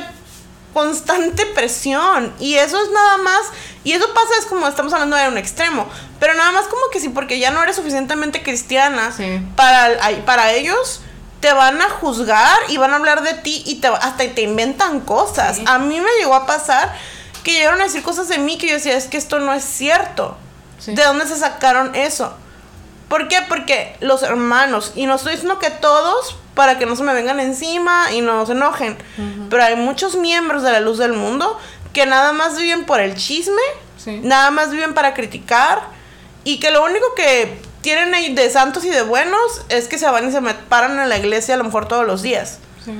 constante 0.74 1.46
presión. 1.48 2.34
Y 2.40 2.56
eso 2.56 2.82
es 2.82 2.92
nada 2.92 3.18
más. 3.18 3.42
Y 3.84 3.94
eso 3.94 4.06
pasa, 4.14 4.30
es 4.40 4.46
como 4.46 4.68
estamos 4.68 4.94
hablando 4.94 5.16
de 5.16 5.28
un 5.28 5.38
extremo. 5.38 5.88
Pero 6.20 6.34
nada 6.34 6.52
más 6.52 6.66
como 6.68 6.82
que 6.92 7.00
sí, 7.00 7.10
porque 7.10 7.40
ya 7.40 7.52
no 7.52 7.62
eres 7.64 7.76
suficientemente 7.76 8.44
cristiana 8.44 9.12
para, 9.56 9.98
para 10.26 10.52
ellos. 10.52 11.02
Te 11.40 11.54
van 11.54 11.82
a 11.82 11.90
juzgar 11.90 12.60
y 12.68 12.76
van 12.78 12.92
a 12.92 12.98
hablar 12.98 13.24
de 13.24 13.34
ti 13.34 13.64
y 13.66 13.76
te, 13.76 13.88
hasta 13.88 14.18
te 14.18 14.42
inventan 14.42 15.00
cosas. 15.00 15.62
A 15.66 15.80
mí 15.80 16.00
me 16.00 16.10
llegó 16.20 16.36
a 16.36 16.46
pasar 16.46 16.94
que 17.44 17.54
llegaron 17.54 17.82
a 17.82 17.86
decir 17.86 18.04
cosas 18.04 18.28
de 18.28 18.38
mí 18.38 18.58
que 18.58 18.68
yo 18.68 18.74
decía, 18.74 18.96
es 18.96 19.08
que 19.08 19.18
esto 19.18 19.40
no 19.40 19.54
es 19.54 19.64
cierto. 19.64 20.38
¿De 20.86 21.04
dónde 21.04 21.28
se 21.28 21.36
sacaron 21.36 21.96
eso? 21.96 22.34
¿Por 23.10 23.28
qué? 23.28 23.38
Porque 23.48 23.96
los 24.02 24.24
hermanos, 24.24 24.94
y 24.96 25.06
no 25.06 25.16
estoy 25.16 25.34
diciendo 25.34 25.60
que 25.60 25.72
todos, 25.72 26.38
para 26.54 26.78
que 26.78 26.86
no 26.86 26.96
se 26.96 27.04
me 27.04 27.14
vengan 27.14 27.40
encima 27.40 28.12
y 28.14 28.22
no 28.22 28.46
se 28.46 28.52
enojen, 28.52 28.98
pero 29.50 29.64
hay 29.64 29.76
muchos 29.76 30.16
miembros 30.16 30.64
de 30.64 30.72
la 30.72 30.80
luz 30.80 30.98
del 31.00 31.14
mundo 31.14 31.58
que 31.92 32.06
nada 32.06 32.34
más 32.34 32.58
viven 32.58 32.86
por 32.86 33.00
el 33.00 33.16
chisme, 33.16 33.62
nada 34.22 34.52
más 34.52 34.72
viven 34.72 34.94
para 34.94 35.14
criticar, 35.14 35.82
y 36.44 36.60
que 36.60 36.72
lo 36.72 36.84
único 36.84 37.16
que 37.16 37.60
tienen 37.82 38.14
ahí 38.14 38.34
de 38.34 38.50
santos 38.50 38.86
y 38.86 38.90
de 38.90 39.02
buenos 39.02 39.64
es 39.70 39.88
que 39.88 39.98
se 39.98 40.10
van 40.10 40.30
y 40.30 40.32
se 40.32 40.42
paran 40.70 41.00
en 41.00 41.10
la 41.10 41.18
iglesia 41.18 41.56
a 41.56 41.58
lo 41.58 41.64
mejor 41.64 41.88
todos 41.88 42.06
los 42.06 42.22
días. 42.22 42.60
Sí. 42.86 42.94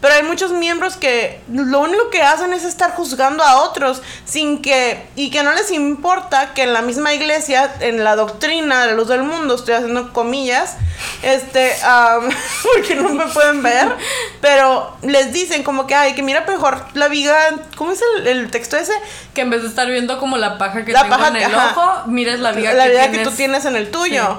Pero 0.00 0.14
hay 0.14 0.22
muchos 0.22 0.52
miembros 0.52 0.96
que 0.96 1.40
lo 1.52 1.80
único 1.80 2.08
que 2.10 2.22
hacen 2.22 2.52
es 2.54 2.64
estar 2.64 2.92
juzgando 2.92 3.44
a 3.44 3.62
otros 3.62 4.00
sin 4.24 4.62
que 4.62 5.06
y 5.14 5.30
que 5.30 5.42
no 5.42 5.52
les 5.52 5.70
importa 5.70 6.54
que 6.54 6.62
en 6.62 6.72
la 6.72 6.80
misma 6.80 7.12
iglesia, 7.12 7.70
en 7.80 8.02
la 8.02 8.16
doctrina 8.16 8.80
de 8.80 8.86
la 8.88 8.92
luz 8.94 9.08
del 9.08 9.22
mundo, 9.22 9.54
estoy 9.54 9.74
haciendo 9.74 10.12
comillas, 10.14 10.76
este, 11.22 11.76
porque 12.74 12.94
no 12.94 13.10
me 13.10 13.26
pueden 13.26 13.62
ver, 13.62 13.94
pero 14.40 14.96
les 15.02 15.32
dicen 15.34 15.62
como 15.62 15.86
que, 15.86 15.94
ay, 15.94 16.14
que 16.14 16.22
mira 16.22 16.44
mejor 16.48 16.82
la 16.94 17.08
viga, 17.08 17.36
¿cómo 17.76 17.92
es 17.92 18.00
el, 18.24 18.50
texto 18.50 18.78
ese? 18.78 18.94
Que 19.34 19.42
en 19.42 19.50
vez 19.50 19.62
de 19.62 19.68
estar 19.68 19.86
viendo 19.86 20.18
como 20.18 20.38
la 20.38 20.56
paja 20.56 20.84
que 20.84 20.92
la 20.92 21.02
tengo 21.02 21.26
en 21.26 21.36
el 21.36 21.54
ojo, 21.54 22.06
mires 22.06 22.40
la 22.40 22.52
viga, 22.52 22.72
la 22.72 22.84
que, 22.84 22.90
viga 22.90 23.10
que 23.10 23.18
tú 23.18 23.30
tienes. 23.32 23.64
en 23.66 23.76
el 23.76 23.90
tuyo 23.90 24.38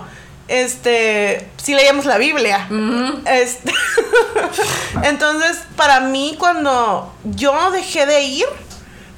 este, 0.52 1.50
si 1.56 1.74
leíamos 1.74 2.06
la 2.06 2.18
Biblia. 2.18 2.68
este, 3.26 3.74
entonces, 5.04 5.64
para 5.78 6.02
mí, 6.02 6.36
cuando 6.38 7.14
yo 7.24 7.72
dejé 7.72 8.06
de 8.06 8.22
ir, 8.24 8.46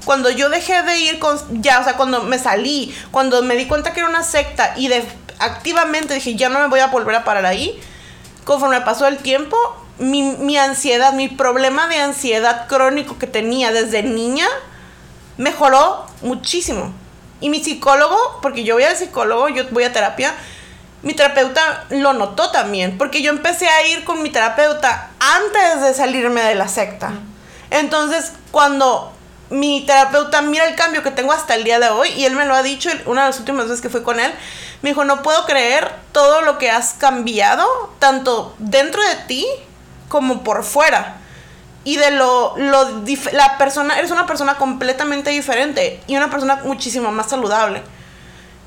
cuando 0.06 0.30
yo 0.30 0.50
dejé 0.50 0.84
de 0.84 1.00
ir 1.00 1.18
con, 1.18 1.40
ya, 1.62 1.80
o 1.80 1.84
sea, 1.84 1.96
cuando 1.98 2.22
me 2.22 2.38
salí, 2.38 2.96
cuando 3.10 3.42
me 3.42 3.56
di 3.56 3.66
cuenta 3.66 3.94
que 3.94 4.02
era 4.02 4.10
una 4.10 4.24
secta 4.24 4.74
y 4.78 4.90
de 4.90 5.04
activamente 5.40 6.14
dije, 6.14 6.36
ya 6.36 6.50
no 6.50 6.60
me 6.60 6.68
voy 6.68 6.82
a 6.82 6.88
volver 6.88 7.16
a 7.16 7.24
parar 7.24 7.48
ahí. 7.48 7.82
Conforme 8.44 8.82
pasó 8.82 9.08
el 9.08 9.18
tiempo, 9.18 9.58
mi, 9.98 10.22
mi 10.22 10.58
ansiedad, 10.58 11.14
mi 11.14 11.30
problema 11.30 11.88
de 11.88 11.98
ansiedad 11.98 12.68
crónico 12.68 13.18
que 13.18 13.26
tenía 13.26 13.72
desde 13.72 14.04
niña, 14.04 14.48
mejoró 15.38 16.06
muchísimo. 16.22 16.94
Y 17.42 17.50
mi 17.50 17.64
psicólogo, 17.64 18.18
porque 18.42 18.64
yo 18.64 18.76
voy 18.76 18.84
al 18.84 18.96
psicólogo, 18.96 19.50
yo 19.50 19.64
voy 19.72 19.84
a 19.84 19.92
terapia, 19.92 20.34
mi 21.04 21.14
terapeuta 21.14 21.86
lo 21.90 22.14
notó 22.14 22.50
también, 22.50 22.98
porque 22.98 23.22
yo 23.22 23.30
empecé 23.30 23.68
a 23.68 23.88
ir 23.88 24.06
con 24.06 24.24
mi 24.24 24.30
terapeuta 24.30 25.10
antes 25.20 25.82
de 25.82 25.94
salirme 25.94 26.42
de 26.42 26.56
la 26.56 26.70
secta. 26.70 27.12
Entonces, 27.70 28.32
cuando 28.52 29.12
mi 29.50 29.86
terapeuta 29.86 30.42
mira 30.42 30.66
el 30.66 30.76
cambio 30.76 31.04
que 31.04 31.12
tengo 31.12 31.34
hasta 31.34 31.56
el 31.56 31.66
día 31.66 31.80
de 31.80 31.90
hoy, 31.90 32.10
y 32.10 32.24
él 32.24 32.36
me 32.36 32.46
lo 32.46 32.56
ha 32.56 32.64
dicho 32.64 32.90
una 33.06 33.24
de 33.24 33.28
las 33.28 33.40
últimas 33.40 33.66
veces 33.66 33.82
que 33.82 33.90
fui 33.90 34.02
con 34.02 34.22
él, 34.22 34.32
me 34.82 34.92
dijo, 34.92 35.04
no 35.04 35.22
puedo 35.22 35.46
creer 35.46 35.92
todo 36.14 36.42
lo 36.42 36.58
que 36.58 36.72
has 36.72 36.94
cambiado, 36.94 37.68
tanto 38.00 38.56
dentro 38.60 39.02
de 39.04 39.16
ti 39.28 39.46
como 40.08 40.44
por 40.44 40.64
fuera. 40.64 41.18
Y 41.84 41.98
de 41.98 42.12
lo, 42.12 42.54
lo 42.56 43.04
la 43.34 43.58
persona, 43.58 44.00
eres 44.00 44.12
una 44.12 44.26
persona 44.26 44.56
completamente 44.56 45.32
diferente 45.32 46.02
y 46.08 46.16
una 46.16 46.30
persona 46.30 46.62
muchísimo 46.64 47.12
más 47.12 47.30
saludable. 47.30 47.84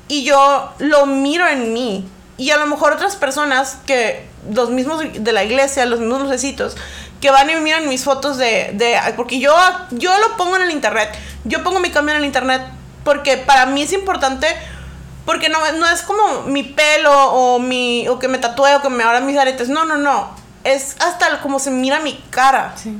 Y 0.07 0.23
yo 0.23 0.71
lo 0.77 1.07
miro 1.07 1.47
en 1.47 1.73
mí 1.73 2.07
y 2.37 2.51
a 2.51 2.57
lo 2.57 2.67
mejor 2.67 2.93
otras 2.93 3.15
personas 3.15 3.77
que, 3.85 4.27
los 4.51 4.69
mismos 4.69 5.01
de 5.13 5.33
la 5.33 5.43
iglesia, 5.43 5.85
los 5.85 5.99
mismos 5.99 6.21
lucecitos, 6.21 6.77
que 7.19 7.31
van 7.31 7.49
y 7.49 7.55
miran 7.55 7.89
mis 7.89 8.03
fotos 8.03 8.37
de, 8.37 8.71
de, 8.73 8.97
porque 9.15 9.39
yo, 9.39 9.53
yo 9.91 10.11
lo 10.19 10.37
pongo 10.37 10.55
en 10.57 10.63
el 10.63 10.71
internet, 10.71 11.09
yo 11.43 11.63
pongo 11.63 11.79
mi 11.79 11.89
cambio 11.89 12.13
en 12.13 12.21
el 12.21 12.25
internet, 12.25 12.61
porque 13.03 13.37
para 13.37 13.65
mí 13.65 13.81
es 13.81 13.93
importante, 13.93 14.47
porque 15.25 15.49
no, 15.49 15.59
no 15.73 15.89
es 15.89 16.03
como 16.03 16.43
mi 16.43 16.63
pelo 16.63 17.11
o, 17.11 17.59
mi, 17.59 18.07
o 18.07 18.19
que 18.19 18.27
me 18.27 18.37
tatúe 18.37 18.75
o 18.77 18.81
que 18.81 18.89
me 18.89 19.03
abra 19.03 19.19
mis 19.19 19.37
aretes, 19.37 19.67
no, 19.67 19.85
no, 19.85 19.97
no, 19.97 20.29
es 20.63 20.95
hasta 20.99 21.41
como 21.41 21.59
se 21.59 21.71
mira 21.71 21.99
mi 21.99 22.13
cara. 22.29 22.73
Sí. 22.75 22.97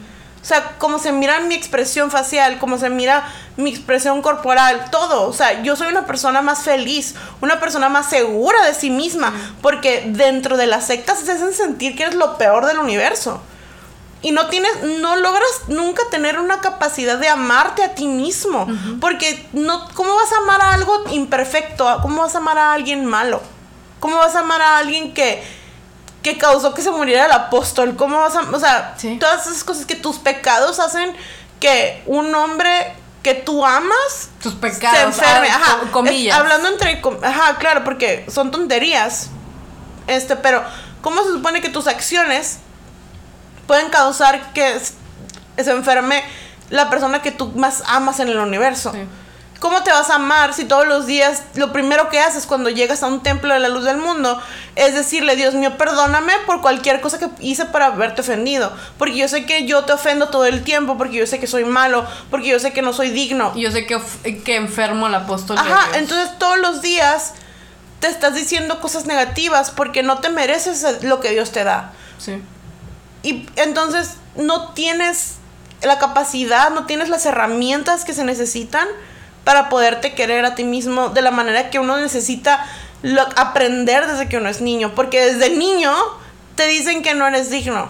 O 0.47 0.49
sea, 0.49 0.77
como 0.77 0.97
se 0.97 1.11
mira 1.11 1.41
mi 1.41 1.55
expresión 1.55 2.09
facial, 2.09 2.57
como 2.57 2.77
se 2.77 2.89
mira 2.89 3.27
mi 3.57 3.69
expresión 3.69 4.21
corporal, 4.21 4.89
todo. 4.91 5.27
O 5.27 5.33
sea, 5.33 5.61
yo 5.61 5.75
soy 5.75 5.89
una 5.89 6.05
persona 6.05 6.41
más 6.41 6.63
feliz, 6.63 7.15
una 7.41 7.59
persona 7.59 7.89
más 7.89 8.09
segura 8.09 8.65
de 8.65 8.73
sí 8.73 8.89
misma, 8.89 9.33
porque 9.61 10.05
dentro 10.07 10.55
de 10.55 10.65
las 10.65 10.87
sectas 10.87 11.19
se 11.19 11.33
hacen 11.33 11.51
sentir 11.51 11.97
que 11.97 12.03
eres 12.03 12.15
lo 12.15 12.37
peor 12.37 12.65
del 12.65 12.79
universo. 12.79 13.41
Y 14.21 14.31
no 14.31 14.47
tienes, 14.47 14.71
no 15.01 15.17
logras 15.17 15.63
nunca 15.67 16.03
tener 16.09 16.39
una 16.39 16.61
capacidad 16.61 17.17
de 17.17 17.27
amarte 17.27 17.83
a 17.83 17.93
ti 17.93 18.07
mismo. 18.07 18.67
Porque 19.01 19.45
no, 19.51 19.89
¿cómo 19.95 20.15
vas 20.15 20.31
a 20.31 20.37
amar 20.37 20.61
a 20.61 20.71
algo 20.75 21.03
imperfecto? 21.11 21.99
¿Cómo 22.01 22.21
vas 22.21 22.35
a 22.35 22.37
amar 22.37 22.57
a 22.57 22.71
alguien 22.71 23.05
malo? 23.05 23.41
¿Cómo 23.99 24.15
vas 24.15 24.33
a 24.35 24.39
amar 24.39 24.61
a 24.61 24.77
alguien 24.77 25.13
que, 25.13 25.43
que 26.21 26.37
causó 26.37 26.73
que 26.73 26.81
se 26.81 26.91
muriera 26.91 27.25
el 27.25 27.31
apóstol. 27.31 27.95
¿Cómo 27.95 28.19
vas 28.19 28.35
a.? 28.35 28.41
O 28.41 28.59
sea, 28.59 28.95
todas 29.19 29.47
esas 29.47 29.63
cosas 29.63 29.85
que 29.85 29.95
tus 29.95 30.17
pecados 30.17 30.79
hacen 30.79 31.15
que 31.59 32.03
un 32.05 32.33
hombre 32.35 32.93
que 33.23 33.33
tú 33.33 33.65
amas. 33.65 34.29
Tus 34.41 34.53
pecados. 34.55 35.15
Se 35.15 35.23
enferme. 35.23 35.49
Ah, 35.49 35.55
ajá. 35.55 35.91
comillas. 35.91 36.37
hablando 36.37 36.69
entre. 36.69 37.01
Ajá, 37.23 37.57
claro, 37.57 37.83
porque 37.83 38.25
son 38.29 38.51
tonterías. 38.51 39.29
Este, 40.07 40.35
pero. 40.35 40.63
¿Cómo 41.01 41.23
se 41.23 41.31
supone 41.31 41.61
que 41.61 41.69
tus 41.69 41.87
acciones 41.87 42.57
pueden 43.65 43.89
causar 43.89 44.51
que 44.51 44.79
se 44.79 45.71
enferme 45.71 46.23
la 46.69 46.89
persona 46.89 47.21
que 47.21 47.31
tú 47.31 47.51
más 47.55 47.83
amas 47.85 48.19
en 48.19 48.29
el 48.29 48.39
universo? 48.39 48.91
Sí. 48.91 48.99
¿Cómo 49.59 49.81
te 49.81 49.91
vas 49.91 50.09
a 50.11 50.15
amar 50.15 50.53
si 50.53 50.65
todos 50.65 50.87
los 50.87 51.07
días 51.07 51.41
lo 51.55 51.73
primero 51.73 52.09
que 52.09 52.19
haces 52.19 52.45
cuando 52.45 52.69
llegas 52.69 53.01
a 53.01 53.07
un 53.07 53.23
templo 53.23 53.53
de 53.53 53.59
la 53.59 53.69
luz 53.69 53.85
del 53.85 53.97
mundo 53.97 54.39
es 54.75 54.93
decirle, 54.93 55.35
Dios 55.35 55.55
mío, 55.55 55.77
perdóname 55.77 56.33
por 56.45 56.61
cualquier 56.61 57.01
cosa 57.01 57.17
que 57.17 57.27
hice 57.39 57.65
para 57.65 57.87
haberte 57.87 58.21
ofendido? 58.21 58.71
Porque 58.99 59.17
yo 59.17 59.27
sé 59.27 59.45
que 59.45 59.65
yo 59.65 59.83
te 59.83 59.93
ofendo 59.93 60.29
todo 60.29 60.45
el 60.45 60.63
tiempo, 60.63 60.97
porque 60.97 61.15
yo 61.15 61.25
sé 61.25 61.39
que 61.39 61.47
soy 61.47 61.65
malo, 61.65 62.05
porque 62.29 62.49
yo 62.49 62.59
sé 62.59 62.71
que 62.71 62.83
no 62.83 62.93
soy 62.93 63.09
digno. 63.09 63.55
Yo 63.55 63.71
sé 63.71 63.87
que, 63.87 63.99
que 64.43 64.55
enfermo 64.55 65.07
al 65.07 65.15
apóstol. 65.15 65.57
Ajá, 65.57 65.97
entonces 65.97 66.37
todos 66.37 66.59
los 66.59 66.81
días 66.81 67.33
te 67.99 68.07
estás 68.07 68.35
diciendo 68.35 68.79
cosas 68.79 69.05
negativas 69.05 69.71
porque 69.71 70.03
no 70.03 70.19
te 70.19 70.29
mereces 70.29 71.03
lo 71.03 71.19
que 71.19 71.31
Dios 71.31 71.51
te 71.51 71.63
da. 71.63 71.93
Sí. 72.19 72.41
Y 73.23 73.49
entonces 73.55 74.17
no 74.35 74.73
tienes 74.73 75.37
la 75.81 75.97
capacidad, 75.97 76.69
no 76.69 76.85
tienes 76.85 77.09
las 77.09 77.25
herramientas 77.25 78.05
que 78.05 78.13
se 78.13 78.23
necesitan 78.23 78.87
para 79.47 79.69
poderte 79.69 80.13
querer 80.13 80.43
a 80.43 80.55
ti 80.55 80.65
mismo 80.65 81.07
de 81.07 81.21
la 81.21 81.31
manera 81.31 81.69
que 81.69 81.79
uno 81.79 81.95
necesita 81.95 82.67
aprender 83.37 84.05
desde 84.05 84.27
que 84.27 84.35
uno 84.35 84.49
es 84.49 84.59
niño. 84.59 84.91
Porque 84.93 85.21
desde 85.21 85.51
niño 85.51 85.95
te 86.55 86.67
dicen 86.67 87.01
que 87.01 87.13
no 87.13 87.25
eres 87.25 87.49
digno. 87.49 87.89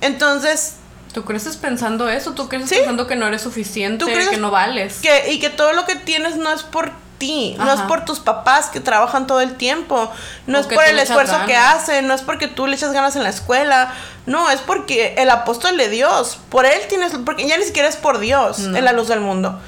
Entonces... 0.00 0.74
¿Tú 1.12 1.24
creces 1.24 1.56
pensando 1.56 2.08
eso? 2.08 2.34
¿Tú 2.34 2.48
creces 2.48 2.78
pensando 2.78 3.08
que 3.08 3.16
no 3.16 3.26
eres 3.26 3.42
suficiente, 3.42 4.04
que 4.04 4.36
no 4.36 4.52
vales? 4.52 5.00
Que, 5.02 5.32
y 5.32 5.40
que 5.40 5.50
todo 5.50 5.72
lo 5.72 5.84
que 5.84 5.96
tienes 5.96 6.36
no 6.36 6.52
es 6.52 6.62
por 6.62 6.92
ti, 7.18 7.56
no 7.58 7.72
es 7.72 7.80
por 7.82 8.04
tus 8.04 8.20
papás 8.20 8.66
que 8.66 8.78
trabajan 8.78 9.26
todo 9.26 9.40
el 9.40 9.56
tiempo, 9.56 10.12
no 10.46 10.58
es 10.58 10.66
por 10.66 10.84
el 10.84 10.98
esfuerzo 10.98 11.38
que 11.46 11.56
hacen, 11.56 12.06
no 12.06 12.14
es 12.14 12.22
porque 12.22 12.46
tú 12.46 12.68
le 12.68 12.76
echas 12.76 12.92
ganas 12.92 13.16
en 13.16 13.24
la 13.24 13.28
escuela, 13.28 13.92
no, 14.26 14.50
es 14.50 14.60
porque 14.60 15.14
el 15.18 15.30
apóstol 15.30 15.76
de 15.76 15.88
Dios, 15.88 16.38
por 16.50 16.66
él 16.66 16.80
tienes, 16.88 17.12
porque 17.24 17.46
ya 17.46 17.56
ni 17.58 17.64
siquiera 17.64 17.88
es 17.88 17.96
por 17.96 18.18
Dios 18.18 18.60
en 18.60 18.84
la 18.84 18.92
luz 18.92 19.08
del 19.08 19.20
mundo, 19.20 19.60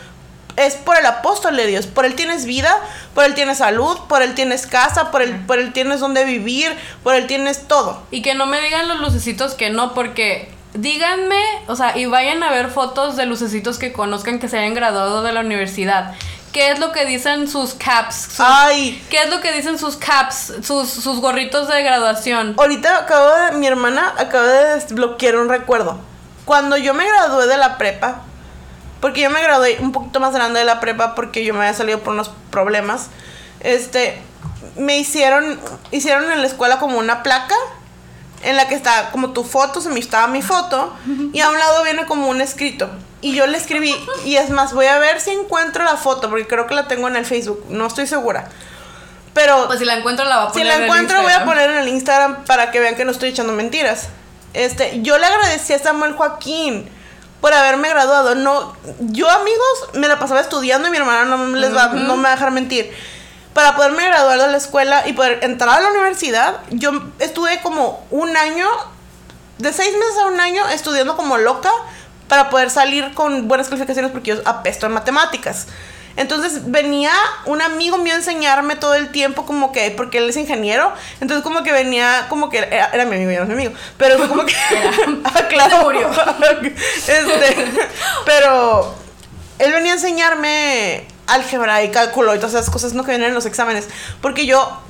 es 0.57 0.75
por 0.75 0.97
el 0.97 1.07
apóstol 1.07 1.57
de 1.57 1.67
Dios. 1.67 1.87
Por 1.87 2.05
él 2.05 2.15
tienes 2.15 2.45
vida, 2.45 2.75
por 3.15 3.25
él 3.25 3.35
tienes 3.35 3.59
salud, 3.59 3.99
por 4.09 4.23
él 4.23 4.35
tienes 4.35 4.67
casa, 4.67 5.11
por 5.11 5.23
él, 5.23 5.45
por 5.47 5.59
él 5.59 5.73
tienes 5.73 6.01
donde 6.01 6.25
vivir, 6.25 6.75
por 7.03 7.15
él 7.15 7.27
tienes 7.27 7.67
todo. 7.67 8.03
Y 8.11 8.23
que 8.23 8.35
no 8.35 8.47
me 8.47 8.61
digan 8.61 8.89
los 8.89 9.01
lucecitos 9.01 9.55
que 9.55 9.71
no, 9.71 9.95
porque 9.95 10.49
díganme, 10.75 11.41
o 11.67 11.77
sea, 11.77 11.97
y 11.97 12.07
vayan 12.07 12.43
a 12.43 12.51
ver 12.51 12.69
fotos 12.69 13.17
de 13.17 13.27
lucecitos 13.27 13.79
que 13.79 13.93
conozcan 13.93 14.39
que 14.39 14.49
se 14.49 14.59
hayan 14.59 14.75
graduado 14.75 15.23
de 15.23 15.33
la 15.33 15.41
universidad. 15.41 16.15
¿Qué 16.53 16.71
es 16.71 16.79
lo 16.79 16.93
que 16.93 17.05
dicen 17.05 17.49
sus 17.49 17.75
caps? 17.75 18.39
Ay. 18.39 19.05
¿Qué 19.11 19.23
es 19.23 19.29
lo 19.29 19.41
que 19.41 19.51
dicen 19.51 19.77
sus 19.77 19.97
caps? 19.97 20.53
Sus, 20.63 20.89
sus 20.89 21.21
gorritos 21.21 21.67
de 21.67 21.83
graduación. 21.83 22.55
Ahorita 22.57 22.97
acabo 22.99 23.29
de. 23.29 23.59
Mi 23.59 23.67
hermana 23.67 24.15
acaba 24.17 24.47
de 24.47 24.75
desbloquear 24.77 25.35
un 25.35 25.49
recuerdo. 25.49 25.99
Cuando 26.45 26.77
yo 26.77 26.95
me 26.95 27.09
gradué 27.09 27.49
de 27.49 27.57
la 27.57 27.77
prepa, 27.77 28.23
porque 29.05 29.21
yo 29.21 29.29
me 29.29 29.43
gradué 29.43 29.77
un 29.81 29.93
poquito 29.93 30.19
más 30.19 30.33
grande 30.33 30.61
de 30.61 30.65
la 30.65 30.81
prepa 30.81 31.15
porque 31.15 31.45
yo 31.45 31.53
me 31.53 31.61
había 31.61 31.75
salido 31.75 32.01
por 32.01 32.15
unos 32.15 32.31
problemas. 32.51 33.09
Este, 33.61 34.19
me 34.77 34.97
hicieron, 34.97 35.61
hicieron 35.91 36.33
en 36.33 36.41
la 36.41 36.47
escuela 36.47 36.79
como 36.79 36.97
una 36.97 37.23
placa 37.23 37.55
en 38.45 38.57
la 38.57 38.67
que 38.67 38.75
está 38.75 39.11
como 39.11 39.33
tu 39.35 39.45
foto, 39.45 39.83
se 39.83 39.91
me 39.91 40.01
estaba 40.01 40.27
mi 40.29 40.41
foto, 40.41 40.91
y 41.35 41.41
a 41.41 41.51
un 41.51 41.59
lado 41.59 41.85
viene 41.85 42.07
como 42.07 42.29
un 42.29 42.41
escrito. 42.41 42.89
Y 43.21 43.35
yo 43.35 43.47
le 43.47 43.59
escribí, 43.59 43.95
y 44.25 44.37
es 44.37 44.49
más, 44.49 44.73
voy 44.73 44.87
a 44.87 44.97
ver 44.99 45.21
si 45.21 45.33
encuentro 45.33 45.85
la 45.85 45.99
foto, 45.99 46.31
porque 46.31 46.47
creo 46.47 46.67
que 46.67 46.75
la 46.75 46.89
tengo 46.89 47.07
en 47.07 47.17
el 47.17 47.27
Facebook, 47.27 47.63
no 47.69 47.87
estoy 47.87 48.07
segura. 48.07 48.49
Pero. 49.35 49.67
Pues 49.67 49.81
si 49.81 49.85
la 49.85 49.99
encuentro, 49.99 50.25
la 50.25 50.37
voy 50.39 50.47
a 50.47 50.49
poner. 50.49 50.67
Si 50.67 50.79
la 50.79 50.83
encuentro, 50.83 51.21
voy 51.21 51.33
a 51.33 51.45
poner 51.45 51.69
en 51.69 51.77
el 51.77 51.89
Instagram 51.89 52.47
para 52.47 52.71
que 52.71 52.81
vean 52.81 52.95
que 52.95 53.05
no 53.05 53.11
estoy 53.11 53.29
echando 53.29 53.53
mentiras. 53.53 54.09
Este, 54.55 55.03
yo 55.03 55.19
le 55.19 55.27
agradecí 55.27 55.75
a 55.75 55.79
Samuel 55.79 56.15
Joaquín 56.15 56.89
por 57.45 57.53
haberme 57.53 57.91
graduado. 57.91 58.35
No, 58.35 58.75
yo 59.01 59.29
amigos 59.29 59.91
me 59.93 60.09
la 60.09 60.19
pasaba 60.19 60.41
estudiando 60.41 60.89
y 60.89 60.91
mi 60.91 60.97
hermana 60.97 61.27
no 61.27 61.49
les 61.49 61.77
va, 61.77 61.89
no 61.89 62.17
me 62.17 62.23
va 62.23 62.29
a 62.31 62.33
dejar 62.37 62.53
mentir. 62.53 62.91
Para 63.53 63.77
poderme 63.77 64.03
graduar 64.07 64.41
de 64.41 64.47
la 64.47 64.57
escuela 64.57 65.07
y 65.07 65.13
poder 65.13 65.41
entrar 65.43 65.79
a 65.79 65.83
la 65.83 65.91
universidad, 65.91 66.61
yo 66.71 67.03
estuve 67.19 67.61
como 67.61 68.03
un 68.11 68.35
año, 68.35 68.67
de 69.59 69.75
seis 69.75 69.93
meses 69.93 70.17
a 70.23 70.27
un 70.29 70.41
año, 70.41 70.67
estudiando 70.71 71.19
como 71.19 71.37
loca 71.37 71.71
para 72.29 72.49
poder 72.49 72.71
salir 72.71 73.13
con 73.13 73.47
buenas 73.47 73.69
calificaciones 73.69 74.11
porque 74.11 74.37
yo 74.37 74.43
apesto 74.47 74.87
en 74.87 74.93
matemáticas. 74.93 75.67
Entonces 76.17 76.71
venía 76.71 77.13
un 77.45 77.61
amigo 77.61 77.99
mío 77.99 78.15
a 78.15 78.17
enseñarme 78.17 78.77
todo 78.77 78.95
el 78.95 79.11
tiempo 79.11 79.47
como 79.47 79.73
que, 79.73 79.91
porque 79.91 80.19
él 80.19 80.29
es 80.29 80.37
ingeniero, 80.37 80.93
entonces 81.21 81.43
como 81.43 81.65
que 81.65 81.73
venía, 81.73 82.27
como 82.29 82.51
que 82.51 82.59
era, 82.59 83.05
mi 83.05 83.17
amigo, 83.17 83.31
era 83.31 83.45
mi 83.47 83.55
amigo, 83.55 83.73
pero 83.97 84.19
fue 84.19 84.29
como 84.29 84.45
que... 84.45 84.55
ah, 85.25 85.43
claro. 85.49 85.91
este, 86.63 87.73
pero 88.25 88.95
él 89.59 89.73
venía 89.73 89.93
a 89.93 89.97
enseñarme 89.97 91.07
álgebra 91.27 91.83
y 91.83 91.91
cálculo 91.91 92.35
y 92.35 92.39
todas 92.39 92.55
esas 92.55 92.71
cosas 92.71 92.93
no 92.93 93.03
que 93.03 93.11
vienen 93.11 93.31
en 93.31 93.35
los 93.35 93.47
exámenes, 93.47 93.89
porque 94.21 94.47
yo 94.47 94.81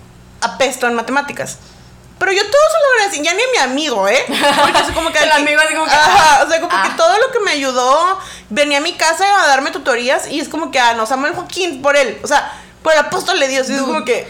apesto 0.43 0.87
en 0.87 0.95
matemáticas. 0.95 1.59
Pero 2.19 2.33
yo 2.33 2.43
todo 2.43 2.53
se 2.53 2.79
lo 2.79 2.93
agradecí, 2.95 3.23
ya 3.23 3.35
ni 3.35 3.43
a 3.43 3.67
mi 3.67 3.73
amigo, 3.73 4.09
¿eh? 4.09 4.25
Porque 4.29 4.81
es 4.81 4.93
como 4.93 5.11
que... 5.13 5.19
el 5.19 5.33
amigo 5.33 5.61
así 5.61 5.75
como 5.75 5.87
que... 5.87 5.93
Ajá, 5.93 6.45
o 6.45 6.49
sea, 6.49 6.61
como 6.61 6.71
que 6.71 6.89
ah. 6.89 6.95
todo 6.97 7.19
lo 7.19 7.31
que 7.33 7.41
me 7.41 7.51
ayudó, 7.51 8.19
venía 8.51 8.79
a 8.79 8.81
mi 8.81 8.93
casa 8.93 9.25
a 9.43 9.49
darme 9.49 9.71
tutorías 9.71 10.31
y 10.31 10.41
es 10.41 10.49
como 10.49 10.71
que, 10.71 10.79
ah, 10.79 10.95
no, 10.95 11.07
Samuel 11.07 11.35
Joaquín, 11.35 11.83
por 11.83 11.97
él, 11.97 12.19
o 12.23 12.27
sea, 12.27 12.53
por 12.83 12.93
el 12.93 12.99
apóstol 12.99 13.41
de 13.41 13.49
Dios, 13.49 13.69
y 13.71 13.75
es 13.75 13.81
como 13.81 14.05
que... 14.05 14.27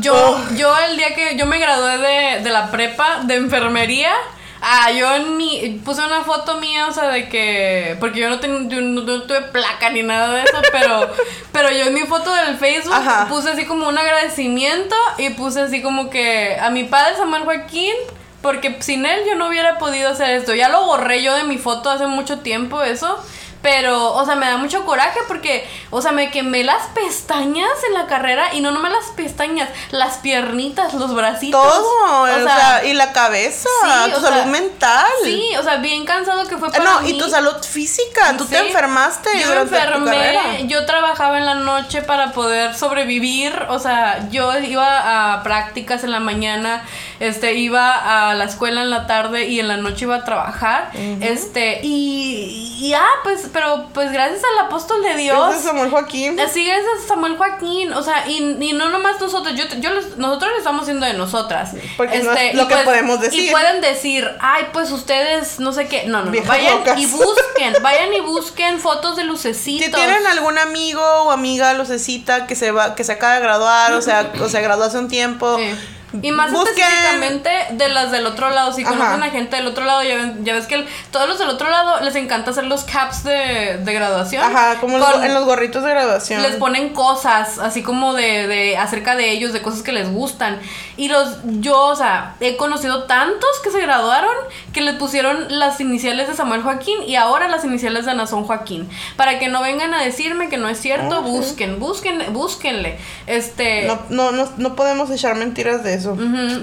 yo, 0.00 0.14
oh. 0.14 0.54
yo 0.54 0.76
el 0.78 0.96
día 0.96 1.14
que 1.14 1.36
yo 1.36 1.46
me 1.46 1.58
gradué 1.58 1.98
de, 1.98 2.42
de 2.42 2.50
la 2.50 2.70
prepa 2.70 3.20
de 3.24 3.36
enfermería, 3.36 4.12
Ah, 4.60 4.90
yo 4.90 5.14
en 5.14 5.36
mi. 5.36 5.80
Puse 5.84 6.02
una 6.04 6.22
foto 6.22 6.56
mía, 6.56 6.86
o 6.88 6.92
sea, 6.92 7.08
de 7.08 7.28
que. 7.28 7.96
Porque 8.00 8.20
yo 8.20 8.28
no, 8.28 8.40
ten- 8.40 8.68
yo 8.68 8.80
no, 8.80 9.02
no 9.02 9.22
tuve 9.22 9.42
placa 9.42 9.90
ni 9.90 10.02
nada 10.02 10.34
de 10.34 10.42
eso, 10.42 10.58
pero. 10.72 11.08
pero 11.52 11.70
yo 11.70 11.84
en 11.84 11.94
mi 11.94 12.00
foto 12.02 12.32
del 12.32 12.56
Facebook 12.56 12.94
Ajá. 12.94 13.26
puse 13.28 13.50
así 13.50 13.66
como 13.66 13.88
un 13.88 13.96
agradecimiento 13.96 14.96
y 15.18 15.30
puse 15.30 15.60
así 15.60 15.80
como 15.80 16.10
que 16.10 16.56
a 16.60 16.70
mi 16.70 16.84
padre 16.84 17.16
Samuel 17.16 17.44
Joaquín. 17.44 17.94
Porque 18.42 18.76
sin 18.80 19.04
él 19.04 19.20
yo 19.28 19.34
no 19.34 19.48
hubiera 19.48 19.78
podido 19.78 20.08
hacer 20.10 20.30
esto. 20.30 20.54
Ya 20.54 20.68
lo 20.68 20.86
borré 20.86 21.22
yo 21.24 21.34
de 21.34 21.42
mi 21.42 21.58
foto 21.58 21.90
hace 21.90 22.06
mucho 22.06 22.38
tiempo, 22.38 22.82
eso. 22.82 23.18
Pero, 23.60 24.12
o 24.14 24.24
sea, 24.24 24.36
me 24.36 24.46
da 24.46 24.56
mucho 24.56 24.84
coraje 24.84 25.18
porque, 25.26 25.68
o 25.90 26.00
sea, 26.00 26.12
me 26.12 26.30
quemé 26.30 26.62
las 26.62 26.86
pestañas 26.94 27.68
en 27.88 27.94
la 27.94 28.06
carrera 28.06 28.54
y 28.54 28.60
no 28.60 28.70
nomás 28.70 28.92
las 28.92 29.06
pestañas, 29.16 29.68
las 29.90 30.18
piernitas, 30.18 30.94
los 30.94 31.12
bracitos. 31.12 31.60
Todo, 31.60 32.22
O 32.22 32.22
o 32.22 32.26
sea, 32.44 32.84
y 32.84 32.92
la 32.94 33.12
cabeza, 33.12 33.68
sí, 33.82 34.10
tu 34.12 34.18
o 34.18 34.20
salud 34.20 34.36
sea, 34.42 34.46
mental. 34.46 35.06
Sí, 35.24 35.50
o 35.58 35.62
sea, 35.64 35.76
bien 35.78 36.04
cansado 36.04 36.46
que 36.46 36.56
fue 36.56 36.68
Ah, 36.68 36.72
para 36.72 36.84
no, 36.84 37.00
mí. 37.00 37.10
y 37.10 37.18
tu 37.18 37.28
salud 37.28 37.56
física, 37.62 38.36
tú 38.36 38.44
te 38.46 38.58
enfermaste 38.58 39.28
Yo 39.40 39.48
me 39.48 39.60
enfermé, 39.62 40.66
yo 40.68 40.86
trabajaba 40.86 41.38
en 41.38 41.44
la 41.46 41.54
noche 41.56 42.02
para 42.02 42.32
poder 42.32 42.76
sobrevivir, 42.76 43.66
o 43.70 43.78
sea, 43.80 44.28
yo 44.30 44.56
iba 44.58 45.34
a 45.34 45.42
prácticas 45.42 46.04
en 46.04 46.12
la 46.12 46.20
mañana, 46.20 46.84
este, 47.20 47.54
iba 47.54 48.28
a 48.30 48.34
la 48.34 48.44
escuela 48.44 48.82
en 48.82 48.90
la 48.90 49.06
tarde 49.06 49.46
y 49.48 49.60
en 49.60 49.68
la 49.68 49.76
noche 49.76 50.04
iba 50.04 50.16
a 50.16 50.24
trabajar, 50.24 50.90
este, 51.20 51.80
y, 51.82 52.76
y 52.80 52.94
ah, 52.94 53.04
pues, 53.24 53.48
pero 53.52 53.86
pues 53.92 54.12
gracias 54.12 54.40
al 54.58 54.66
apóstol 54.66 55.02
de 55.02 55.16
Dios. 55.16 55.48
Ese 55.50 55.58
es 55.58 55.64
Samuel 55.64 55.90
Joaquín. 55.90 56.38
Así 56.40 56.68
es 56.70 56.78
a 56.80 57.08
Samuel 57.08 57.36
Joaquín, 57.36 57.92
o 57.92 58.02
sea, 58.02 58.28
y, 58.28 58.56
y 58.60 58.72
no 58.72 58.88
nomás 58.90 59.20
nosotros, 59.20 59.54
yo, 59.56 59.64
yo 59.80 59.90
les- 59.94 60.16
nosotros 60.16 60.50
lo 60.52 60.58
estamos 60.58 60.82
haciendo 60.82 61.06
de 61.06 61.14
nosotras. 61.14 61.74
Este, 61.74 61.90
Porque 61.96 62.18
no 62.22 62.32
es 62.32 62.54
lo 62.54 62.68
que 62.68 62.76
podemos 62.76 63.20
decir. 63.20 63.48
Y 63.48 63.50
pueden 63.50 63.80
decir, 63.80 64.28
ay, 64.40 64.66
pues 64.72 64.90
ustedes, 64.92 65.58
no 65.60 65.72
sé 65.72 65.88
qué, 65.88 66.04
no, 66.06 66.22
no, 66.24 66.30
no, 66.30 66.42
vayan 66.44 66.78
locas. 66.78 66.98
y 67.00 67.06
busquen, 67.06 67.74
vayan 67.82 68.12
y 68.14 68.20
busquen 68.20 68.78
fotos 68.80 69.16
de 69.16 69.24
lucecitos. 69.24 69.86
Si 69.86 69.92
tienen 69.92 70.26
algún 70.26 70.58
amigo 70.58 71.02
o 71.02 71.30
amiga 71.30 71.72
lucecita 71.74 72.46
que 72.46 72.54
se 72.54 72.70
va, 72.70 72.94
que 72.94 73.04
se 73.04 73.12
acaba 73.12 73.34
de 73.34 73.40
graduar, 73.40 73.92
o 73.94 74.02
sea, 74.02 74.32
o 74.40 74.48
se 74.48 74.60
graduó 74.60 74.84
hace 74.84 74.98
un 74.98 75.08
tiempo. 75.08 75.56
Sí. 75.58 75.74
Y 76.22 76.32
más 76.32 76.50
busquen- 76.50 76.68
específicamente 76.78 77.50
de 77.72 77.88
las 77.90 78.10
del 78.10 78.26
otro 78.26 78.48
lado. 78.50 78.72
Si 78.72 78.82
Ajá. 78.82 78.90
conocen 78.96 79.22
a 79.22 79.30
gente 79.30 79.56
del 79.56 79.66
otro 79.66 79.84
lado, 79.84 80.02
ya, 80.02 80.16
ven- 80.16 80.44
ya 80.44 80.54
ves 80.54 80.66
que 80.66 80.76
el- 80.76 80.88
todos 81.10 81.28
los 81.28 81.38
del 81.38 81.48
otro 81.50 81.68
lado 81.68 82.00
les 82.00 82.14
encanta 82.16 82.50
hacer 82.50 82.64
los 82.64 82.84
caps 82.84 83.24
de, 83.24 83.78
de 83.82 83.92
graduación. 83.92 84.42
Ajá, 84.42 84.80
como 84.80 84.98
los- 84.98 85.10
Con- 85.10 85.24
en 85.24 85.34
los 85.34 85.44
gorritos 85.44 85.84
de 85.84 85.90
graduación. 85.90 86.42
les 86.42 86.56
ponen 86.56 86.94
cosas 86.94 87.58
así 87.58 87.82
como 87.82 88.14
de, 88.14 88.46
de 88.46 88.76
acerca 88.78 89.16
de 89.16 89.30
ellos, 89.30 89.52
de 89.52 89.60
cosas 89.60 89.82
que 89.82 89.92
les 89.92 90.10
gustan. 90.10 90.60
Y 90.96 91.08
los 91.08 91.36
yo, 91.44 91.78
o 91.78 91.94
sea, 91.96 92.34
he 92.40 92.56
conocido 92.56 93.04
tantos 93.04 93.50
que 93.62 93.70
se 93.70 93.80
graduaron 93.80 94.34
que 94.72 94.80
les 94.80 94.94
pusieron 94.96 95.46
las 95.58 95.80
iniciales 95.80 96.26
de 96.28 96.34
Samuel 96.34 96.62
Joaquín 96.62 97.02
y 97.06 97.16
ahora 97.16 97.48
las 97.48 97.64
iniciales 97.64 98.06
de 98.06 98.14
Nazón 98.14 98.44
Joaquín. 98.44 98.88
Para 99.16 99.38
que 99.38 99.48
no 99.48 99.60
vengan 99.62 99.94
a 99.94 100.02
decirme 100.02 100.48
que 100.48 100.56
no 100.56 100.68
es 100.68 100.80
cierto, 100.80 101.22
busquen, 101.22 101.78
busquen, 101.78 102.32
búsquenle. 102.32 102.98
Este, 103.26 103.84
no, 103.86 104.00
no, 104.08 104.32
no, 104.32 104.48
no 104.56 104.74
podemos 104.74 105.10
echar 105.10 105.36
mentiras 105.36 105.84
de 105.84 105.97
eso. 105.98 106.16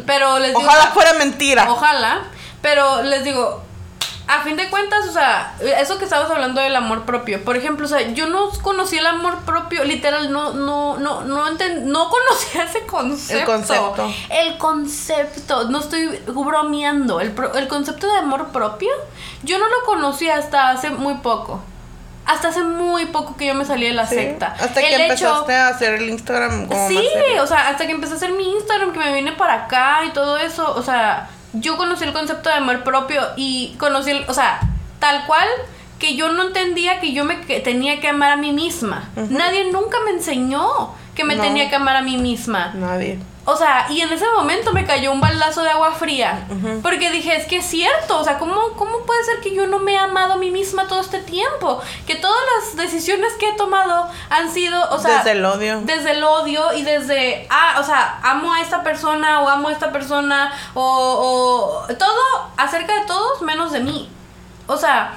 pero 0.06 0.40
les 0.40 0.50
digo, 0.50 0.60
Ojalá 0.62 0.88
fuera 0.92 1.14
mentira. 1.14 1.70
Ojalá, 1.72 2.24
pero 2.62 3.04
les 3.04 3.24
digo, 3.24 3.62
a 4.28 4.42
fin 4.42 4.58
de 4.58 4.70
cuentas, 4.72 5.06
o 5.08 5.12
sea, 5.14 5.56
eso 5.80 6.00
que 6.00 6.04
estabas 6.06 6.32
hablando 6.32 6.60
del 6.60 6.76
amor 6.76 7.06
propio, 7.06 7.44
por 7.46 7.56
ejemplo, 7.58 7.86
o 7.86 7.90
sea, 7.90 8.02
yo 8.14 8.26
no 8.26 8.50
conocí 8.64 8.98
el 8.98 9.06
amor 9.06 9.38
propio, 9.46 9.84
literal, 9.84 10.32
no, 10.32 10.52
no, 10.54 10.98
no, 10.98 11.22
no, 11.22 11.48
enten- 11.48 11.82
no 11.84 12.10
conocía 12.10 12.64
ese 12.64 12.88
concepto. 12.88 13.40
El 13.40 13.46
concepto. 13.46 14.14
El 14.32 14.58
concepto, 14.58 15.70
no 15.70 15.80
estoy 15.80 16.08
bromeando, 16.26 17.20
el, 17.20 17.32
pro- 17.34 17.54
el 17.54 17.68
concepto 17.68 18.08
de 18.08 18.18
amor 18.18 18.48
propio, 18.48 18.90
yo 19.44 19.60
no 19.60 19.66
lo 19.68 19.86
conocí 19.86 20.28
hasta 20.30 20.72
hace 20.72 20.90
muy 20.90 21.16
poco. 21.16 21.62
Hasta 22.26 22.48
hace 22.50 22.64
muy 22.64 23.06
poco 23.08 23.36
que 23.38 23.46
yo 23.46 23.54
me 23.54 23.66
salí 23.66 23.86
de 23.88 23.94
la 23.94 24.08
Sí, 24.08 24.16
secta. 24.16 24.56
Hasta 24.60 24.82
que 24.82 24.96
hecho- 24.96 25.04
empezaste 25.04 25.54
a 25.56 25.68
hacer 25.68 25.94
el 25.96 26.10
Instagram 26.10 26.68
como 26.68 26.88
Sí, 26.88 27.00
o 27.40 27.46
sea, 27.48 27.70
hasta 27.70 27.86
que 27.86 27.92
empecé 27.92 28.14
a 28.14 28.16
hacer 28.18 28.32
mi 28.32 28.50
Instagram, 28.56 28.94
que 28.94 29.00
me 29.00 29.14
vine 29.14 29.32
para 29.34 29.66
acá 29.66 30.00
y 30.08 30.10
todo 30.12 30.38
eso, 30.38 30.74
o 30.76 30.82
sea, 30.82 31.30
yo 31.54 31.78
conocí 31.78 32.04
el 32.04 32.14
concepto 32.14 32.50
de 32.50 32.56
amor 32.56 32.84
propio 32.84 33.22
y 33.36 33.76
conocí, 33.78 34.12
el, 34.12 34.26
o 34.28 34.34
sea, 34.34 34.60
tal 35.00 35.26
cual 35.28 35.48
que 36.00 36.16
yo 36.16 36.30
no 36.32 36.44
entendía 36.44 37.00
que 37.00 37.14
yo 37.14 37.24
me 37.26 37.42
que 37.42 37.60
tenía 37.62 38.02
que 38.02 38.10
amar 38.10 38.32
a 38.32 38.38
mí 38.38 38.52
misma. 38.52 39.10
Nadie 39.16 39.72
nunca 39.72 39.98
me 40.04 40.12
enseñó 40.12 40.94
que 41.14 41.24
me 41.24 41.36
No. 41.36 41.44
tenía 41.44 41.70
que 41.70 41.76
amar 41.76 41.96
a 41.96 42.02
mí 42.02 42.18
misma. 42.18 42.72
Nadie. 42.74 43.20
O 43.48 43.56
sea, 43.56 43.86
y 43.90 44.02
en 44.02 44.12
ese 44.12 44.26
momento 44.36 44.74
me 44.74 44.86
cayó 44.86 45.12
un 45.12 45.22
baldazo 45.22 45.62
de 45.62 45.70
agua 45.70 45.92
fría. 45.94 46.48
Porque 46.82 47.12
dije, 47.12 47.36
es 47.36 47.46
que 47.46 47.58
es 47.58 47.66
cierto. 47.66 48.20
O 48.20 48.24
sea, 48.24 48.40
¿cómo, 48.40 48.74
¿cómo 48.76 49.06
puede 49.06 49.24
ser 49.24 49.40
que 49.42 49.54
yo 49.54 49.68
no 49.68 49.78
me 49.78 49.94
he 49.94 49.98
amado 49.98 50.34
a 50.34 50.38
mí 50.38 50.50
misma 50.50 50.88
todo 50.88 51.00
este 51.00 51.20
tiempo? 51.20 51.80
Que 52.08 52.16
todas 52.16 52.40
las 52.56 52.76
decisiones 52.76 53.34
que 53.34 53.50
he 53.50 53.54
tomado 53.54 54.10
han 54.30 54.52
sido, 54.52 54.90
o 54.90 54.98
sea... 54.98 55.18
Desde 55.18 55.34
el 55.34 55.46
odio. 55.46 55.82
Desde 55.84 56.12
el 56.12 56.24
odio 56.24 56.74
y 56.74 56.82
desde, 56.82 57.48
ah, 57.52 57.78
o 57.80 57.84
sea, 57.84 58.20
amo 58.24 58.52
a 58.52 58.62
esta 58.62 58.82
persona 58.82 59.42
o 59.42 59.48
amo 59.48 59.68
a 59.68 59.72
esta 59.72 59.92
persona 59.92 60.52
o, 60.74 61.86
o 61.88 61.96
todo 61.96 62.50
acerca 62.58 63.00
de 63.00 63.06
todos 63.06 63.44
menos 63.44 63.72
de 63.72 63.82
mí. 63.82 64.10
O 64.68 64.76
sea, 64.76 65.14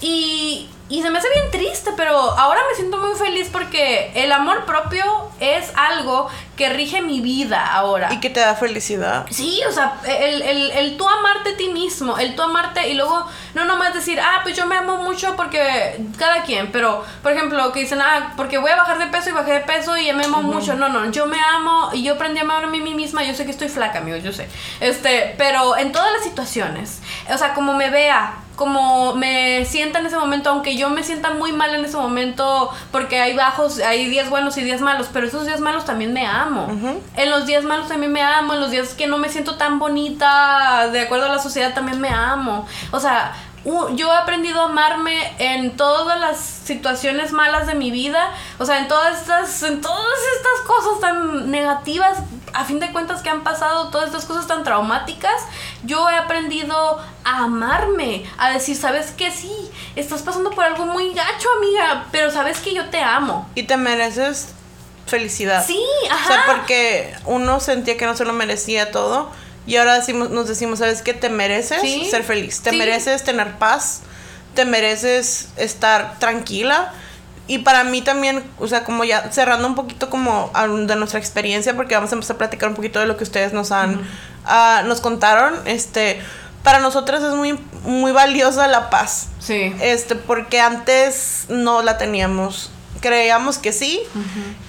y, 0.00 0.68
y 0.88 1.02
se 1.02 1.10
me 1.10 1.18
hace 1.18 1.28
bien 1.30 1.50
triste, 1.50 1.90
pero 1.96 2.16
ahora 2.16 2.60
me 2.68 2.74
siento 2.74 2.96
muy 2.96 3.14
feliz 3.14 3.48
porque 3.52 4.10
el 4.14 4.32
amor 4.32 4.64
propio 4.64 5.04
es 5.38 5.70
algo 5.76 6.28
que 6.56 6.70
rige 6.70 7.02
mi 7.02 7.20
vida 7.20 7.64
ahora. 7.72 8.12
Y 8.12 8.20
que 8.20 8.30
te 8.30 8.40
da 8.40 8.54
felicidad. 8.54 9.26
Sí, 9.30 9.60
o 9.68 9.72
sea, 9.72 10.00
el, 10.06 10.42
el, 10.42 10.70
el 10.70 10.96
tú 10.96 11.08
amarte 11.08 11.50
a 11.50 11.56
ti 11.56 11.68
mismo, 11.68 12.18
el 12.18 12.34
tú 12.34 12.42
amarte 12.42 12.88
y 12.88 12.94
luego 12.94 13.26
no 13.54 13.64
nomás 13.66 13.92
decir, 13.92 14.18
ah, 14.18 14.40
pues 14.42 14.56
yo 14.56 14.66
me 14.66 14.76
amo 14.76 14.96
mucho 14.96 15.36
porque 15.36 16.00
cada 16.18 16.42
quien, 16.42 16.72
pero 16.72 17.04
por 17.22 17.32
ejemplo, 17.32 17.70
que 17.72 17.80
dicen, 17.80 18.00
ah, 18.00 18.32
porque 18.36 18.58
voy 18.58 18.70
a 18.70 18.76
bajar 18.76 18.98
de 18.98 19.06
peso 19.06 19.30
y 19.30 19.32
bajé 19.32 19.52
de 19.52 19.60
peso 19.60 19.96
y 19.96 20.12
me 20.14 20.24
amo 20.24 20.42
mucho. 20.42 20.74
No, 20.74 20.88
no, 20.88 21.10
yo 21.10 21.26
me 21.26 21.38
amo 21.38 21.90
y 21.92 22.02
yo 22.02 22.14
aprendí 22.14 22.40
a 22.40 22.42
amar 22.42 22.64
a 22.64 22.66
mí 22.66 22.80
misma. 22.80 23.22
Yo 23.24 23.34
sé 23.34 23.44
que 23.44 23.50
estoy 23.50 23.68
flaca, 23.68 23.98
amigos, 23.98 24.22
yo 24.22 24.32
sé. 24.32 24.48
Este, 24.80 25.34
pero 25.36 25.76
en 25.76 25.92
todas 25.92 26.12
las 26.12 26.24
situaciones, 26.24 27.00
o 27.30 27.36
sea, 27.36 27.52
como 27.52 27.74
me 27.74 27.90
vea, 27.90 28.34
como 28.58 29.14
me 29.14 29.64
sienta 29.64 30.00
en 30.00 30.06
ese 30.06 30.16
momento, 30.16 30.50
aunque 30.50 30.76
yo 30.76 30.90
me 30.90 31.04
sienta 31.04 31.30
muy 31.30 31.52
mal 31.52 31.72
en 31.76 31.84
ese 31.84 31.96
momento, 31.96 32.70
porque 32.90 33.20
hay 33.20 33.34
bajos, 33.34 33.78
hay 33.78 34.10
días 34.10 34.28
buenos 34.28 34.58
y 34.58 34.64
días 34.64 34.80
malos, 34.80 35.08
pero 35.12 35.28
esos 35.28 35.46
días 35.46 35.60
malos 35.60 35.84
también 35.84 36.12
me 36.12 36.26
amo. 36.26 36.66
En 37.16 37.30
los 37.30 37.46
días 37.46 37.62
malos 37.62 37.86
también 37.86 38.12
me 38.12 38.20
amo, 38.20 38.54
en 38.54 38.60
los 38.60 38.72
días 38.72 38.94
que 38.94 39.06
no 39.06 39.16
me 39.16 39.28
siento 39.28 39.54
tan 39.54 39.78
bonita, 39.78 40.88
de 40.92 41.02
acuerdo 41.02 41.26
a 41.26 41.28
la 41.28 41.38
sociedad, 41.38 41.72
también 41.72 42.00
me 42.00 42.08
amo. 42.08 42.66
O 42.90 42.98
sea, 42.98 43.32
yo 43.64 44.12
he 44.12 44.16
aprendido 44.16 44.60
a 44.62 44.64
amarme 44.66 45.32
en 45.38 45.76
todas 45.76 46.18
las 46.18 46.38
situaciones 46.38 47.32
malas 47.32 47.66
de 47.66 47.74
mi 47.74 47.90
vida, 47.90 48.30
o 48.58 48.64
sea, 48.64 48.78
en 48.78 48.88
todas 48.88 49.20
estas, 49.20 49.62
en 49.62 49.80
todas 49.80 50.18
estas 50.36 50.66
cosas 50.66 51.00
tan 51.00 51.50
negativas, 51.50 52.18
a 52.54 52.64
fin 52.64 52.80
de 52.80 52.90
cuentas 52.92 53.22
que 53.22 53.30
han 53.30 53.42
pasado, 53.44 53.88
todas 53.90 54.06
estas 54.06 54.24
cosas 54.24 54.46
tan 54.46 54.64
traumáticas, 54.64 55.42
yo 55.84 56.08
he 56.08 56.16
aprendido 56.16 56.98
a 57.24 57.44
amarme, 57.44 58.24
a 58.38 58.50
decir, 58.50 58.76
sabes 58.76 59.10
que 59.10 59.30
sí, 59.30 59.52
estás 59.96 60.22
pasando 60.22 60.50
por 60.50 60.64
algo 60.64 60.86
muy 60.86 61.12
gacho, 61.12 61.48
amiga, 61.58 62.06
pero 62.10 62.30
sabes 62.30 62.60
que 62.60 62.74
yo 62.74 62.88
te 62.88 63.00
amo. 63.02 63.48
Y 63.54 63.64
te 63.64 63.76
mereces 63.76 64.54
felicidad. 65.06 65.64
Sí, 65.66 65.82
O 66.08 66.12
ajá. 66.12 66.26
sea, 66.26 66.44
porque 66.46 67.14
uno 67.24 67.60
sentía 67.60 67.96
que 67.96 68.06
no 68.06 68.14
se 68.16 68.24
lo 68.24 68.32
merecía 68.32 68.90
todo. 68.90 69.30
Y 69.68 69.76
ahora 69.76 69.94
decimos, 69.98 70.30
nos 70.30 70.48
decimos, 70.48 70.78
¿sabes 70.78 71.02
qué? 71.02 71.12
Te 71.12 71.28
mereces 71.28 71.80
Sí. 71.82 72.08
ser 72.10 72.24
feliz. 72.24 72.62
Te 72.62 72.70
Sí. 72.70 72.76
mereces 72.76 73.22
tener 73.22 73.58
paz. 73.58 74.00
Te 74.54 74.64
mereces 74.64 75.48
estar 75.56 76.18
tranquila. 76.18 76.92
Y 77.46 77.58
para 77.58 77.84
mí 77.84 78.00
también, 78.02 78.42
o 78.58 78.66
sea, 78.66 78.82
como 78.84 79.04
ya 79.04 79.30
cerrando 79.30 79.68
un 79.68 79.74
poquito 79.74 80.08
como 80.10 80.50
de 80.86 80.96
nuestra 80.96 81.18
experiencia, 81.20 81.76
porque 81.76 81.94
vamos 81.94 82.10
a 82.12 82.14
empezar 82.14 82.36
a 82.36 82.38
platicar 82.38 82.68
un 82.70 82.74
poquito 82.74 82.98
de 82.98 83.06
lo 83.06 83.16
que 83.18 83.24
ustedes 83.24 83.52
nos 83.52 83.70
han, 83.70 84.00
ah, 84.46 84.82
nos 84.86 85.00
contaron, 85.00 85.54
este, 85.66 86.20
para 86.62 86.80
nosotras 86.80 87.22
es 87.22 87.34
muy, 87.34 87.58
muy 87.84 88.12
valiosa 88.12 88.66
la 88.68 88.90
paz. 88.90 89.28
Sí. 89.38 89.74
Este, 89.80 90.14
porque 90.14 90.60
antes 90.60 91.44
no 91.48 91.82
la 91.82 91.98
teníamos. 91.98 92.70
Creíamos 93.00 93.58
que 93.58 93.72
sí, 93.72 94.00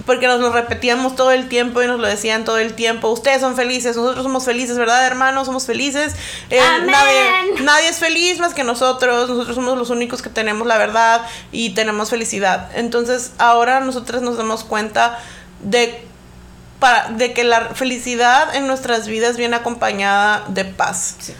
porque 0.09 0.25
nos 0.25 0.39
lo 0.39 0.51
repetíamos 0.51 1.15
todo 1.15 1.29
el 1.29 1.47
tiempo 1.49 1.83
y 1.83 1.85
nos 1.85 1.99
lo 1.99 2.07
decían 2.07 2.43
todo 2.43 2.57
el 2.57 2.73
tiempo. 2.73 3.09
Ustedes 3.09 3.41
son 3.41 3.55
felices, 3.55 3.95
nosotros 3.95 4.23
somos 4.23 4.43
felices, 4.43 4.75
¿verdad, 4.75 5.05
hermanos? 5.05 5.45
Somos 5.45 5.67
felices. 5.67 6.15
Eh, 6.49 6.59
Amén. 6.59 6.87
nadie, 6.87 7.61
nadie 7.61 7.89
es 7.89 7.97
feliz 7.97 8.39
más 8.39 8.55
que 8.55 8.63
nosotros. 8.63 9.29
Nosotros 9.29 9.53
somos 9.53 9.77
los 9.77 9.91
únicos 9.91 10.23
que 10.23 10.31
tenemos 10.31 10.65
la 10.65 10.79
verdad 10.79 11.21
y 11.51 11.75
tenemos 11.75 12.09
felicidad. 12.09 12.71
Entonces, 12.73 13.33
ahora 13.37 13.81
nosotros 13.81 14.23
nos 14.23 14.35
damos 14.35 14.63
cuenta 14.63 15.19
de, 15.61 16.03
para, 16.79 17.09
de 17.09 17.31
que 17.33 17.43
la 17.43 17.75
felicidad 17.75 18.55
en 18.55 18.65
nuestras 18.65 19.07
vidas 19.07 19.37
viene 19.37 19.57
acompañada 19.57 20.43
de 20.47 20.65
paz. 20.65 21.17
Sí. 21.19 21.35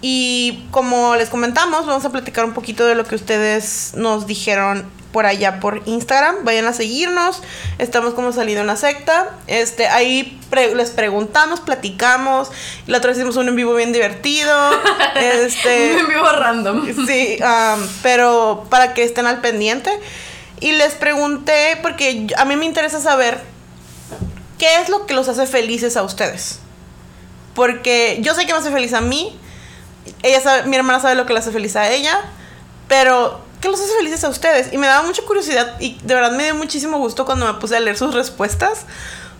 Y 0.00 0.66
como 0.72 1.14
les 1.14 1.28
comentamos, 1.28 1.86
vamos 1.86 2.04
a 2.04 2.10
platicar 2.10 2.44
un 2.44 2.52
poquito 2.52 2.84
de 2.84 2.96
lo 2.96 3.04
que 3.04 3.14
ustedes 3.14 3.92
nos 3.94 4.26
dijeron 4.26 4.90
por 5.12 5.26
allá 5.26 5.60
por 5.60 5.82
Instagram. 5.86 6.44
Vayan 6.44 6.66
a 6.66 6.72
seguirnos. 6.72 7.42
Estamos 7.78 8.14
como 8.14 8.32
salido 8.32 8.62
una 8.62 8.76
secta. 8.76 9.30
Este, 9.46 9.88
ahí 9.88 10.38
les 10.74 10.90
preguntamos, 10.90 11.60
platicamos. 11.60 12.50
La 12.86 12.98
otra 12.98 13.08
vez 13.08 13.18
hicimos 13.18 13.36
un 13.36 13.48
en 13.48 13.56
vivo 13.56 13.74
bien 13.74 13.92
divertido. 13.92 14.54
este, 15.14 15.94
un 15.94 16.00
en 16.00 16.08
vivo 16.08 16.30
random. 16.30 17.06
Sí, 17.06 17.38
pero 18.02 18.66
para 18.70 18.94
que 18.94 19.04
estén 19.04 19.26
al 19.26 19.40
pendiente. 19.40 19.90
Y 20.60 20.72
les 20.72 20.94
pregunté, 20.94 21.78
porque 21.82 22.26
a 22.36 22.44
mí 22.44 22.56
me 22.56 22.66
interesa 22.66 23.00
saber 23.00 23.40
qué 24.58 24.80
es 24.82 24.88
lo 24.88 25.06
que 25.06 25.14
los 25.14 25.28
hace 25.28 25.46
felices 25.46 25.96
a 25.96 26.02
ustedes. 26.02 26.58
Porque 27.54 28.18
yo 28.20 28.34
sé 28.34 28.46
que 28.46 28.52
me 28.52 28.58
hace 28.58 28.70
feliz 28.70 28.92
a 28.92 29.00
mí. 29.00 29.38
Ella 30.22 30.40
sabe, 30.40 30.68
mi 30.68 30.76
hermana 30.76 31.00
sabe 31.00 31.14
lo 31.14 31.26
que 31.26 31.32
le 31.32 31.38
hace 31.38 31.52
feliz 31.52 31.76
a 31.76 31.88
ella. 31.90 32.20
Pero 32.88 33.47
¿qué 33.60 33.68
los 33.68 33.80
hace 33.80 33.92
felices 33.98 34.24
a 34.24 34.28
ustedes? 34.28 34.72
Y 34.72 34.78
me 34.78 34.86
daba 34.86 35.06
mucha 35.06 35.22
curiosidad 35.22 35.80
y 35.80 35.98
de 36.02 36.14
verdad 36.14 36.32
me 36.32 36.44
dio 36.44 36.54
muchísimo 36.54 36.98
gusto 36.98 37.24
cuando 37.24 37.46
me 37.46 37.54
puse 37.54 37.76
a 37.76 37.80
leer 37.80 37.96
sus 37.96 38.14
respuestas. 38.14 38.86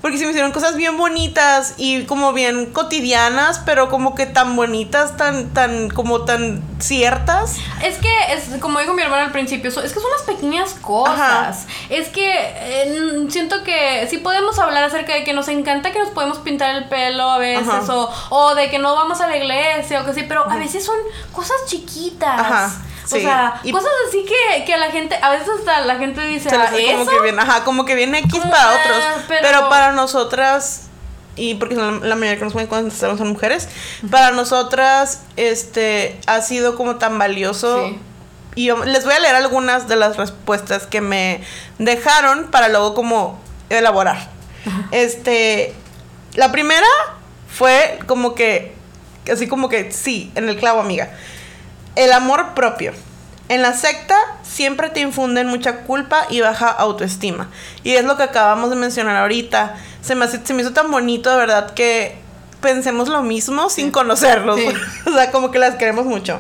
Porque 0.00 0.16
se 0.16 0.24
me 0.24 0.30
hicieron 0.30 0.52
cosas 0.52 0.76
bien 0.76 0.96
bonitas 0.96 1.74
y 1.76 2.04
como 2.04 2.32
bien 2.32 2.66
cotidianas, 2.66 3.58
pero 3.66 3.88
como 3.88 4.14
que 4.14 4.26
tan 4.26 4.54
bonitas, 4.54 5.16
tan, 5.16 5.52
tan, 5.52 5.90
como 5.90 6.24
tan 6.24 6.62
ciertas. 6.78 7.56
Es 7.82 7.98
que, 7.98 8.12
es, 8.32 8.60
como 8.60 8.78
dijo 8.78 8.94
mi 8.94 9.02
hermana 9.02 9.24
al 9.24 9.32
principio, 9.32 9.70
es 9.70 9.74
que 9.74 10.00
son 10.00 10.04
unas 10.04 10.22
pequeñas 10.22 10.74
cosas. 10.74 11.66
Es 11.90 12.10
que 12.10 13.26
siento 13.28 13.64
que 13.64 14.06
sí 14.08 14.18
podemos 14.18 14.56
hablar 14.60 14.84
acerca 14.84 15.14
de 15.14 15.24
que 15.24 15.32
nos 15.32 15.48
encanta 15.48 15.90
que 15.90 15.98
nos 15.98 16.10
podemos 16.10 16.38
pintar 16.38 16.76
el 16.76 16.88
pelo 16.88 17.28
a 17.28 17.38
veces, 17.38 17.88
o, 17.88 18.08
o, 18.30 18.54
de 18.54 18.70
que 18.70 18.78
no 18.78 18.94
vamos 18.94 19.20
a 19.20 19.26
la 19.26 19.36
iglesia, 19.36 20.02
o 20.02 20.04
que 20.04 20.14
sí, 20.14 20.24
pero 20.28 20.48
a 20.48 20.56
veces 20.58 20.84
son 20.84 20.96
cosas 21.32 21.56
chiquitas. 21.66 22.38
Ajá. 22.38 22.72
O 23.16 23.20
sea, 23.20 23.61
cosas 23.70 23.90
así 24.09 24.24
que, 24.24 24.64
que 24.64 24.74
a 24.74 24.76
la 24.76 24.90
gente, 24.90 25.18
a 25.20 25.30
veces 25.30 25.48
hasta 25.59 25.80
la 25.80 25.96
gente 25.96 26.20
dice, 26.26 26.48
¿eso? 26.48 26.59
como 26.98 27.06
que 27.06 27.22
viene, 27.22 27.40
ajá, 27.40 27.64
como 27.64 27.84
que 27.84 27.94
viene 27.94 28.18
X 28.18 28.40
para 28.50 28.70
otros. 28.70 29.04
Pero, 29.28 29.68
para 29.68 29.92
nosotras, 29.92 30.88
y 31.36 31.54
porque 31.54 31.74
la, 31.76 31.90
mayoría 31.90 32.36
que 32.36 32.44
nos 32.44 32.52
pueden 32.52 32.68
cuando 32.68 32.90
son 32.90 33.28
mujeres, 33.28 33.68
para 34.11 34.32
nosotras, 34.32 35.22
este, 35.36 36.18
ha 36.26 36.42
sido 36.42 36.76
como 36.76 36.96
tan 36.96 37.18
valioso. 37.18 37.92
Y 38.54 38.64
yo 38.66 38.84
les 38.84 39.04
voy 39.04 39.14
a 39.14 39.20
leer 39.20 39.36
algunas 39.36 39.88
de 39.88 39.96
las 39.96 40.16
respuestas 40.16 40.86
que 40.86 41.00
me 41.00 41.42
dejaron 41.78 42.50
para 42.50 42.68
luego 42.68 42.94
como 42.94 43.40
elaborar. 43.70 44.30
Este, 44.90 45.74
la 46.34 46.52
primera 46.52 46.86
fue 47.48 47.98
como 48.06 48.34
que, 48.34 48.74
así 49.32 49.46
como 49.46 49.68
que, 49.68 49.92
sí, 49.92 50.30
en 50.34 50.48
el 50.48 50.56
clavo, 50.56 50.80
amiga. 50.80 51.11
El 51.99 52.12
amor 52.12 52.55
propio. 52.55 52.92
En 53.49 53.61
la 53.61 53.72
secta 53.72 54.14
siempre 54.44 54.88
te 54.88 55.01
infunden 55.01 55.49
mucha 55.49 55.78
culpa 55.80 56.28
y 56.30 56.40
baja 56.40 56.68
autoestima. 56.68 57.51
Y 57.82 57.94
es 57.94 58.05
lo 58.05 58.16
que 58.16 58.22
acabamos 58.22 58.70
de 58.70 58.76
mencionar 58.76 59.16
ahorita. 59.16 59.74
Se 60.01 60.14
me, 60.14 60.28
se 60.28 60.55
me 60.55 60.62
hizo 60.62 60.72
tan 60.72 60.92
bonito, 60.92 61.28
de 61.28 61.36
verdad, 61.36 61.74
que 61.74 62.14
pensemos 62.61 63.09
lo 63.09 63.22
mismo 63.22 63.68
sin 63.68 63.90
conocerlos. 63.90 64.61
o 65.07 65.12
sea, 65.12 65.32
como 65.32 65.51
que 65.51 65.59
las 65.59 65.74
queremos 65.74 66.07
mucho. 66.07 66.38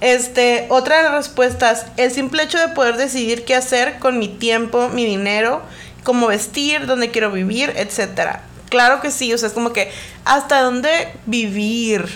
Este, 0.00 0.64
otra 0.70 0.96
de 0.96 1.02
las 1.02 1.12
respuestas, 1.12 1.84
el 1.98 2.10
simple 2.10 2.44
hecho 2.44 2.58
de 2.58 2.68
poder 2.68 2.96
decidir 2.96 3.44
qué 3.44 3.54
hacer 3.54 3.98
con 3.98 4.18
mi 4.18 4.28
tiempo, 4.28 4.88
mi 4.88 5.04
dinero, 5.04 5.60
cómo 6.04 6.28
vestir, 6.28 6.86
dónde 6.86 7.10
quiero 7.10 7.30
vivir, 7.30 7.70
etcétera. 7.76 8.44
Claro 8.70 9.02
que 9.02 9.10
sí, 9.10 9.30
o 9.34 9.36
sea, 9.36 9.48
es 9.48 9.52
como 9.52 9.74
que 9.74 9.92
hasta 10.24 10.62
dónde 10.62 11.12
vivir 11.26 12.08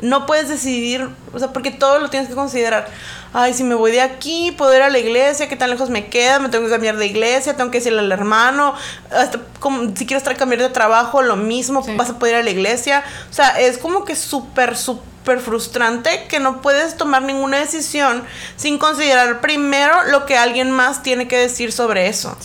no 0.00 0.26
puedes 0.26 0.48
decidir, 0.48 1.08
o 1.32 1.38
sea, 1.38 1.52
porque 1.52 1.70
todo 1.70 1.98
lo 1.98 2.10
tienes 2.10 2.28
que 2.28 2.34
considerar. 2.34 2.88
Ay, 3.34 3.54
si 3.54 3.64
me 3.64 3.74
voy 3.74 3.92
de 3.92 4.02
aquí, 4.02 4.52
puedo 4.56 4.74
ir 4.74 4.82
a 4.82 4.90
la 4.90 4.98
iglesia, 4.98 5.48
qué 5.48 5.56
tan 5.56 5.70
lejos 5.70 5.88
me 5.88 6.06
queda, 6.08 6.38
me 6.38 6.48
tengo 6.50 6.64
que 6.64 6.70
cambiar 6.70 6.96
de 6.96 7.06
iglesia, 7.06 7.56
tengo 7.56 7.70
que 7.70 7.78
decirle 7.78 8.00
al 8.00 8.12
hermano, 8.12 8.74
hasta 9.10 9.40
como, 9.58 9.84
si 9.96 10.06
quieres 10.06 10.22
estar 10.22 10.36
cambiar 10.36 10.60
de 10.60 10.68
trabajo, 10.68 11.22
lo 11.22 11.36
mismo, 11.36 11.82
vas 11.96 12.10
a 12.10 12.18
poder 12.18 12.34
ir 12.34 12.40
a 12.40 12.44
la 12.44 12.50
iglesia. 12.50 13.02
O 13.30 13.32
sea, 13.32 13.58
es 13.60 13.78
como 13.78 14.04
que 14.04 14.16
súper, 14.16 14.76
súper 14.76 15.40
frustrante 15.40 16.26
que 16.28 16.40
no 16.40 16.60
puedes 16.60 16.96
tomar 16.96 17.22
ninguna 17.22 17.58
decisión 17.58 18.24
sin 18.56 18.76
considerar 18.76 19.40
primero 19.40 19.94
lo 20.10 20.26
que 20.26 20.36
alguien 20.36 20.70
más 20.70 21.02
tiene 21.02 21.28
que 21.28 21.38
decir 21.38 21.72
sobre 21.72 22.08
eso. 22.08 22.36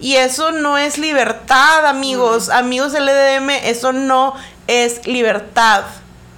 Y 0.00 0.16
eso 0.16 0.50
no 0.50 0.76
es 0.76 0.98
libertad, 0.98 1.86
amigos, 1.86 2.50
amigos 2.50 2.92
del 2.92 3.08
EDM, 3.08 3.50
eso 3.50 3.92
no 3.92 4.34
es 4.66 5.06
libertad. 5.06 5.84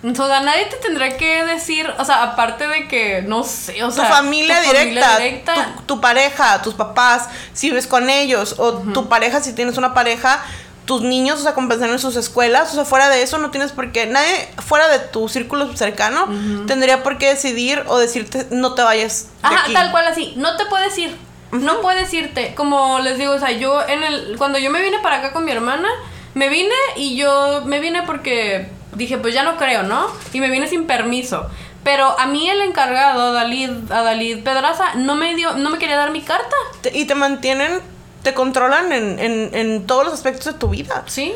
O 0.08 0.14
sea, 0.14 0.40
nadie 0.40 0.66
te 0.66 0.76
tendrá 0.76 1.16
que 1.16 1.44
decir, 1.44 1.92
o 1.98 2.04
sea, 2.04 2.22
aparte 2.22 2.68
de 2.68 2.86
que, 2.86 3.22
no 3.22 3.42
sé, 3.42 3.82
o 3.82 3.90
sea, 3.90 4.06
tu 4.06 4.14
familia, 4.14 4.60
directa, 4.60 5.74
Tu, 5.86 6.00
pareja, 6.00 6.62
tus 6.62 6.74
papás, 6.74 7.28
si 7.52 7.70
vives 7.70 7.86
con 7.88 8.08
ellos, 8.08 8.54
o 8.58 8.74
tu 8.74 9.08
pareja, 9.08 9.40
si 9.40 9.52
tienes 9.52 9.78
una 9.78 9.94
pareja, 9.94 10.44
tus 10.84 11.02
niños, 11.02 11.40
o 11.40 11.42
sea, 11.42 11.54
compensar 11.54 11.90
en 11.90 11.98
sus 11.98 12.14
escuelas, 12.14 12.70
o 12.70 12.74
sea, 12.76 12.84
fuera 12.84 13.08
de 13.08 13.22
eso 13.22 13.38
no 13.38 13.50
tienes 13.50 13.72
por 13.72 13.90
qué, 13.90 14.06
nadie 14.06 14.48
fuera 14.64 14.86
de 14.88 15.00
tu 15.00 15.28
círculo 15.28 15.76
cercano 15.76 16.28
tendría 16.66 17.02
por 17.02 17.18
qué 17.18 17.30
decidir 17.30 17.82
o 17.88 17.98
decirte 17.98 18.46
no 18.50 18.74
te 18.74 18.82
vayas. 18.82 19.30
Ajá, 19.42 19.64
tal 19.72 19.90
cual 19.90 20.06
así, 20.06 20.34
no 20.36 20.56
te 20.56 20.66
puedes 20.66 20.96
ir, 20.98 21.16
no 21.50 21.80
puedes 21.80 22.14
irte, 22.14 22.54
como 22.54 23.00
les 23.00 23.18
digo, 23.18 23.32
o 23.32 23.38
sea, 23.40 23.50
yo 23.50 23.82
en 23.88 24.04
el, 24.04 24.36
cuando 24.38 24.58
yo 24.58 24.70
me 24.70 24.80
vine 24.80 25.00
para 25.00 25.16
acá 25.16 25.32
con 25.32 25.44
mi 25.44 25.50
hermana, 25.50 25.88
me 26.34 26.48
vine 26.48 26.74
y 26.94 27.16
yo 27.16 27.62
me 27.64 27.80
vine 27.80 28.02
porque 28.04 28.75
dije, 28.96 29.18
pues 29.18 29.34
ya 29.34 29.42
no 29.42 29.56
creo, 29.56 29.82
¿no? 29.82 30.06
Y 30.32 30.40
me 30.40 30.50
vine 30.50 30.66
sin 30.66 30.86
permiso. 30.86 31.48
Pero 31.84 32.18
a 32.18 32.26
mí 32.26 32.50
el 32.50 32.60
encargado, 32.62 33.32
Dalid, 33.32 33.92
a 33.92 34.02
Dalid 34.02 34.42
Pedraza, 34.42 34.94
no 34.96 35.14
me 35.14 35.36
dio, 35.36 35.54
no 35.54 35.70
me 35.70 35.78
quería 35.78 35.96
dar 35.96 36.10
mi 36.10 36.20
carta. 36.20 36.56
y 36.92 37.04
te 37.04 37.14
mantienen, 37.14 37.80
te 38.22 38.34
controlan 38.34 38.90
en, 38.92 39.54
en, 39.54 39.86
todos 39.86 40.04
los 40.04 40.12
aspectos 40.12 40.46
de 40.46 40.54
tu 40.54 40.68
vida. 40.68 41.04
Sí. 41.06 41.32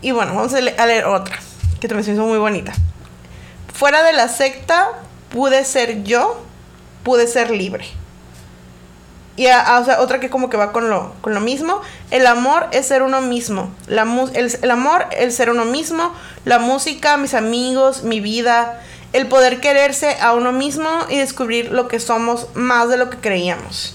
Y 0.00 0.12
bueno, 0.12 0.34
vamos 0.34 0.54
a, 0.54 0.60
leer 0.60 1.04
otra, 1.06 1.40
que 1.80 1.88
también 1.88 2.04
se 2.04 2.12
hizo 2.12 2.24
muy 2.24 2.38
bonita. 2.38 2.72
Fuera 3.74 4.04
de 4.04 4.12
la 4.12 4.28
secta, 4.28 4.90
pude 5.30 5.64
ser 5.64 6.04
yo, 6.04 6.40
pude 7.02 7.26
ser 7.26 7.50
libre. 7.50 7.86
Y 9.40 9.46
o 9.46 9.84
sea, 9.86 10.02
otra 10.02 10.20
que 10.20 10.28
como 10.28 10.50
que 10.50 10.58
va 10.58 10.70
con 10.70 10.90
lo, 10.90 11.14
con 11.22 11.32
lo 11.32 11.40
mismo. 11.40 11.80
El 12.10 12.26
amor 12.26 12.66
es 12.72 12.88
ser 12.88 13.02
uno 13.02 13.22
mismo. 13.22 13.70
La 13.86 14.02
el, 14.34 14.52
el 14.60 14.70
amor, 14.70 15.06
el 15.12 15.32
ser 15.32 15.48
uno 15.48 15.64
mismo. 15.64 16.12
La 16.44 16.58
música, 16.58 17.16
mis 17.16 17.32
amigos, 17.32 18.02
mi 18.02 18.20
vida. 18.20 18.82
El 19.14 19.28
poder 19.28 19.62
quererse 19.62 20.18
a 20.20 20.34
uno 20.34 20.52
mismo 20.52 20.90
y 21.08 21.16
descubrir 21.16 21.72
lo 21.72 21.88
que 21.88 22.00
somos 22.00 22.48
más 22.52 22.90
de 22.90 22.98
lo 22.98 23.08
que 23.08 23.16
creíamos. 23.16 23.94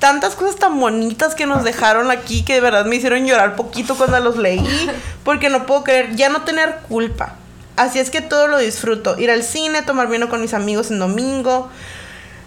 Tantas 0.00 0.34
cosas 0.34 0.56
tan 0.56 0.80
bonitas 0.80 1.36
que 1.36 1.46
nos 1.46 1.62
dejaron 1.62 2.10
aquí 2.10 2.44
que 2.44 2.54
de 2.54 2.60
verdad 2.60 2.84
me 2.84 2.96
hicieron 2.96 3.24
llorar 3.24 3.54
poquito 3.54 3.94
cuando 3.94 4.18
los 4.18 4.36
leí. 4.36 4.66
Porque 5.22 5.48
no 5.48 5.64
puedo 5.64 5.84
creer, 5.84 6.16
ya 6.16 6.28
no 6.28 6.42
tener 6.42 6.78
culpa. 6.88 7.36
Así 7.76 8.00
es 8.00 8.10
que 8.10 8.20
todo 8.20 8.48
lo 8.48 8.58
disfruto. 8.58 9.16
Ir 9.16 9.30
al 9.30 9.44
cine, 9.44 9.82
tomar 9.82 10.08
vino 10.08 10.28
con 10.28 10.40
mis 10.40 10.54
amigos 10.54 10.90
en 10.90 10.98
domingo 10.98 11.70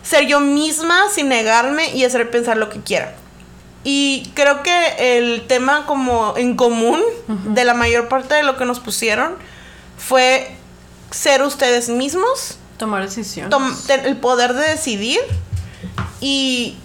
ser 0.06 0.28
yo 0.28 0.40
misma 0.40 1.10
sin 1.10 1.28
negarme 1.28 1.94
y 1.94 2.06
hacer 2.06 2.30
pensar 2.30 2.58
lo 2.58 2.70
que 2.70 2.80
quiera. 2.80 3.14
Y 3.84 4.32
creo 4.34 4.64
que 4.64 5.18
el 5.18 5.46
tema 5.48 5.86
como 5.86 6.36
en 6.38 6.56
común 6.56 7.02
de 7.28 7.66
la 7.66 7.74
mayor 7.74 8.08
parte 8.08 8.34
de 8.36 8.44
lo 8.44 8.58
que 8.58 8.66
nos 8.66 8.80
pusieron 8.80 9.36
fue 9.98 10.56
ser 11.12 11.44
ustedes 11.44 11.90
mismos. 11.90 12.58
Tomar 12.78 13.04
decisiones. 13.04 13.54
el 13.90 14.18
poder 14.18 14.54
de 14.54 14.68
decidir 14.70 15.20
y 16.20 16.78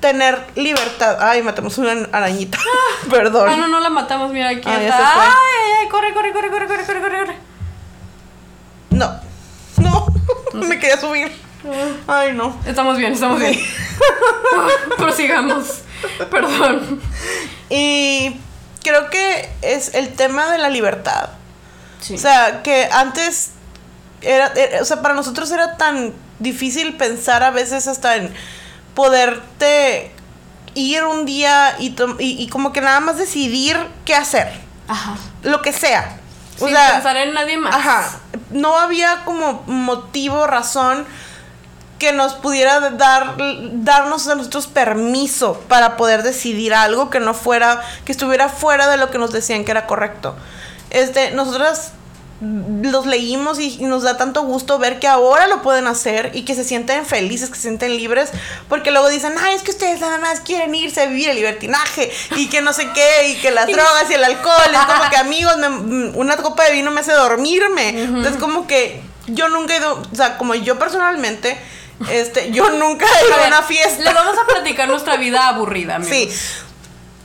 tener 0.00 0.44
libertad. 0.54 1.18
Ay, 1.20 1.42
matamos 1.42 1.78
una 1.78 1.92
arañita. 2.12 2.58
Perdón. 3.10 3.48
Ah, 3.48 3.56
no, 3.56 3.68
no 3.68 3.80
la 3.80 3.90
matamos. 3.90 4.32
Mira, 4.32 4.50
aquí 4.50 4.62
Ay, 4.64 4.86
Ay, 4.86 5.72
ay, 5.82 5.88
corre, 5.88 6.12
corre, 6.12 6.32
corre, 6.32 6.50
corre, 6.50 6.66
corre, 6.66 6.84
corre, 6.84 7.00
corre. 7.00 7.36
No. 8.90 9.20
No. 9.78 10.06
Me 10.54 10.76
quería 10.80 11.00
subir. 11.00 11.30
Ay, 12.06 12.32
no. 12.32 12.56
Estamos 12.66 12.96
bien, 12.96 13.12
estamos 13.12 13.40
bien. 13.40 13.58
Prosigamos. 14.96 15.82
Perdón. 16.30 17.00
Y 17.68 18.36
creo 18.82 19.10
que 19.10 19.50
es 19.62 19.94
el 19.94 20.14
tema 20.14 20.50
de 20.52 20.58
la 20.58 20.68
libertad. 20.68 21.30
O 22.12 22.16
sea, 22.16 22.62
que 22.62 22.88
antes 22.92 23.50
era, 24.20 24.52
o 24.80 24.84
sea, 24.84 25.02
para 25.02 25.14
nosotros 25.14 25.50
era 25.50 25.76
tan 25.76 26.14
difícil 26.38 26.96
pensar 26.96 27.42
a 27.42 27.50
veces 27.50 27.88
hasta 27.88 28.16
en 28.16 28.32
poderte 28.94 30.12
ir 30.74 31.04
un 31.04 31.26
día 31.26 31.76
y, 31.80 31.94
y, 32.20 32.48
como 32.48 32.72
que 32.72 32.80
nada 32.80 33.00
más 33.00 33.18
decidir 33.18 33.76
qué 34.04 34.14
hacer. 34.14 34.48
Ajá. 34.86 35.16
Lo 35.42 35.60
que 35.60 35.72
sea. 35.72 36.18
O 36.60 36.66
pensar 36.66 37.16
en 37.16 37.34
nadie 37.34 37.56
más. 37.56 37.74
Ajá. 37.74 38.20
No 38.50 38.78
había 38.78 39.24
como 39.24 39.64
motivo, 39.66 40.46
razón 40.46 41.04
que 41.98 42.12
nos 42.12 42.34
pudiera 42.34 42.90
dar 42.90 43.36
darnos 43.72 44.28
a 44.28 44.34
nosotros 44.34 44.66
permiso 44.66 45.60
para 45.68 45.96
poder 45.96 46.22
decidir 46.22 46.72
algo 46.74 47.10
que 47.10 47.20
no 47.20 47.34
fuera 47.34 47.80
que 48.04 48.12
estuviera 48.12 48.48
fuera 48.48 48.88
de 48.88 48.96
lo 48.96 49.10
que 49.10 49.18
nos 49.18 49.32
decían 49.32 49.64
que 49.64 49.70
era 49.72 49.86
correcto. 49.86 50.36
Este, 50.90 51.32
nosotras 51.32 51.92
los 52.40 53.04
leímos 53.04 53.58
y, 53.58 53.78
y 53.80 53.84
nos 53.86 54.04
da 54.04 54.16
tanto 54.16 54.42
gusto 54.42 54.78
ver 54.78 55.00
que 55.00 55.08
ahora 55.08 55.48
lo 55.48 55.60
pueden 55.60 55.88
hacer 55.88 56.30
y 56.34 56.42
que 56.44 56.54
se 56.54 56.62
sienten 56.62 57.04
felices, 57.04 57.48
que 57.50 57.56
se 57.56 57.62
sienten 57.62 57.96
libres, 57.96 58.30
porque 58.68 58.92
luego 58.92 59.08
dicen, 59.08 59.34
ay, 59.42 59.56
es 59.56 59.62
que 59.62 59.72
ustedes 59.72 60.00
nada 60.00 60.18
más 60.18 60.38
quieren 60.40 60.72
irse 60.72 61.00
a 61.02 61.06
vivir 61.06 61.30
el 61.30 61.34
libertinaje 61.36 62.12
y 62.36 62.46
que 62.48 62.62
no 62.62 62.72
sé 62.72 62.90
qué, 62.94 63.30
y 63.30 63.34
que 63.38 63.50
las 63.50 63.66
drogas 63.72 64.08
y 64.08 64.14
el 64.14 64.22
alcohol, 64.22 64.54
es 64.72 64.78
como 64.94 65.10
que 65.10 65.16
amigos, 65.16 65.56
me- 65.58 66.10
una 66.16 66.36
copa 66.36 66.62
de 66.66 66.72
vino 66.74 66.92
me 66.92 67.00
hace 67.00 67.12
dormirme. 67.12 67.88
Entonces 68.04 68.36
como 68.36 68.68
que 68.68 69.02
yo 69.26 69.48
nunca 69.48 69.74
he 69.74 69.78
ido, 69.78 70.00
o 70.12 70.14
sea, 70.14 70.38
como 70.38 70.54
yo 70.54 70.78
personalmente, 70.78 71.58
este, 72.10 72.50
yo 72.52 72.70
nunca 72.70 73.06
he 73.06 73.26
ido 73.26 73.34
A 73.34 73.38
ver, 73.38 73.48
una 73.48 73.62
fiesta. 73.62 74.02
Les 74.04 74.14
vamos 74.14 74.36
a 74.38 74.46
platicar 74.46 74.88
nuestra 74.88 75.16
vida 75.16 75.48
aburrida, 75.48 75.96
amigos. 75.96 76.14
Sí. 76.14 76.30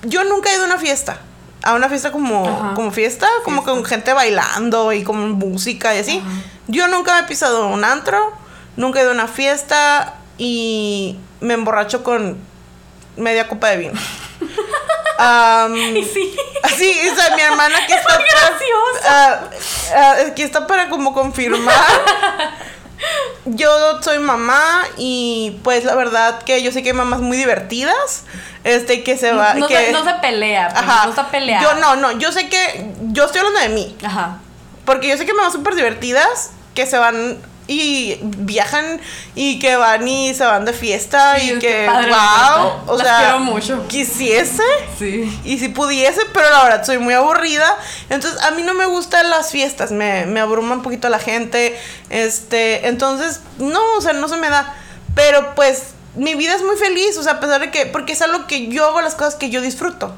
Yo 0.04 0.24
nunca 0.24 0.52
he 0.52 0.56
ido 0.56 0.64
a 0.64 0.68
una 0.68 0.78
fiesta. 0.78 1.18
A 1.64 1.76
una 1.76 1.88
fiesta 1.90 2.12
como, 2.12 2.46
Ajá. 2.48 2.74
como 2.74 2.92
fiesta, 2.92 3.28
como 3.46 3.64
con 3.64 3.86
gente 3.86 4.12
bailando 4.14 4.92
y 4.92 5.04
con 5.04 5.32
música 5.34 5.96
y 5.96 6.00
así. 6.00 6.22
Yo 6.68 6.88
nunca 6.90 7.14
me 7.14 7.20
he 7.22 7.24
pisado 7.24 7.68
un 7.68 7.86
antro, 7.86 8.34
nunca 8.76 9.00
he 9.00 9.04
ido 9.04 9.12
a 9.12 9.14
una 9.14 9.28
fiesta 9.28 10.16
y 10.38 11.18
me 11.40 11.54
emborracho 11.54 12.04
con 12.04 12.38
media 13.16 13.48
copa 13.48 13.70
de 13.70 13.78
vino. 13.78 13.94
Am, 15.20 15.76
Y 15.76 16.04
sí. 16.04 16.36
Así, 16.64 17.10
o 17.12 17.16
sea, 17.16 17.36
mi 17.36 17.42
hermana 17.44 17.78
aquí 17.84 17.94
está 17.94 18.16
muy 18.20 18.26
para, 18.28 18.50
graciosa. 18.50 19.08
ah, 19.08 19.50
ah, 19.96 20.16
aquí 20.28 20.42
está 20.42 20.66
para 20.68 20.90
como 20.90 21.14
confirmar. 21.14 21.74
Yo 23.46 24.02
soy 24.02 24.20
mamá 24.20 24.84
y 24.98 25.60
pues 25.64 25.84
la 25.84 25.96
verdad 25.96 26.42
que 26.44 26.64
yo 26.64 26.72
sé 26.72 26.82
que 26.84 26.90
hay 26.90 26.96
mamás 26.96 27.20
muy 27.20 27.36
divertidas, 27.38 28.24
este 28.64 29.04
que 29.04 29.18
se 29.18 29.34
va 29.34 29.54
No, 29.56 29.68
que 29.68 29.76
se, 29.88 29.92
no 29.92 30.04
se 30.04 30.14
pelea, 30.22 30.70
pues, 30.70 30.82
Ajá. 30.82 31.04
no 31.06 31.10
está 31.10 31.30
peleada. 31.30 31.62
Yo 31.64 31.74
no, 31.80 31.96
no, 31.98 32.12
yo 32.14 32.32
sé 32.32 32.48
que 32.50 32.92
yo 33.12 33.26
estoy 33.26 33.40
hablando 33.40 33.60
de 33.60 33.70
mí, 33.70 33.98
Ajá. 34.04 34.38
porque 34.86 35.10
yo 35.10 35.18
sé 35.18 35.26
que 35.26 35.34
mamás 35.34 35.52
súper 35.54 35.76
divertidas 35.76 36.52
que 36.74 36.86
se 36.86 36.98
van 36.98 37.38
y 37.68 38.18
viajan 38.22 39.00
y 39.36 39.58
que 39.60 39.76
van 39.78 40.06
y 40.08 40.34
se 40.34 40.44
van 40.44 40.66
de 40.66 40.74
fiesta 40.74 41.38
Sí, 41.40 41.54
y 41.54 41.60
que 41.60 41.86
padre, 41.90 42.10
wow, 42.10 42.72
o 42.88 42.98
Las 42.98 43.08
sea, 43.08 43.20
quiero 43.20 43.40
mucho. 43.40 43.88
quisiese 43.88 44.64
Sí. 45.00 45.40
y 45.46 45.58
si 45.60 45.70
pudiese, 45.70 46.22
pero 46.34 46.50
la 46.50 46.64
verdad 46.64 46.86
soy 46.86 46.98
muy 46.98 47.14
aburrida. 47.14 47.66
Entonces, 48.10 48.42
a 48.44 48.52
mí 48.52 48.64
no 48.64 48.74
me 48.74 48.86
gustan 48.86 49.30
las 49.30 49.52
fiestas, 49.52 49.92
me, 49.92 50.26
me 50.26 50.40
abruma 50.42 50.76
un 50.76 50.82
poquito 50.82 51.08
la 51.10 51.20
gente. 51.20 51.80
Este, 52.10 52.88
entonces, 52.88 53.40
no, 53.60 53.82
o 53.98 54.02
sea, 54.02 54.14
no 54.14 54.28
se 54.28 54.38
me 54.38 54.50
da. 54.50 54.76
Pero 55.16 55.56
pues, 55.56 55.94
mi 56.16 56.36
vida 56.36 56.54
es 56.56 56.62
muy 56.64 56.76
feliz, 56.76 57.18
o 57.18 57.24
sea, 57.24 57.34
a 57.34 57.40
pesar 57.40 57.62
de 57.62 57.72
que, 57.72 57.86
porque 57.86 58.14
es 58.14 58.22
algo 58.22 58.46
que 58.46 58.68
yo 58.68 58.86
hago 58.88 59.02
las 59.02 59.16
cosas 59.16 59.36
que 59.36 59.50
yo 59.50 59.62
disfruto. 59.62 60.14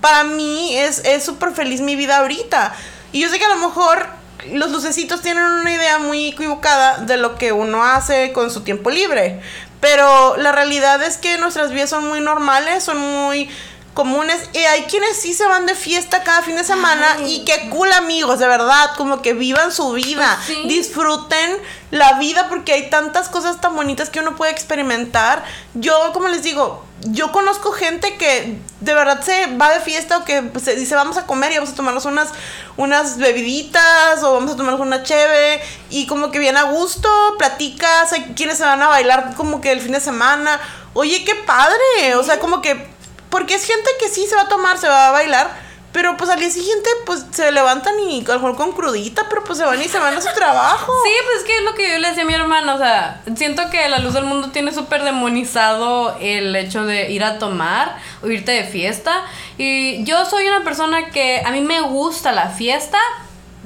Para 0.00 0.24
mí 0.24 0.76
es 0.76 1.00
es 1.04 1.24
súper 1.24 1.52
feliz 1.52 1.80
mi 1.80 1.96
vida 1.96 2.18
ahorita. 2.18 2.74
Y 3.12 3.20
yo 3.20 3.28
sé 3.28 3.38
que 3.38 3.44
a 3.44 3.48
lo 3.48 3.56
mejor 3.56 4.06
los 4.52 4.70
lucecitos 4.70 5.22
tienen 5.22 5.44
una 5.44 5.72
idea 5.72 5.98
muy 5.98 6.28
equivocada 6.28 6.98
de 6.98 7.16
lo 7.16 7.36
que 7.36 7.52
uno 7.52 7.84
hace 7.84 8.32
con 8.32 8.50
su 8.50 8.62
tiempo 8.62 8.90
libre. 8.90 9.40
Pero 9.80 10.36
la 10.36 10.52
realidad 10.52 11.02
es 11.02 11.18
que 11.18 11.38
nuestras 11.38 11.70
vidas 11.70 11.90
son 11.90 12.06
muy 12.06 12.20
normales, 12.20 12.82
son 12.82 12.98
muy 12.98 13.48
comunes. 13.96 14.48
Y 14.52 14.58
hay 14.58 14.82
quienes 14.84 15.16
sí 15.16 15.34
se 15.34 15.44
van 15.46 15.66
de 15.66 15.74
fiesta 15.74 16.22
cada 16.22 16.42
fin 16.42 16.54
de 16.54 16.62
semana 16.62 17.16
y 17.26 17.44
qué 17.44 17.68
cool 17.70 17.90
amigos, 17.94 18.38
de 18.38 18.46
verdad, 18.46 18.90
como 18.96 19.22
que 19.22 19.32
vivan 19.32 19.72
su 19.72 19.90
vida, 19.92 20.38
Pues 20.46 20.58
sí. 20.58 20.68
disfruten 20.68 21.56
la 21.90 22.18
vida 22.18 22.48
porque 22.48 22.74
hay 22.74 22.90
tantas 22.90 23.28
cosas 23.28 23.60
tan 23.60 23.74
bonitas 23.74 24.10
que 24.10 24.20
uno 24.20 24.36
puede 24.36 24.52
experimentar. 24.52 25.42
Yo, 25.74 26.12
como 26.12 26.28
les 26.28 26.42
digo, 26.42 26.84
yo 27.04 27.32
conozco 27.32 27.72
gente 27.72 28.16
que 28.16 28.58
de 28.80 28.94
verdad 28.94 29.22
se 29.22 29.46
va 29.56 29.70
de 29.72 29.80
fiesta 29.80 30.18
o 30.18 30.24
que 30.24 30.42
pues, 30.42 30.64
se 30.64 30.74
dice 30.76 30.94
vamos 30.94 31.16
a 31.16 31.26
comer 31.26 31.52
y 31.52 31.56
vamos 31.56 31.70
a 31.70 31.74
tomarnos 31.74 32.04
unas, 32.04 32.28
unas 32.76 33.16
bebiditas 33.18 34.22
o 34.22 34.34
vamos 34.34 34.52
a 34.52 34.56
tomarnos 34.56 34.80
una 34.80 35.02
cheve 35.02 35.62
y 35.88 36.06
como 36.06 36.30
que 36.30 36.38
viene 36.38 36.58
a 36.58 36.64
gusto, 36.64 37.08
platicas, 37.38 38.12
hay 38.12 38.32
quienes 38.36 38.58
se 38.58 38.64
van 38.64 38.82
a 38.82 38.88
bailar 38.88 39.34
como 39.36 39.60
que 39.60 39.72
el 39.72 39.80
fin 39.80 39.92
de 39.92 40.00
semana. 40.00 40.60
Oye, 40.94 41.24
qué 41.24 41.34
padre, 41.34 42.14
o 42.16 42.22
sea, 42.22 42.38
como 42.38 42.62
que 42.62 42.95
porque 43.36 43.52
es 43.52 43.66
gente 43.66 43.90
que 44.00 44.08
sí 44.08 44.26
se 44.26 44.34
va 44.34 44.44
a 44.44 44.48
tomar, 44.48 44.78
se 44.78 44.88
va 44.88 45.08
a 45.08 45.10
bailar, 45.10 45.50
pero 45.92 46.16
pues 46.16 46.30
al 46.30 46.40
día 46.40 46.48
siguiente 46.48 46.88
pues 47.04 47.26
se 47.32 47.52
levantan 47.52 47.92
y 48.00 48.24
a 48.24 48.28
lo 48.28 48.34
mejor 48.36 48.56
con 48.56 48.72
crudita, 48.72 49.26
pero 49.28 49.44
pues 49.44 49.58
se 49.58 49.64
van 49.66 49.78
y 49.82 49.88
se 49.88 49.98
van 49.98 50.14
a 50.14 50.22
su 50.22 50.32
trabajo. 50.32 50.90
Sí, 51.04 51.10
pues 51.22 51.40
es 51.40 51.44
que 51.44 51.58
es 51.58 51.62
lo 51.62 51.74
que 51.74 51.86
yo 51.86 51.98
le 51.98 52.08
decía 52.08 52.22
a 52.22 52.26
mi 52.26 52.32
hermana, 52.32 52.74
o 52.74 52.78
sea, 52.78 53.20
siento 53.36 53.68
que 53.68 53.86
la 53.90 53.98
luz 53.98 54.14
del 54.14 54.24
mundo 54.24 54.52
tiene 54.52 54.72
súper 54.72 55.04
demonizado 55.04 56.16
el 56.18 56.56
hecho 56.56 56.86
de 56.86 57.12
ir 57.12 57.22
a 57.24 57.38
tomar 57.38 57.98
o 58.22 58.26
irte 58.28 58.52
de 58.52 58.64
fiesta. 58.64 59.26
Y 59.58 60.02
yo 60.04 60.24
soy 60.24 60.46
una 60.46 60.64
persona 60.64 61.10
que 61.10 61.42
a 61.44 61.50
mí 61.50 61.60
me 61.60 61.82
gusta 61.82 62.32
la 62.32 62.48
fiesta. 62.48 62.96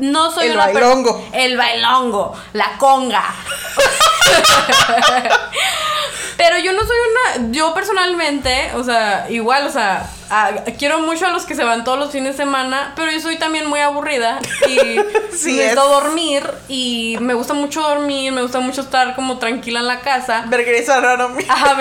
No 0.01 0.31
soy 0.31 0.49
El 0.49 0.53
una 0.55 0.67
bailongo. 0.67 1.29
El 1.33 1.57
bailongo, 1.57 2.35
la 2.53 2.77
conga. 2.79 3.25
Pero 6.37 6.59
yo 6.59 6.73
no 6.73 6.81
soy 6.81 6.97
una, 6.97 7.53
yo 7.53 7.75
personalmente, 7.75 8.73
o 8.75 8.83
sea, 8.83 9.27
igual, 9.29 9.67
o 9.67 9.71
sea, 9.71 10.09
a- 10.31 10.65
quiero 10.79 11.01
mucho 11.01 11.27
a 11.27 11.31
los 11.31 11.45
que 11.45 11.55
se 11.55 11.65
van 11.65 11.85
todos 11.85 11.99
los 11.99 12.11
fines 12.13 12.37
de 12.37 12.45
semana, 12.45 12.93
pero 12.97 13.11
yo 13.11 13.21
soy 13.21 13.37
también 13.37 13.67
muy 13.69 13.81
aburrida 13.81 14.39
y 14.69 14.77
Sí 15.37 15.53
necesito 15.53 15.61
es. 15.61 15.75
dormir 15.75 16.51
y 16.69 17.17
me 17.21 17.35
gusta 17.35 17.55
mucho 17.55 17.83
dormir, 17.83 18.33
me 18.33 18.43
gusta 18.43 18.61
mucho 18.61 18.81
estar 18.83 19.15
como 19.17 19.39
tranquila 19.39 19.81
en 19.81 19.87
la 19.87 20.01
casa. 20.01 20.45
Regresan 20.49 21.05
a 21.05 21.29
mí. 21.29 21.45
Ajá, 21.49 21.75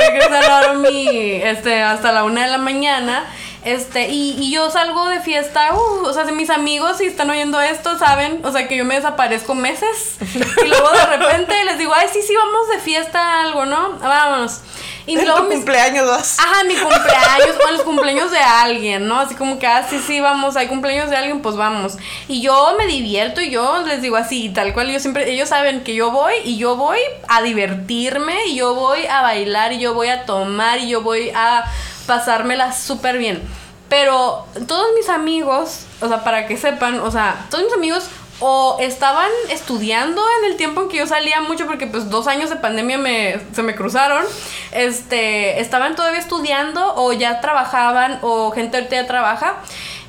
dormir 0.67 1.41
este, 1.45 1.81
hasta 1.81 2.11
la 2.11 2.23
una 2.23 2.43
de 2.43 2.47
la 2.51 2.57
mañana. 2.57 3.25
Este, 3.65 4.07
y, 4.07 4.37
y 4.39 4.51
yo 4.53 4.69
salgo 4.71 5.09
de 5.09 5.19
fiesta, 5.19 5.73
uh, 5.73 6.05
o 6.05 6.13
sea, 6.13 6.25
si 6.25 6.31
mis 6.31 6.49
amigos 6.49 6.97
si 6.99 7.05
están 7.07 7.29
oyendo 7.29 7.59
esto, 7.59 7.99
saben, 7.99 8.39
o 8.45 8.51
sea, 8.53 8.69
que 8.69 8.77
yo 8.77 8.85
me 8.85 8.95
desaparezco 8.95 9.53
meses. 9.53 10.15
Y 10.63 10.67
luego 10.67 10.89
de 10.91 11.05
repente 11.17 11.53
les 11.65 11.77
digo, 11.77 11.93
ay, 11.93 12.07
sí, 12.11 12.21
sí, 12.25 12.33
vamos 12.35 12.69
de 12.69 12.79
fiesta 12.79 13.19
a 13.19 13.41
algo, 13.43 13.65
¿no? 13.65 13.97
Vámonos. 13.99 14.61
Y 15.05 15.17
En 15.19 15.25
luego 15.25 15.39
tu 15.41 15.45
mis- 15.49 15.55
cumpleaños 15.57 16.07
vas. 16.07 16.39
Ajá, 16.39 16.63
mi 16.63 16.75
cumpleaños 16.75 17.55
o 17.67 17.71
los 17.71 17.81
cumpleaños 17.81 18.31
de 18.31 18.38
alguien, 18.39 19.07
¿no? 19.07 19.19
Así 19.19 19.35
como 19.35 19.59
que, 19.59 19.67
ah, 19.67 19.85
sí, 19.89 19.99
sí, 19.99 20.19
vamos, 20.19 20.55
hay 20.55 20.67
cumpleaños 20.67 21.09
de 21.09 21.17
alguien, 21.17 21.41
pues 21.41 21.55
vamos. 21.55 21.97
Y 22.27 22.41
yo 22.41 22.75
me 22.77 22.87
divierto 22.87 23.41
y 23.41 23.49
yo 23.49 23.83
les 23.85 24.01
digo 24.01 24.17
así, 24.17 24.49
tal 24.49 24.73
cual, 24.73 24.91
yo 24.91 24.99
siempre, 24.99 25.31
ellos 25.31 25.49
saben 25.49 25.83
que 25.83 25.95
yo 25.95 26.11
voy 26.11 26.33
y 26.43 26.57
yo 26.57 26.75
voy 26.75 26.99
a 27.27 27.41
divertirme 27.41 28.47
y 28.47 28.55
yo 28.55 28.75
voy 28.75 29.05
a 29.05 29.21
bailar 29.21 29.73
y 29.73 29.79
yo 29.79 29.93
voy 29.93 30.07
a 30.07 30.25
tomar 30.25 30.79
y 30.79 30.89
yo 30.89 31.01
voy 31.01 31.31
a 31.35 31.65
pasármela 32.05 32.73
súper 32.73 33.17
bien. 33.17 33.41
Pero 33.87 34.45
todos 34.67 34.87
mis 34.95 35.09
amigos, 35.09 35.85
o 35.99 36.07
sea, 36.07 36.23
para 36.23 36.45
que 36.47 36.57
sepan, 36.57 36.99
o 36.99 37.09
sea, 37.09 37.47
todos 37.49 37.63
mis 37.63 37.73
amigos 37.73 38.09
o 38.39 38.77
estaban 38.79 39.29
estudiando 39.49 40.21
en 40.39 40.51
el 40.51 40.57
tiempo 40.57 40.81
en 40.81 40.89
que 40.89 40.97
yo 40.97 41.07
salía 41.07 41.41
mucho 41.41 41.67
porque 41.67 41.87
pues 41.87 42.09
dos 42.09 42.27
años 42.27 42.49
de 42.49 42.55
pandemia 42.55 42.97
me, 42.97 43.39
se 43.53 43.63
me 43.63 43.75
cruzaron, 43.75 44.23
este, 44.71 45.59
estaban 45.59 45.95
todavía 45.95 46.19
estudiando 46.19 46.95
o 46.95 47.13
ya 47.13 47.41
trabajaban 47.41 48.19
o 48.21 48.51
gente 48.51 48.77
ahorita 48.77 48.95
ya 48.95 49.07
trabaja 49.07 49.55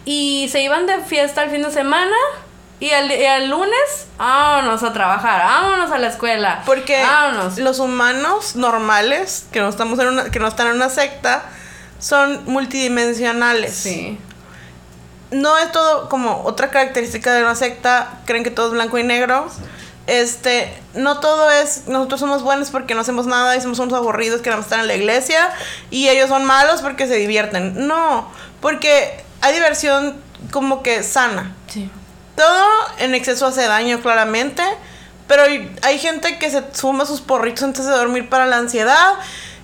y 0.05 0.49
se 0.51 0.63
iban 0.63 0.87
de 0.87 0.99
fiesta 1.01 1.43
el 1.43 1.51
fin 1.51 1.63
de 1.63 1.71
semana 1.71 2.17
y 2.81 2.89
el, 2.89 3.11
y 3.11 3.25
el 3.25 3.51
lunes, 3.51 4.09
vámonos 4.17 4.83
a 4.83 4.93
trabajar, 4.93 5.43
vámonos 5.45 5.91
a 5.91 5.99
la 5.99 6.09
escuela. 6.09 6.63
Porque 6.65 7.03
vámonos. 7.03 7.59
los 7.59 7.79
humanos 7.79 8.57
normales, 8.57 9.45
que 9.53 9.61
no, 9.61 9.69
estamos 9.69 9.99
en 9.99 10.09
una, 10.09 10.31
que 10.31 10.39
no 10.39 10.49
están 10.49 10.69
en 10.69 10.77
una 10.77 10.89
secta, 10.89 11.43
son 11.99 12.43
multidimensionales. 12.47 13.75
Sí. 13.75 14.19
No 15.31 15.57
es 15.59 15.71
todo 15.73 16.09
como 16.09 16.43
otra 16.45 16.71
característica 16.71 17.33
de 17.33 17.43
una 17.43 17.55
secta, 17.55 18.21
creen 18.27 18.45
que 18.45 18.51
todo 18.51 18.67
es 18.69 18.73
blanco 18.73 18.99
y 18.99 19.05
negro. 19.05 19.49
Este, 20.07 20.73
no 20.95 21.21
todo 21.21 21.51
es, 21.51 21.87
nosotros 21.87 22.19
somos 22.19 22.43
buenos 22.43 22.71
porque 22.71 22.95
no 22.95 23.03
hacemos 23.03 23.27
nada 23.27 23.55
y 23.57 23.61
somos 23.61 23.79
unos 23.79 23.95
aburridos 23.95 24.41
que 24.41 24.51
más 24.51 24.61
están 24.61 24.81
en 24.81 24.89
la 24.89 24.97
iglesia 24.97 25.51
y 25.91 26.09
ellos 26.09 26.29
son 26.29 26.45
malos 26.45 26.83
porque 26.83 27.07
se 27.07 27.15
divierten. 27.15 27.87
No, 27.87 28.29
porque 28.61 29.23
hay 29.41 29.55
diversión 29.55 30.21
como 30.51 30.83
que 30.83 31.03
sana. 31.03 31.55
Sí. 31.69 31.89
Todo 32.35 32.67
en 32.99 33.15
exceso 33.15 33.47
hace 33.47 33.63
daño, 33.67 34.01
claramente. 34.01 34.63
Pero 35.29 35.45
hay 35.83 35.99
gente 36.01 36.39
que 36.39 36.51
se 36.51 36.65
suma 36.73 37.07
sus 37.07 37.21
porritos 37.21 37.63
antes 37.63 37.87
de 37.87 37.93
dormir 37.93 38.29
para 38.29 38.47
la 38.47 38.57
ansiedad. 38.57 39.13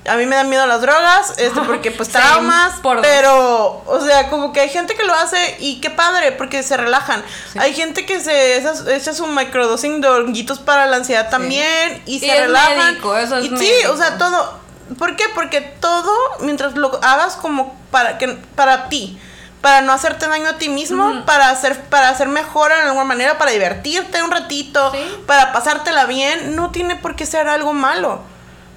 A 0.09 0.17
mí 0.17 0.27
me 0.27 0.37
dan 0.37 0.49
miedo 0.49 0.67
las 0.67 0.81
drogas, 0.81 1.35
este, 1.39 1.61
porque 1.63 1.91
pues 1.91 2.09
traumas. 2.09 2.75
por 2.81 3.01
pero, 3.03 3.83
o 3.87 4.01
sea, 4.05 4.29
como 4.29 4.53
que 4.53 4.61
hay 4.61 4.69
gente 4.69 4.95
que 4.95 5.05
lo 5.05 5.15
hace 5.15 5.57
y 5.59 5.81
qué 5.81 5.91
padre, 5.91 6.33
porque 6.33 6.63
se 6.63 6.77
relajan. 6.77 7.25
Hay 7.59 7.75
gente 7.75 8.07
que 8.07 8.21
se 8.21 8.57
echa, 8.95 9.15
su 9.15 9.27
microdosing 9.27 10.01
de 10.01 10.09
honguitos 10.09 10.59
para 10.59 10.87
la 10.87 10.97
ansiedad 10.97 11.29
también 11.31 12.03
y, 12.07 12.17
Y 12.17 12.21
se 12.21 12.35
es 12.35 12.41
relajan. 12.43 12.79
médico, 12.79 13.17
eso 13.17 13.37
es 13.39 13.47
y 13.47 13.57
sí, 13.57 13.73
o 13.89 13.97
sea, 13.97 14.19
todo. 14.19 14.59
¿Por 14.99 15.17
qué? 15.17 15.25
Porque 15.35 15.61
todo, 15.61 16.13
mientras 16.41 16.77
lo 16.77 17.01
hagas 17.03 17.35
como 17.35 17.75
para 17.91 18.19
que 18.19 18.29
para 18.55 18.89
ti, 18.89 19.19
para 19.61 19.81
no 19.81 19.93
hacerte 19.93 20.29
daño 20.29 20.49
a 20.49 20.59
ti 20.59 20.69
mismo, 20.69 21.25
para 21.27 21.51
hacer 21.51 21.81
para 21.87 22.09
hacer 22.09 22.29
mejor 22.29 22.71
en 22.71 22.87
alguna 22.87 23.05
manera, 23.05 23.37
para 23.37 23.51
divertirte 23.51 24.23
un 24.23 24.31
ratito, 24.31 24.93
para 25.27 25.53
pasártela 25.53 26.05
bien, 26.07 26.55
no 26.55 26.71
tiene 26.71 26.95
por 26.95 27.17
qué 27.17 27.27
ser 27.27 27.49
algo 27.49 27.73
malo. 27.73 28.21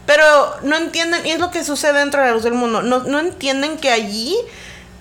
Pero 0.10 0.56
no 0.64 0.76
entienden, 0.76 1.24
y 1.24 1.30
es 1.30 1.40
lo 1.40 1.52
que 1.52 1.64
sucede 1.64 2.00
dentro 2.00 2.20
de 2.20 2.26
la 2.26 2.34
luz 2.34 2.42
del 2.42 2.56
mundo, 2.56 2.82
no, 2.82 3.02
no 3.04 3.20
entienden 3.20 3.78
que 3.78 3.92
allí 3.92 4.36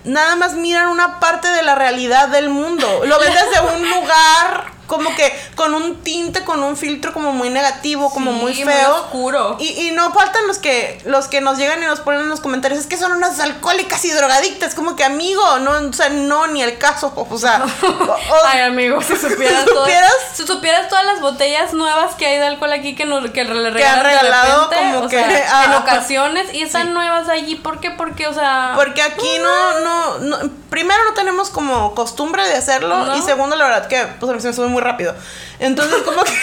nada 0.04 0.36
más 0.36 0.52
miran 0.52 0.88
una 0.88 1.18
parte 1.18 1.48
de 1.48 1.62
la 1.62 1.74
realidad 1.74 2.28
del 2.28 2.50
mundo. 2.50 2.86
Lo 3.06 3.18
ven 3.18 3.32
desde 3.32 3.74
un 3.74 3.88
lugar 3.88 4.66
como 4.89 5.14
que 5.14 5.32
con 5.55 5.74
un 5.74 6.03
tinte, 6.03 6.43
con 6.45 6.62
un 6.64 6.76
filtro 6.76 7.12
como 7.12 7.30
muy 7.32 7.51
negativo, 7.51 8.11
como 8.11 8.32
muy 8.32 8.55
feo. 8.55 8.64
muy 8.64 9.01
oscuro. 9.01 9.57
Y, 9.61 9.68
y 9.86 9.91
no 9.93 10.12
faltan 10.12 10.47
los 10.49 10.59
que 10.59 11.01
los 11.05 11.28
que 11.28 11.41
nos 11.41 11.57
llegan 11.59 11.80
y 11.82 11.86
nos 11.86 12.01
ponen 12.01 12.22
en 12.22 12.28
los 12.28 12.41
comentarios, 12.41 12.80
es 12.80 12.86
que 12.89 12.97
son 12.97 13.12
unas 13.12 13.39
alcohólicas 13.39 14.05
y 14.05 14.11
drogadictas, 14.11 14.74
como 14.74 14.97
que 14.97 15.05
amigo, 15.05 15.59
no, 15.61 15.89
o 15.89 15.93
sea, 15.93 16.09
no, 16.09 16.49
ni 16.49 16.62
el 16.62 16.76
caso, 16.78 17.12
o 17.30 17.39
sea, 17.39 17.62
o- 17.82 18.16
Ay, 18.47 18.62
amigo, 18.62 19.01
si 19.03 19.14
supieras, 19.16 19.64
¿Si 19.64 19.70
supieras? 19.74 20.12
si 20.34 20.47
supieras 20.47 20.89
todas 20.89 21.05
las 21.05 21.20
botellas 21.20 21.72
nuevas 21.74 22.14
que 22.16 22.26
hay 22.26 22.39
de 22.39 22.47
alcohol 22.47 22.72
aquí 22.72 22.97
que, 22.97 23.05
nos, 23.05 23.30
que 23.30 23.45
le 23.45 23.70
regalan 23.70 23.99
han 23.99 24.05
regalado 24.05 24.68
de 24.68 24.76
repente, 24.76 24.95
como 24.95 25.07
o 25.07 25.09
que, 25.09 25.16
sea, 25.24 25.49
ah, 25.53 25.64
en 25.66 25.74
ocasiones 25.74 26.55
y 26.55 26.62
están 26.62 26.86
sí. 26.89 26.93
nuevas 26.93 27.28
allí, 27.28 27.55
¿por 27.57 27.80
qué? 27.80 27.91
Porque, 27.91 28.26
o 28.26 28.32
sea, 28.34 28.72
porque 28.74 29.03
aquí 29.03 29.39
no, 29.41 29.80
no, 29.80 30.18
no, 30.18 30.39
primero 30.70 30.99
no 31.05 31.14
tenemos 31.14 31.51
como 31.51 31.95
costumbre 31.95 32.47
de 32.47 32.55
hacerlo 32.55 33.05
No. 33.05 33.16
y 33.16 33.22
segundo 33.22 33.57
la 33.57 33.64
verdad 33.64 33.86
que 33.89 34.07
pues 34.18 34.30
a 34.30 34.34
mí 34.34 34.41
se 34.41 34.49
me 34.49 34.55
sube 34.55 34.68
muy 34.68 34.78
rápido. 34.81 35.14
Entonces 35.59 36.03
como 36.03 36.22
que 36.24 36.39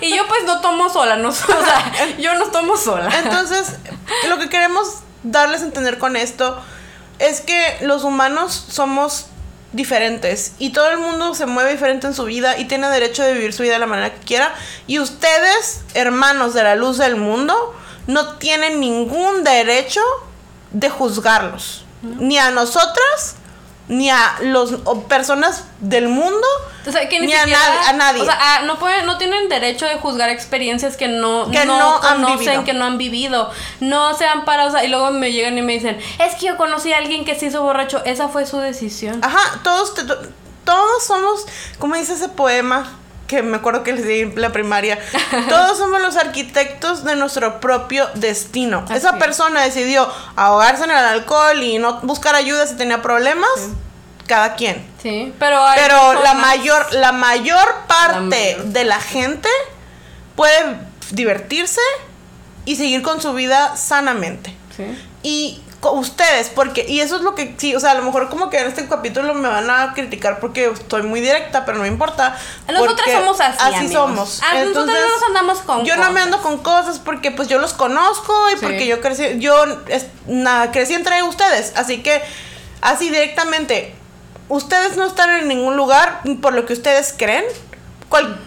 y 0.06 0.16
yo 0.16 0.26
pues 0.28 0.44
no 0.44 0.60
tomo 0.60 0.88
sola, 0.88 1.16
no, 1.16 1.28
o 1.30 1.32
sea, 1.32 2.16
yo 2.18 2.34
no 2.36 2.46
tomo 2.46 2.76
sola. 2.76 3.10
Entonces, 3.22 3.76
lo 4.28 4.38
que 4.38 4.48
queremos 4.48 5.00
darles 5.22 5.62
a 5.62 5.64
entender 5.64 5.98
con 5.98 6.16
esto 6.16 6.60
es 7.18 7.40
que 7.40 7.78
los 7.82 8.04
humanos 8.04 8.66
somos 8.70 9.26
diferentes 9.72 10.52
y 10.58 10.70
todo 10.70 10.90
el 10.90 10.98
mundo 10.98 11.34
se 11.34 11.46
mueve 11.46 11.72
diferente 11.72 12.06
en 12.06 12.14
su 12.14 12.24
vida 12.24 12.58
y 12.58 12.66
tiene 12.66 12.88
derecho 12.88 13.22
de 13.22 13.34
vivir 13.34 13.52
su 13.52 13.62
vida 13.62 13.74
de 13.74 13.78
la 13.78 13.86
manera 13.86 14.14
que 14.14 14.20
quiera. 14.20 14.54
Y 14.86 14.98
ustedes, 14.98 15.82
hermanos 15.94 16.54
de 16.54 16.62
la 16.62 16.74
luz 16.74 16.98
del 16.98 17.16
mundo, 17.16 17.74
no 18.06 18.36
tienen 18.36 18.80
ningún 18.80 19.44
derecho 19.44 20.00
de 20.72 20.90
juzgarlos. 20.90 21.84
Ni 22.02 22.38
a 22.38 22.50
nosotras, 22.50 23.36
ni 23.88 24.10
a 24.10 24.36
los 24.42 24.74
o 24.84 25.02
personas 25.04 25.64
del 25.80 26.08
mundo. 26.08 26.46
O 26.86 26.92
sea, 26.92 27.08
que 27.08 27.18
ni, 27.20 27.26
Ni 27.26 27.32
a 27.34 27.42
a 27.88 27.92
nadie. 27.94 28.22
O 28.22 28.24
sea, 28.24 28.38
ah, 28.40 28.60
no, 28.64 28.78
pueden, 28.78 29.06
no 29.06 29.18
tienen 29.18 29.48
derecho 29.48 29.86
de 29.86 29.96
juzgar 29.96 30.30
experiencias 30.30 30.96
que 30.96 31.08
no, 31.08 31.50
Que 31.50 31.64
no 31.64 31.96
han 31.96 32.22
conocen, 32.22 32.38
vivido. 32.38 32.64
que 32.64 32.72
no 32.74 32.84
han 32.84 32.98
vivido. 32.98 33.50
No 33.80 34.14
se 34.16 34.26
han 34.26 34.44
parado. 34.44 34.68
o 34.68 34.72
sea, 34.72 34.84
y 34.84 34.88
luego 34.88 35.10
me 35.10 35.32
llegan 35.32 35.58
y 35.58 35.62
me 35.62 35.72
dicen, 35.74 35.98
es 36.18 36.34
que 36.36 36.46
yo 36.46 36.56
conocí 36.56 36.92
a 36.92 36.98
alguien 36.98 37.24
que 37.24 37.34
se 37.38 37.46
hizo 37.46 37.62
borracho. 37.62 38.02
Esa 38.04 38.28
fue 38.28 38.46
su 38.46 38.58
decisión. 38.58 39.18
Ajá, 39.24 39.60
todos, 39.62 39.94
te- 39.94 40.04
to- 40.04 40.18
todos 40.64 41.04
somos, 41.04 41.44
como 41.78 41.94
dice 41.96 42.14
ese 42.14 42.28
poema, 42.28 42.92
que 43.26 43.42
me 43.42 43.56
acuerdo 43.56 43.82
que 43.82 43.92
les 43.92 44.06
di 44.06 44.20
en 44.20 44.40
la 44.40 44.52
primaria, 44.52 45.00
todos 45.48 45.78
somos 45.78 46.00
los 46.00 46.16
arquitectos 46.16 47.02
de 47.02 47.16
nuestro 47.16 47.58
propio 47.60 48.08
destino. 48.14 48.84
Así 48.84 48.98
Esa 48.98 49.10
es. 49.10 49.16
persona 49.16 49.62
decidió 49.62 50.08
ahogarse 50.36 50.84
en 50.84 50.90
el 50.92 50.96
alcohol 50.96 51.60
y 51.62 51.78
no 51.78 52.00
buscar 52.02 52.36
ayuda 52.36 52.66
si 52.68 52.76
tenía 52.76 53.02
problemas, 53.02 53.50
cada 54.26 54.54
quien. 54.54 54.84
Sí, 55.02 55.32
pero 55.38 55.64
hay 55.64 55.78
Pero 55.80 56.14
la 56.22 56.34
mayor, 56.34 56.86
la 56.92 57.12
mayor 57.12 57.66
parte 57.86 58.20
mayor. 58.56 58.64
de 58.66 58.84
la 58.84 59.00
gente 59.00 59.48
puede 60.34 60.78
divertirse 61.10 61.80
y 62.64 62.76
seguir 62.76 63.02
con 63.02 63.20
su 63.20 63.32
vida 63.32 63.76
sanamente. 63.76 64.54
Sí. 64.76 64.84
Y 65.22 65.62
ustedes, 65.82 66.48
porque, 66.48 66.84
y 66.88 66.98
eso 67.00 67.14
es 67.14 67.22
lo 67.22 67.36
que, 67.36 67.54
sí, 67.58 67.76
o 67.76 67.78
sea, 67.80 67.92
a 67.92 67.94
lo 67.94 68.02
mejor 68.02 68.28
como 68.28 68.50
que 68.50 68.58
en 68.58 68.66
este 68.66 68.88
capítulo 68.88 69.34
me 69.34 69.46
van 69.48 69.70
a 69.70 69.92
criticar 69.94 70.40
porque 70.40 70.66
estoy 70.66 71.02
muy 71.02 71.20
directa, 71.20 71.64
pero 71.64 71.76
no 71.78 71.82
me 71.84 71.88
importa. 71.88 72.36
Nosotras 72.66 72.96
porque 72.96 73.12
somos 73.12 73.40
así, 73.40 73.56
Así 73.60 73.74
amigos. 73.76 73.92
somos. 73.92 74.40
Ah, 74.42 74.54
nosotros 74.54 74.86
no 74.86 74.92
nos 74.94 75.22
andamos 75.28 75.58
con 75.60 75.84
Yo 75.84 75.96
no 75.96 76.10
me 76.10 76.20
ando 76.20 76.42
con 76.42 76.58
cosas 76.58 76.98
porque 76.98 77.30
pues 77.30 77.46
yo 77.46 77.58
los 77.60 77.72
conozco 77.72 78.34
y 78.50 78.54
Sí. 78.54 78.58
porque 78.62 78.86
yo 78.88 79.00
crecí, 79.00 79.38
yo 79.38 79.64
es- 79.86 80.06
na- 80.26 80.72
crecí 80.72 80.94
entre 80.94 81.22
ustedes. 81.22 81.72
Así 81.76 82.02
que, 82.02 82.20
así 82.80 83.08
directamente, 83.10 83.94
ustedes 84.48 84.96
no 84.96 85.04
están 85.06 85.30
en 85.30 85.48
ningún 85.48 85.76
lugar 85.76 86.20
por 86.40 86.52
lo 86.54 86.64
que 86.66 86.72
ustedes 86.72 87.14
creen 87.16 87.44
cual- 88.08 88.38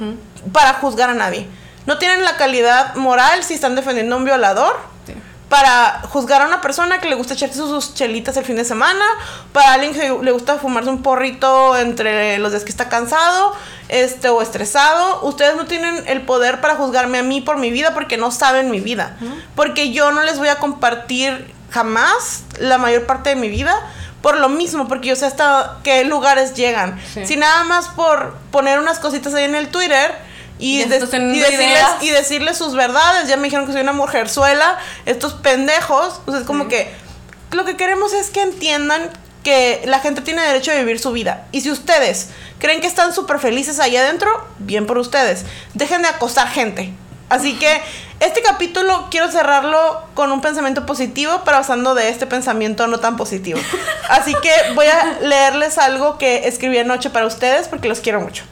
para 0.54 0.74
juzgar 0.76 1.10
a 1.10 1.14
nadie. 1.14 1.48
No 1.86 1.98
tienen 1.98 2.24
la 2.24 2.38
calidad 2.38 2.96
moral 2.96 3.44
si 3.44 3.54
están 3.56 3.76
defendiendo 3.76 4.16
a 4.16 4.18
un 4.20 4.26
violador 4.26 4.78
Sí. 5.08 5.14
para 5.50 6.02
juzgar 6.10 6.42
a 6.42 6.46
una 6.46 6.62
persona 6.62 7.00
que 7.00 7.10
le 7.10 7.16
gusta 7.16 7.34
echarse 7.34 7.56
sus, 7.56 7.70
sus 7.70 7.94
chelitas 7.96 8.38
el 8.38 8.46
fin 8.46 8.56
de 8.56 8.64
semana, 8.64 9.04
para 9.52 9.74
alguien 9.74 9.94
que 9.94 10.08
le 10.24 10.32
gusta 10.32 10.58
fumarse 10.60 10.90
un 10.90 11.02
porrito 11.02 11.76
entre 11.76 12.38
los 12.38 12.52
días 12.52 12.64
que 12.64 12.70
está 12.70 12.88
cansado, 12.90 13.54
este 13.90 14.30
o 14.30 14.42
estresado, 14.44 15.22
ustedes 15.24 15.56
no 15.56 15.66
tienen 15.66 16.04
el 16.08 16.22
poder 16.22 16.62
para 16.62 16.76
juzgarme 16.76 17.18
a 17.18 17.24
mí 17.24 17.42
por 17.42 17.58
mi 17.58 17.72
vida 17.72 17.94
porque 17.96 18.18
no 18.18 18.30
saben 18.32 18.70
mi 18.70 18.80
vida, 18.80 19.18
porque 19.56 19.92
yo 19.92 20.12
no 20.12 20.22
les 20.24 20.38
voy 20.38 20.50
a 20.50 20.58
compartir 20.60 21.54
jamás 21.72 22.44
la 22.60 22.78
mayor 22.78 23.06
parte 23.08 23.30
de 23.32 23.36
mi 23.36 23.50
vida 23.50 23.76
por 24.22 24.38
lo 24.38 24.50
mismo, 24.50 24.88
porque 24.88 25.08
yo 25.10 25.16
sé 25.16 25.26
hasta 25.26 25.78
qué 25.84 26.04
lugares 26.04 26.54
llegan. 26.54 27.00
Sí. 27.14 27.26
Si 27.26 27.36
nada 27.38 27.64
más 27.64 27.88
por 27.90 28.36
poner 28.52 28.80
unas 28.80 29.00
cositas 29.00 29.34
ahí 29.34 29.46
en 29.46 29.56
el 29.56 29.70
Twitter 29.70 30.14
y, 30.60 30.84
de- 30.84 31.00
decirles, 31.00 31.50
ideas. 31.54 31.90
y 32.02 32.10
decirles 32.10 32.58
sus 32.58 32.76
verdades. 32.76 33.30
Ya 33.30 33.38
me 33.38 33.44
dijeron 33.44 33.66
que 33.66 33.72
soy 33.72 33.82
una 33.82 33.94
mujerzuela. 33.94 34.78
Estos 35.06 35.34
pendejos. 35.34 36.20
Pues 36.26 36.42
es 36.42 36.46
como 36.46 36.68
que 36.68 36.92
lo 37.52 37.64
que 37.66 37.78
queremos 37.78 38.12
es 38.14 38.30
que 38.30 38.42
entiendan 38.42 39.10
que 39.44 39.82
la 39.86 40.00
gente 40.00 40.20
tiene 40.22 40.42
derecho 40.42 40.72
a 40.72 40.76
vivir 40.76 41.00
su 41.00 41.14
vida. 41.14 41.46
Y 41.54 41.62
si 41.62 41.72
ustedes 41.72 42.28
creen 42.60 42.82
que 42.82 42.88
están 42.88 43.14
súper 43.14 43.40
felices 43.40 43.80
ahí 43.80 43.96
adentro, 43.96 44.30
bien 44.58 44.86
por 44.86 44.98
ustedes. 44.98 45.46
Dejen 45.76 46.02
de 46.02 46.10
acosar 46.10 46.50
gente. 46.50 46.92
Así 47.30 47.58
que 47.58 47.82
este 48.20 48.42
capítulo 48.42 49.08
quiero 49.12 49.32
cerrarlo 49.32 50.04
con 50.16 50.32
un 50.32 50.42
pensamiento 50.42 50.86
positivo, 50.86 51.42
pero 51.46 51.58
basando 51.58 51.96
de 51.96 52.10
este 52.10 52.26
pensamiento 52.26 52.88
no 52.88 53.00
tan 53.00 53.16
positivo. 53.16 53.60
Así 54.10 54.34
que 54.42 54.52
voy 54.74 54.88
a 54.88 55.20
leerles 55.22 55.78
algo 55.78 56.18
que 56.18 56.48
escribí 56.48 56.80
anoche 56.80 57.12
para 57.12 57.28
ustedes 57.28 57.68
porque 57.68 57.88
los 57.88 58.00
quiero 58.00 58.20
mucho. 58.20 58.44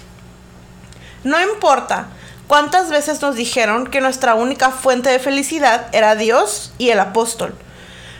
No 1.23 1.41
importa 1.41 2.07
cuántas 2.47 2.89
veces 2.89 3.21
nos 3.21 3.35
dijeron 3.35 3.87
que 3.87 3.99
nuestra 3.99 4.35
única 4.35 4.69
fuente 4.69 5.09
de 5.09 5.19
felicidad 5.19 5.87
era 5.91 6.15
Dios 6.15 6.71
y 6.77 6.91
el 6.91 6.99
apóstol. 6.99 7.55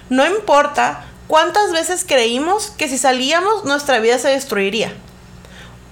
No 0.09 0.25
importa 0.25 1.05
cuántas 1.27 1.71
veces 1.71 2.03
creímos 2.05 2.71
que 2.71 2.89
si 2.89 2.97
salíamos 2.97 3.63
nuestra 3.63 3.99
vida 3.99 4.17
se 4.17 4.29
destruiría. 4.29 4.91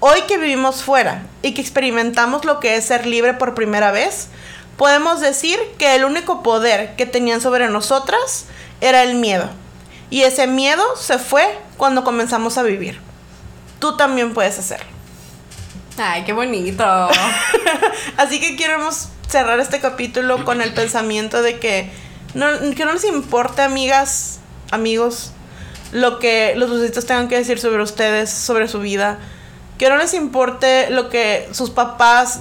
Hoy 0.00 0.22
que 0.28 0.36
vivimos 0.36 0.82
fuera 0.82 1.22
y 1.40 1.54
que 1.54 1.62
experimentamos 1.62 2.44
lo 2.44 2.60
que 2.60 2.76
es 2.76 2.84
ser 2.84 3.06
libre 3.06 3.32
por 3.32 3.54
primera 3.54 3.92
vez, 3.92 4.28
podemos 4.76 5.20
decir 5.20 5.58
que 5.78 5.94
el 5.94 6.04
único 6.04 6.42
poder 6.42 6.96
que 6.96 7.06
tenían 7.06 7.40
sobre 7.40 7.68
nosotras 7.68 8.46
era 8.80 9.02
el 9.02 9.14
miedo. 9.16 9.48
Y 10.10 10.22
ese 10.22 10.46
miedo 10.46 10.82
se 10.96 11.18
fue 11.18 11.58
cuando 11.76 12.04
comenzamos 12.04 12.58
a 12.58 12.62
vivir. 12.62 13.00
Tú 13.78 13.96
también 13.96 14.34
puedes 14.34 14.58
hacerlo. 14.58 14.86
Ay, 15.98 16.24
qué 16.24 16.32
bonito. 16.32 16.84
Así 18.16 18.40
que 18.40 18.56
queremos 18.56 19.08
cerrar 19.28 19.58
este 19.60 19.80
capítulo 19.80 20.44
con 20.44 20.60
el 20.60 20.72
pensamiento 20.72 21.42
de 21.42 21.58
que 21.58 21.90
no, 22.34 22.46
que 22.76 22.84
no 22.84 22.92
les 22.92 23.04
importe, 23.04 23.62
amigas, 23.62 24.40
amigos, 24.70 25.32
lo 25.92 26.18
que 26.18 26.54
los 26.56 26.68
lucitos 26.70 27.06
tengan 27.06 27.28
que 27.28 27.36
decir 27.36 27.58
sobre 27.58 27.82
ustedes, 27.82 28.30
sobre 28.30 28.68
su 28.68 28.80
vida. 28.80 29.18
Que 29.78 29.88
no 29.88 29.96
les 29.96 30.14
importe 30.14 30.90
lo 30.90 31.08
que 31.08 31.48
sus 31.52 31.70
papás, 31.70 32.40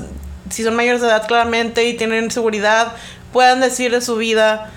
si 0.56 0.64
son 0.64 0.74
mayores 0.74 1.02
de 1.02 1.08
edad 1.08 1.28
claramente 1.28 1.84
y 1.84 1.96
tienen 1.98 2.32
seguridad, 2.32 2.94
puedan 3.34 3.60
decir 3.60 3.92
de 3.92 4.00
su 4.00 4.16
vida. 4.16 4.72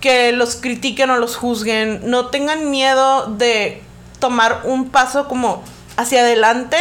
Que 0.00 0.32
los 0.32 0.56
critiquen 0.56 1.10
o 1.10 1.16
los 1.18 1.36
juzguen. 1.36 2.00
No 2.04 2.28
tengan 2.28 2.70
miedo 2.70 3.26
de 3.26 3.82
tomar 4.20 4.62
un 4.64 4.88
paso 4.88 5.28
como 5.28 5.62
hacia 5.98 6.22
adelante 6.22 6.78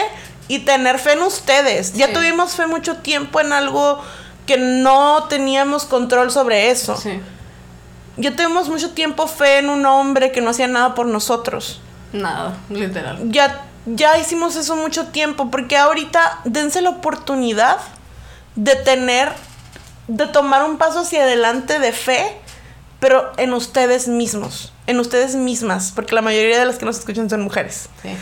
y 0.48 0.60
tener 0.60 0.98
fe 0.98 1.12
en 1.12 1.24
ustedes. 1.24 1.92
Ya 1.92 2.14
tuvimos 2.14 2.54
fe 2.54 2.68
mucho 2.68 2.98
tiempo 2.98 3.42
en 3.42 3.52
algo 3.52 4.02
que 4.46 4.56
no 4.56 5.26
teníamos 5.28 5.84
control 5.84 6.32
sobre 6.32 6.72
eso. 6.72 6.96
Sí. 6.96 7.20
Ya 8.16 8.34
tuvimos 8.34 8.70
mucho 8.70 8.92
tiempo 8.92 9.28
fe 9.28 9.60
en 9.60 9.70
un 9.70 9.86
hombre 9.86 10.32
que 10.32 10.40
no 10.40 10.52
hacía 10.52 10.68
nada 10.68 10.96
por 10.96 11.06
nosotros. 11.06 11.82
Nada, 12.14 12.56
literal. 12.70 13.20
Ya, 13.30 13.66
ya 13.86 14.18
hicimos 14.18 14.56
eso 14.56 14.78
mucho 14.78 15.08
tiempo, 15.08 15.52
porque 15.52 15.78
ahorita 15.78 16.40
dense 16.46 16.82
la 16.82 16.92
oportunidad 16.92 17.78
de 18.56 18.76
tener, 18.76 19.32
de 20.08 20.28
tomar 20.28 20.64
un 20.64 20.78
paso 20.78 21.00
hacia 21.02 21.24
adelante 21.24 21.80
de 21.80 21.92
fe, 21.94 22.36
pero 23.00 23.32
en 23.38 23.54
ustedes 23.54 24.08
mismos, 24.08 24.74
en 24.88 25.00
ustedes 25.00 25.36
mismas, 25.36 25.92
porque 25.96 26.14
la 26.16 26.22
mayoría 26.22 26.60
de 26.60 26.66
las 26.66 26.78
que 26.78 26.86
nos 26.86 27.00
escuchan 27.00 27.30
son 27.30 27.42
mujeres. 27.42 27.90
Sí. 28.02 28.16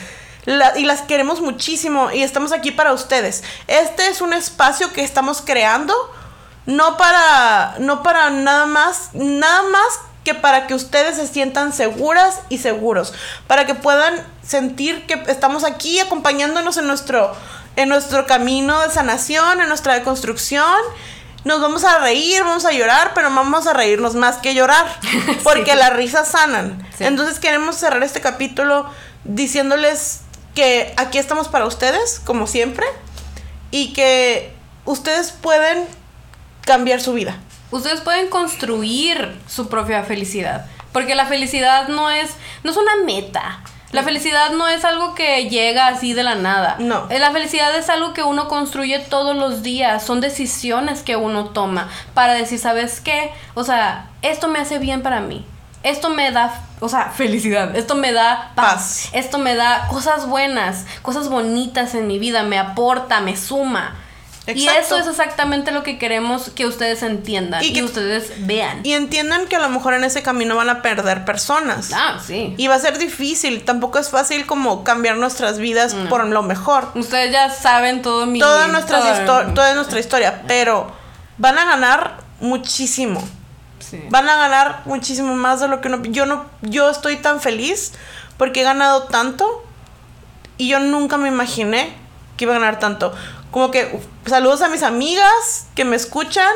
La- 0.45 0.77
y 0.77 0.85
las 0.85 1.01
queremos 1.01 1.41
muchísimo 1.41 2.11
y 2.11 2.23
estamos 2.23 2.53
aquí 2.53 2.71
para 2.71 2.93
ustedes. 2.93 3.43
Este 3.67 4.07
es 4.07 4.21
un 4.21 4.33
espacio 4.33 4.93
que 4.93 5.03
estamos 5.03 5.41
creando, 5.41 5.93
no 6.65 6.95
para, 6.97 7.75
no 7.79 8.03
para 8.03 8.29
nada 8.29 8.65
más, 8.65 9.09
nada 9.13 9.63
más 9.63 9.99
que 10.23 10.33
para 10.35 10.67
que 10.67 10.73
ustedes 10.75 11.15
se 11.17 11.27
sientan 11.27 11.73
seguras 11.73 12.41
y 12.49 12.59
seguros, 12.59 13.13
para 13.47 13.65
que 13.65 13.73
puedan 13.75 14.13
sentir 14.45 15.05
que 15.07 15.21
estamos 15.27 15.63
aquí 15.63 15.99
acompañándonos 15.99 16.77
en 16.77 16.87
nuestro, 16.87 17.33
en 17.81 17.89
nuestro 17.89 18.25
camino 18.25 18.81
de 18.81 18.89
sanación, 18.91 19.61
en 19.61 19.67
nuestra 19.69 19.93
deconstrucción. 19.95 20.65
Nos 21.45 21.61
vamos 21.61 21.83
a 21.85 21.99
reír, 21.99 22.43
vamos 22.43 22.65
a 22.65 22.71
llorar, 22.71 23.11
pero 23.15 23.29
vamos 23.33 23.65
a 23.67 23.73
reírnos 23.73 24.13
más 24.15 24.37
que 24.37 24.53
llorar, 24.53 24.85
porque 25.43 25.71
Sí. 25.71 25.77
las 25.77 25.93
risas 25.93 26.27
sanan. 26.29 26.85
Sí. 26.97 27.05
Entonces 27.05 27.39
queremos 27.39 27.75
cerrar 27.77 28.03
este 28.03 28.19
capítulo 28.21 28.85
diciéndoles 29.23 30.21
que 30.55 30.93
aquí 30.97 31.17
estamos 31.17 31.47
para 31.47 31.65
ustedes, 31.65 32.19
como 32.25 32.45
siempre, 32.47 32.85
y 33.71 33.93
que 33.93 34.53
ustedes 34.85 35.31
pueden 35.31 35.85
cambiar 36.65 36.99
su 37.01 37.13
vida. 37.13 37.37
Ustedes 37.71 38.01
pueden 38.01 38.27
construir 38.29 39.39
su 39.47 39.69
propia 39.69 40.03
felicidad. 40.03 40.65
Porque 40.91 41.13
la 41.15 41.27
felicidad 41.27 41.87
no 41.87 42.09
es, 42.09 42.31
no 42.63 42.71
es 42.71 42.77
una 42.77 42.95
meta. 43.05 43.63
La 43.91 44.03
felicidad 44.03 44.51
no 44.51 44.67
es 44.67 44.85
algo 44.85 45.15
que 45.15 45.49
llega 45.49 45.87
así 45.87 46.13
de 46.13 46.23
la 46.23 46.35
nada. 46.35 46.75
No. 46.79 47.07
Eh, 47.09 47.17
La 47.17 47.31
felicidad 47.31 47.75
es 47.75 47.89
algo 47.89 48.13
que 48.13 48.23
uno 48.23 48.47
construye 48.47 48.99
todos 48.99 49.35
los 49.35 49.63
días. 49.63 50.03
Son 50.05 50.21
decisiones 50.21 51.01
que 51.01 51.15
uno 51.15 51.45
toma 51.45 51.89
para 52.13 52.33
decir, 52.33 52.59
¿sabes 52.59 53.01
qué? 53.01 53.31
O 53.55 53.63
sea, 53.63 54.09
esto 54.21 54.47
me 54.47 54.59
hace 54.59 54.77
bien 54.77 55.01
para 55.01 55.21
mí. 55.21 55.45
Esto 55.81 56.09
me 56.09 56.29
da, 56.31 56.61
o 56.81 56.89
sea, 56.89 57.09
felicidad. 57.09 57.75
Esto 57.75 57.95
me 57.95 58.11
da 58.11 58.51
paz. 58.53 58.65
Paz. 58.65 59.09
Esto 59.13 59.37
me 59.37 59.55
da 59.55 59.87
cosas 59.87 60.27
buenas, 60.27 60.85
cosas 61.01 61.29
bonitas 61.29 61.95
en 61.95 62.05
mi 62.05 62.19
vida. 62.19 62.43
Me 62.43 62.59
aporta, 62.59 63.21
me 63.21 63.37
suma. 63.37 63.95
Y 64.55 64.67
eso 64.67 64.97
es 64.97 65.07
exactamente 65.07 65.71
lo 65.71 65.83
que 65.83 65.97
queremos 65.97 66.49
que 66.49 66.65
ustedes 66.65 67.03
entiendan 67.03 67.63
Y 67.63 67.67
y, 67.67 67.73
que- 67.73 67.83
ustedes 67.83 68.31
vean. 68.45 68.81
Y 68.83 68.93
entiendan 68.93 69.47
que 69.47 69.55
a 69.55 69.59
lo 69.59 69.69
mejor 69.69 69.93
en 69.93 70.03
ese 70.03 70.21
camino 70.23 70.55
van 70.55 70.69
a 70.69 70.81
perder 70.81 71.25
personas. 71.25 71.91
ah, 71.93 72.19
sí. 72.25 72.53
Y 72.57 72.67
va 72.67 72.75
a 72.75 72.79
ser 72.79 72.97
difícil, 72.97 73.63
tampoco 73.63 73.99
es 73.99 74.09
fácil 74.09 74.45
como 74.45 74.83
cambiar 74.83 75.17
nuestras 75.17 75.57
vidas 75.59 75.93
por 76.09 76.25
lo 76.25 76.41
mejor. 76.43 76.89
Ustedes 76.95 77.31
ya 77.31 77.49
saben 77.49 78.01
todo 78.01 78.25
mi... 78.25 78.39
Toda, 78.39 78.67
nuestras 78.67 79.01
todo- 79.25 79.41
histo- 79.43 79.53
toda 79.53 79.73
nuestra 79.75 79.99
historia, 79.99 80.43
pero 80.47 80.91
van 81.37 81.57
a 81.57 81.65
ganar 81.65 82.17
muchísimo. 82.39 83.21
Sí. 83.79 84.01
Van 84.09 84.27
a 84.29 84.35
ganar 84.35 84.81
muchísimo 84.85 85.35
más 85.35 85.59
de 85.61 85.67
lo 85.67 85.81
que 85.81 85.87
uno... 85.87 86.01
Yo, 86.03 86.25
no, 86.25 86.45
yo 86.61 86.89
estoy 86.89 87.17
tan 87.17 87.39
feliz 87.41 87.93
porque 88.37 88.61
he 88.61 88.63
ganado 88.63 89.03
tanto 89.03 89.63
y 90.57 90.67
yo 90.69 90.79
nunca 90.79 91.17
me 91.17 91.27
imaginé 91.29 91.93
que 92.37 92.45
iba 92.45 92.55
a 92.55 92.59
ganar 92.59 92.79
tanto. 92.79 93.13
Como 93.51 93.71
que 93.71 93.89
uf, 93.93 94.29
saludos 94.29 94.61
a 94.61 94.67
mis 94.67 94.83
amigas 94.83 95.67
que 95.75 95.85
me 95.85 95.95
escuchan 95.95 96.51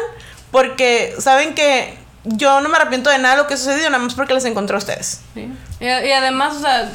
porque 0.51 1.15
saben 1.19 1.55
que 1.55 1.97
yo 2.25 2.61
no 2.61 2.69
me 2.69 2.77
arrepiento 2.77 3.09
de 3.09 3.17
nada 3.17 3.35
de 3.35 3.41
lo 3.41 3.47
que 3.47 3.55
ha 3.55 3.57
sucedido, 3.57 3.89
nada 3.89 4.01
más 4.01 4.13
porque 4.13 4.33
les 4.33 4.45
encontré 4.45 4.75
a 4.75 4.79
ustedes. 4.79 5.21
Sí. 5.33 5.51
Y, 5.79 5.85
y 5.85 6.11
además, 6.11 6.55
o 6.55 6.59
sea, 6.61 6.89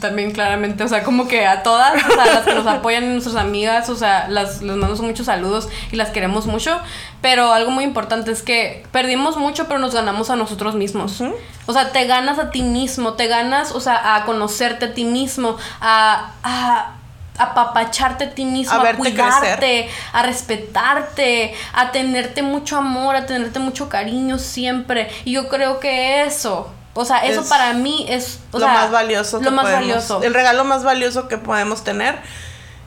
también 0.00 0.32
claramente, 0.32 0.84
o 0.84 0.88
sea, 0.88 1.02
como 1.02 1.26
que 1.26 1.46
a 1.46 1.62
todas, 1.62 1.94
o 2.04 2.14
sea, 2.14 2.26
las 2.26 2.44
que 2.44 2.54
nos 2.54 2.66
apoyan, 2.66 3.12
nuestras 3.12 3.36
amigas, 3.36 3.88
o 3.88 3.96
sea, 3.96 4.28
las, 4.28 4.60
les 4.60 4.76
mando 4.76 4.94
muchos 5.02 5.26
saludos 5.26 5.68
y 5.90 5.96
las 5.96 6.10
queremos 6.10 6.46
mucho. 6.46 6.78
Pero 7.22 7.52
algo 7.52 7.70
muy 7.70 7.84
importante 7.84 8.30
es 8.30 8.42
que 8.42 8.84
perdimos 8.92 9.38
mucho, 9.38 9.66
pero 9.66 9.78
nos 9.78 9.94
ganamos 9.94 10.28
a 10.28 10.36
nosotros 10.36 10.74
mismos. 10.74 11.22
O 11.64 11.72
sea, 11.72 11.92
te 11.92 12.06
ganas 12.06 12.38
a 12.38 12.50
ti 12.50 12.62
mismo, 12.62 13.14
te 13.14 13.28
ganas, 13.28 13.72
o 13.72 13.80
sea, 13.80 14.16
a 14.16 14.26
conocerte 14.26 14.86
a 14.86 14.94
ti 14.94 15.04
mismo, 15.04 15.56
a, 15.80 16.32
a 16.42 16.95
apapacharte 17.38 18.24
a 18.24 18.30
ti 18.34 18.44
mismo, 18.44 18.72
A 18.74 18.92
cuidarte, 18.94 19.88
a 20.12 20.22
respetarte, 20.22 21.54
a 21.72 21.92
tenerte 21.92 22.42
mucho 22.42 22.76
amor, 22.78 23.16
a 23.16 23.26
tenerte 23.26 23.58
mucho 23.58 23.88
cariño 23.88 24.38
siempre. 24.38 25.08
Y 25.24 25.32
yo 25.32 25.48
creo 25.48 25.80
que 25.80 26.22
eso, 26.24 26.70
o 26.94 27.04
sea, 27.04 27.18
eso 27.26 27.42
Es 27.42 27.48
para 27.48 27.72
mí 27.74 28.06
es 28.08 28.40
o 28.52 28.58
lo 28.58 28.64
sea, 28.66 28.74
más 28.74 28.90
valioso. 28.90 29.40
Lo 29.40 29.50
más 29.50 29.64
podemos- 29.66 29.82
valioso. 29.88 30.22
El 30.22 30.34
regalo 30.34 30.64
más 30.64 30.82
valioso 30.84 31.28
que 31.28 31.38
podemos 31.38 31.84
tener 31.84 32.18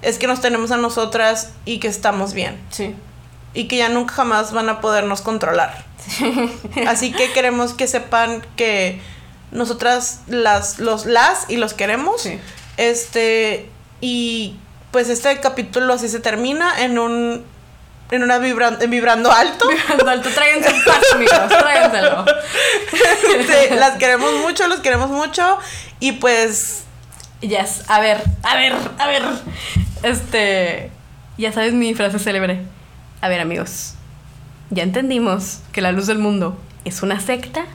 es 0.01 0.17
que 0.17 0.27
nos 0.27 0.41
tenemos 0.41 0.71
a 0.71 0.77
nosotras 0.77 1.49
y 1.65 1.79
que 1.79 1.87
estamos 1.87 2.33
bien. 2.33 2.59
Sí. 2.69 2.95
y 3.53 3.67
que 3.67 3.77
ya 3.77 3.89
nunca 3.89 4.13
jamás 4.13 4.53
van 4.53 4.69
a 4.69 4.79
podernos 4.79 5.21
controlar. 5.21 5.83
Así 6.87 7.11
que 7.11 7.31
queremos 7.33 7.73
que 7.73 7.87
sepan 7.87 8.45
que 8.55 9.01
nosotras 9.51 10.19
las, 10.27 10.77
los, 10.77 11.07
las 11.07 11.49
y 11.49 11.57
los 11.57 11.73
queremos. 11.73 12.21
Sí. 12.21 12.39
Este, 12.77 13.69
y 14.01 14.55
pues 14.91 15.09
este 15.09 15.39
capítulo 15.39 15.93
así 15.93 16.07
se 16.09 16.19
termina 16.19 16.81
en 16.83 16.97
un, 16.99 17.43
en 18.11 18.23
una 18.23 18.39
vibran- 18.39 18.81
en 18.81 18.89
vibrando 18.89 19.31
alto. 19.31 19.67
Alto, 20.07 20.29
tráiganse 20.29 20.73
un 20.73 20.83
par, 20.83 20.99
amigos, 21.13 21.47
tráiganselo. 21.47 22.25
Este, 23.39 23.75
las 23.75 23.97
queremos 23.97 24.33
mucho, 24.41 24.67
los 24.67 24.79
queremos 24.79 25.09
mucho. 25.09 25.57
Y 25.99 26.13
pues, 26.13 26.83
Yes, 27.41 27.83
a 27.87 27.99
ver, 28.01 28.21
a 28.43 28.55
ver, 28.55 28.73
a 28.97 29.07
ver. 29.07 29.23
Este, 30.03 30.91
ya 31.37 31.51
sabes 31.53 31.73
mi 31.73 31.93
frase 31.93 32.19
célebre. 32.19 32.61
A 33.21 33.27
ver, 33.29 33.39
amigos. 33.39 33.93
Ya 34.71 34.83
entendimos 34.83 35.59
que 35.71 35.81
la 35.81 35.91
luz 35.91 36.07
del 36.07 36.17
mundo 36.19 36.59
es 36.85 37.01
una 37.01 37.19
secta. 37.19 37.65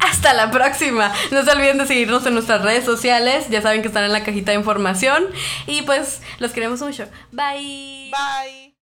Hasta 0.00 0.32
la 0.34 0.50
próxima. 0.50 1.12
No 1.30 1.44
se 1.44 1.50
olviden 1.50 1.78
de 1.78 1.86
seguirnos 1.86 2.26
en 2.26 2.34
nuestras 2.34 2.62
redes 2.62 2.84
sociales. 2.84 3.48
Ya 3.50 3.62
saben 3.62 3.82
que 3.82 3.88
están 3.88 4.04
en 4.04 4.12
la 4.12 4.24
cajita 4.24 4.52
de 4.52 4.58
información. 4.58 5.26
Y 5.66 5.82
pues 5.82 6.20
los 6.38 6.52
queremos 6.52 6.80
mucho. 6.80 7.06
Bye. 7.32 8.10
bye. 8.10 8.67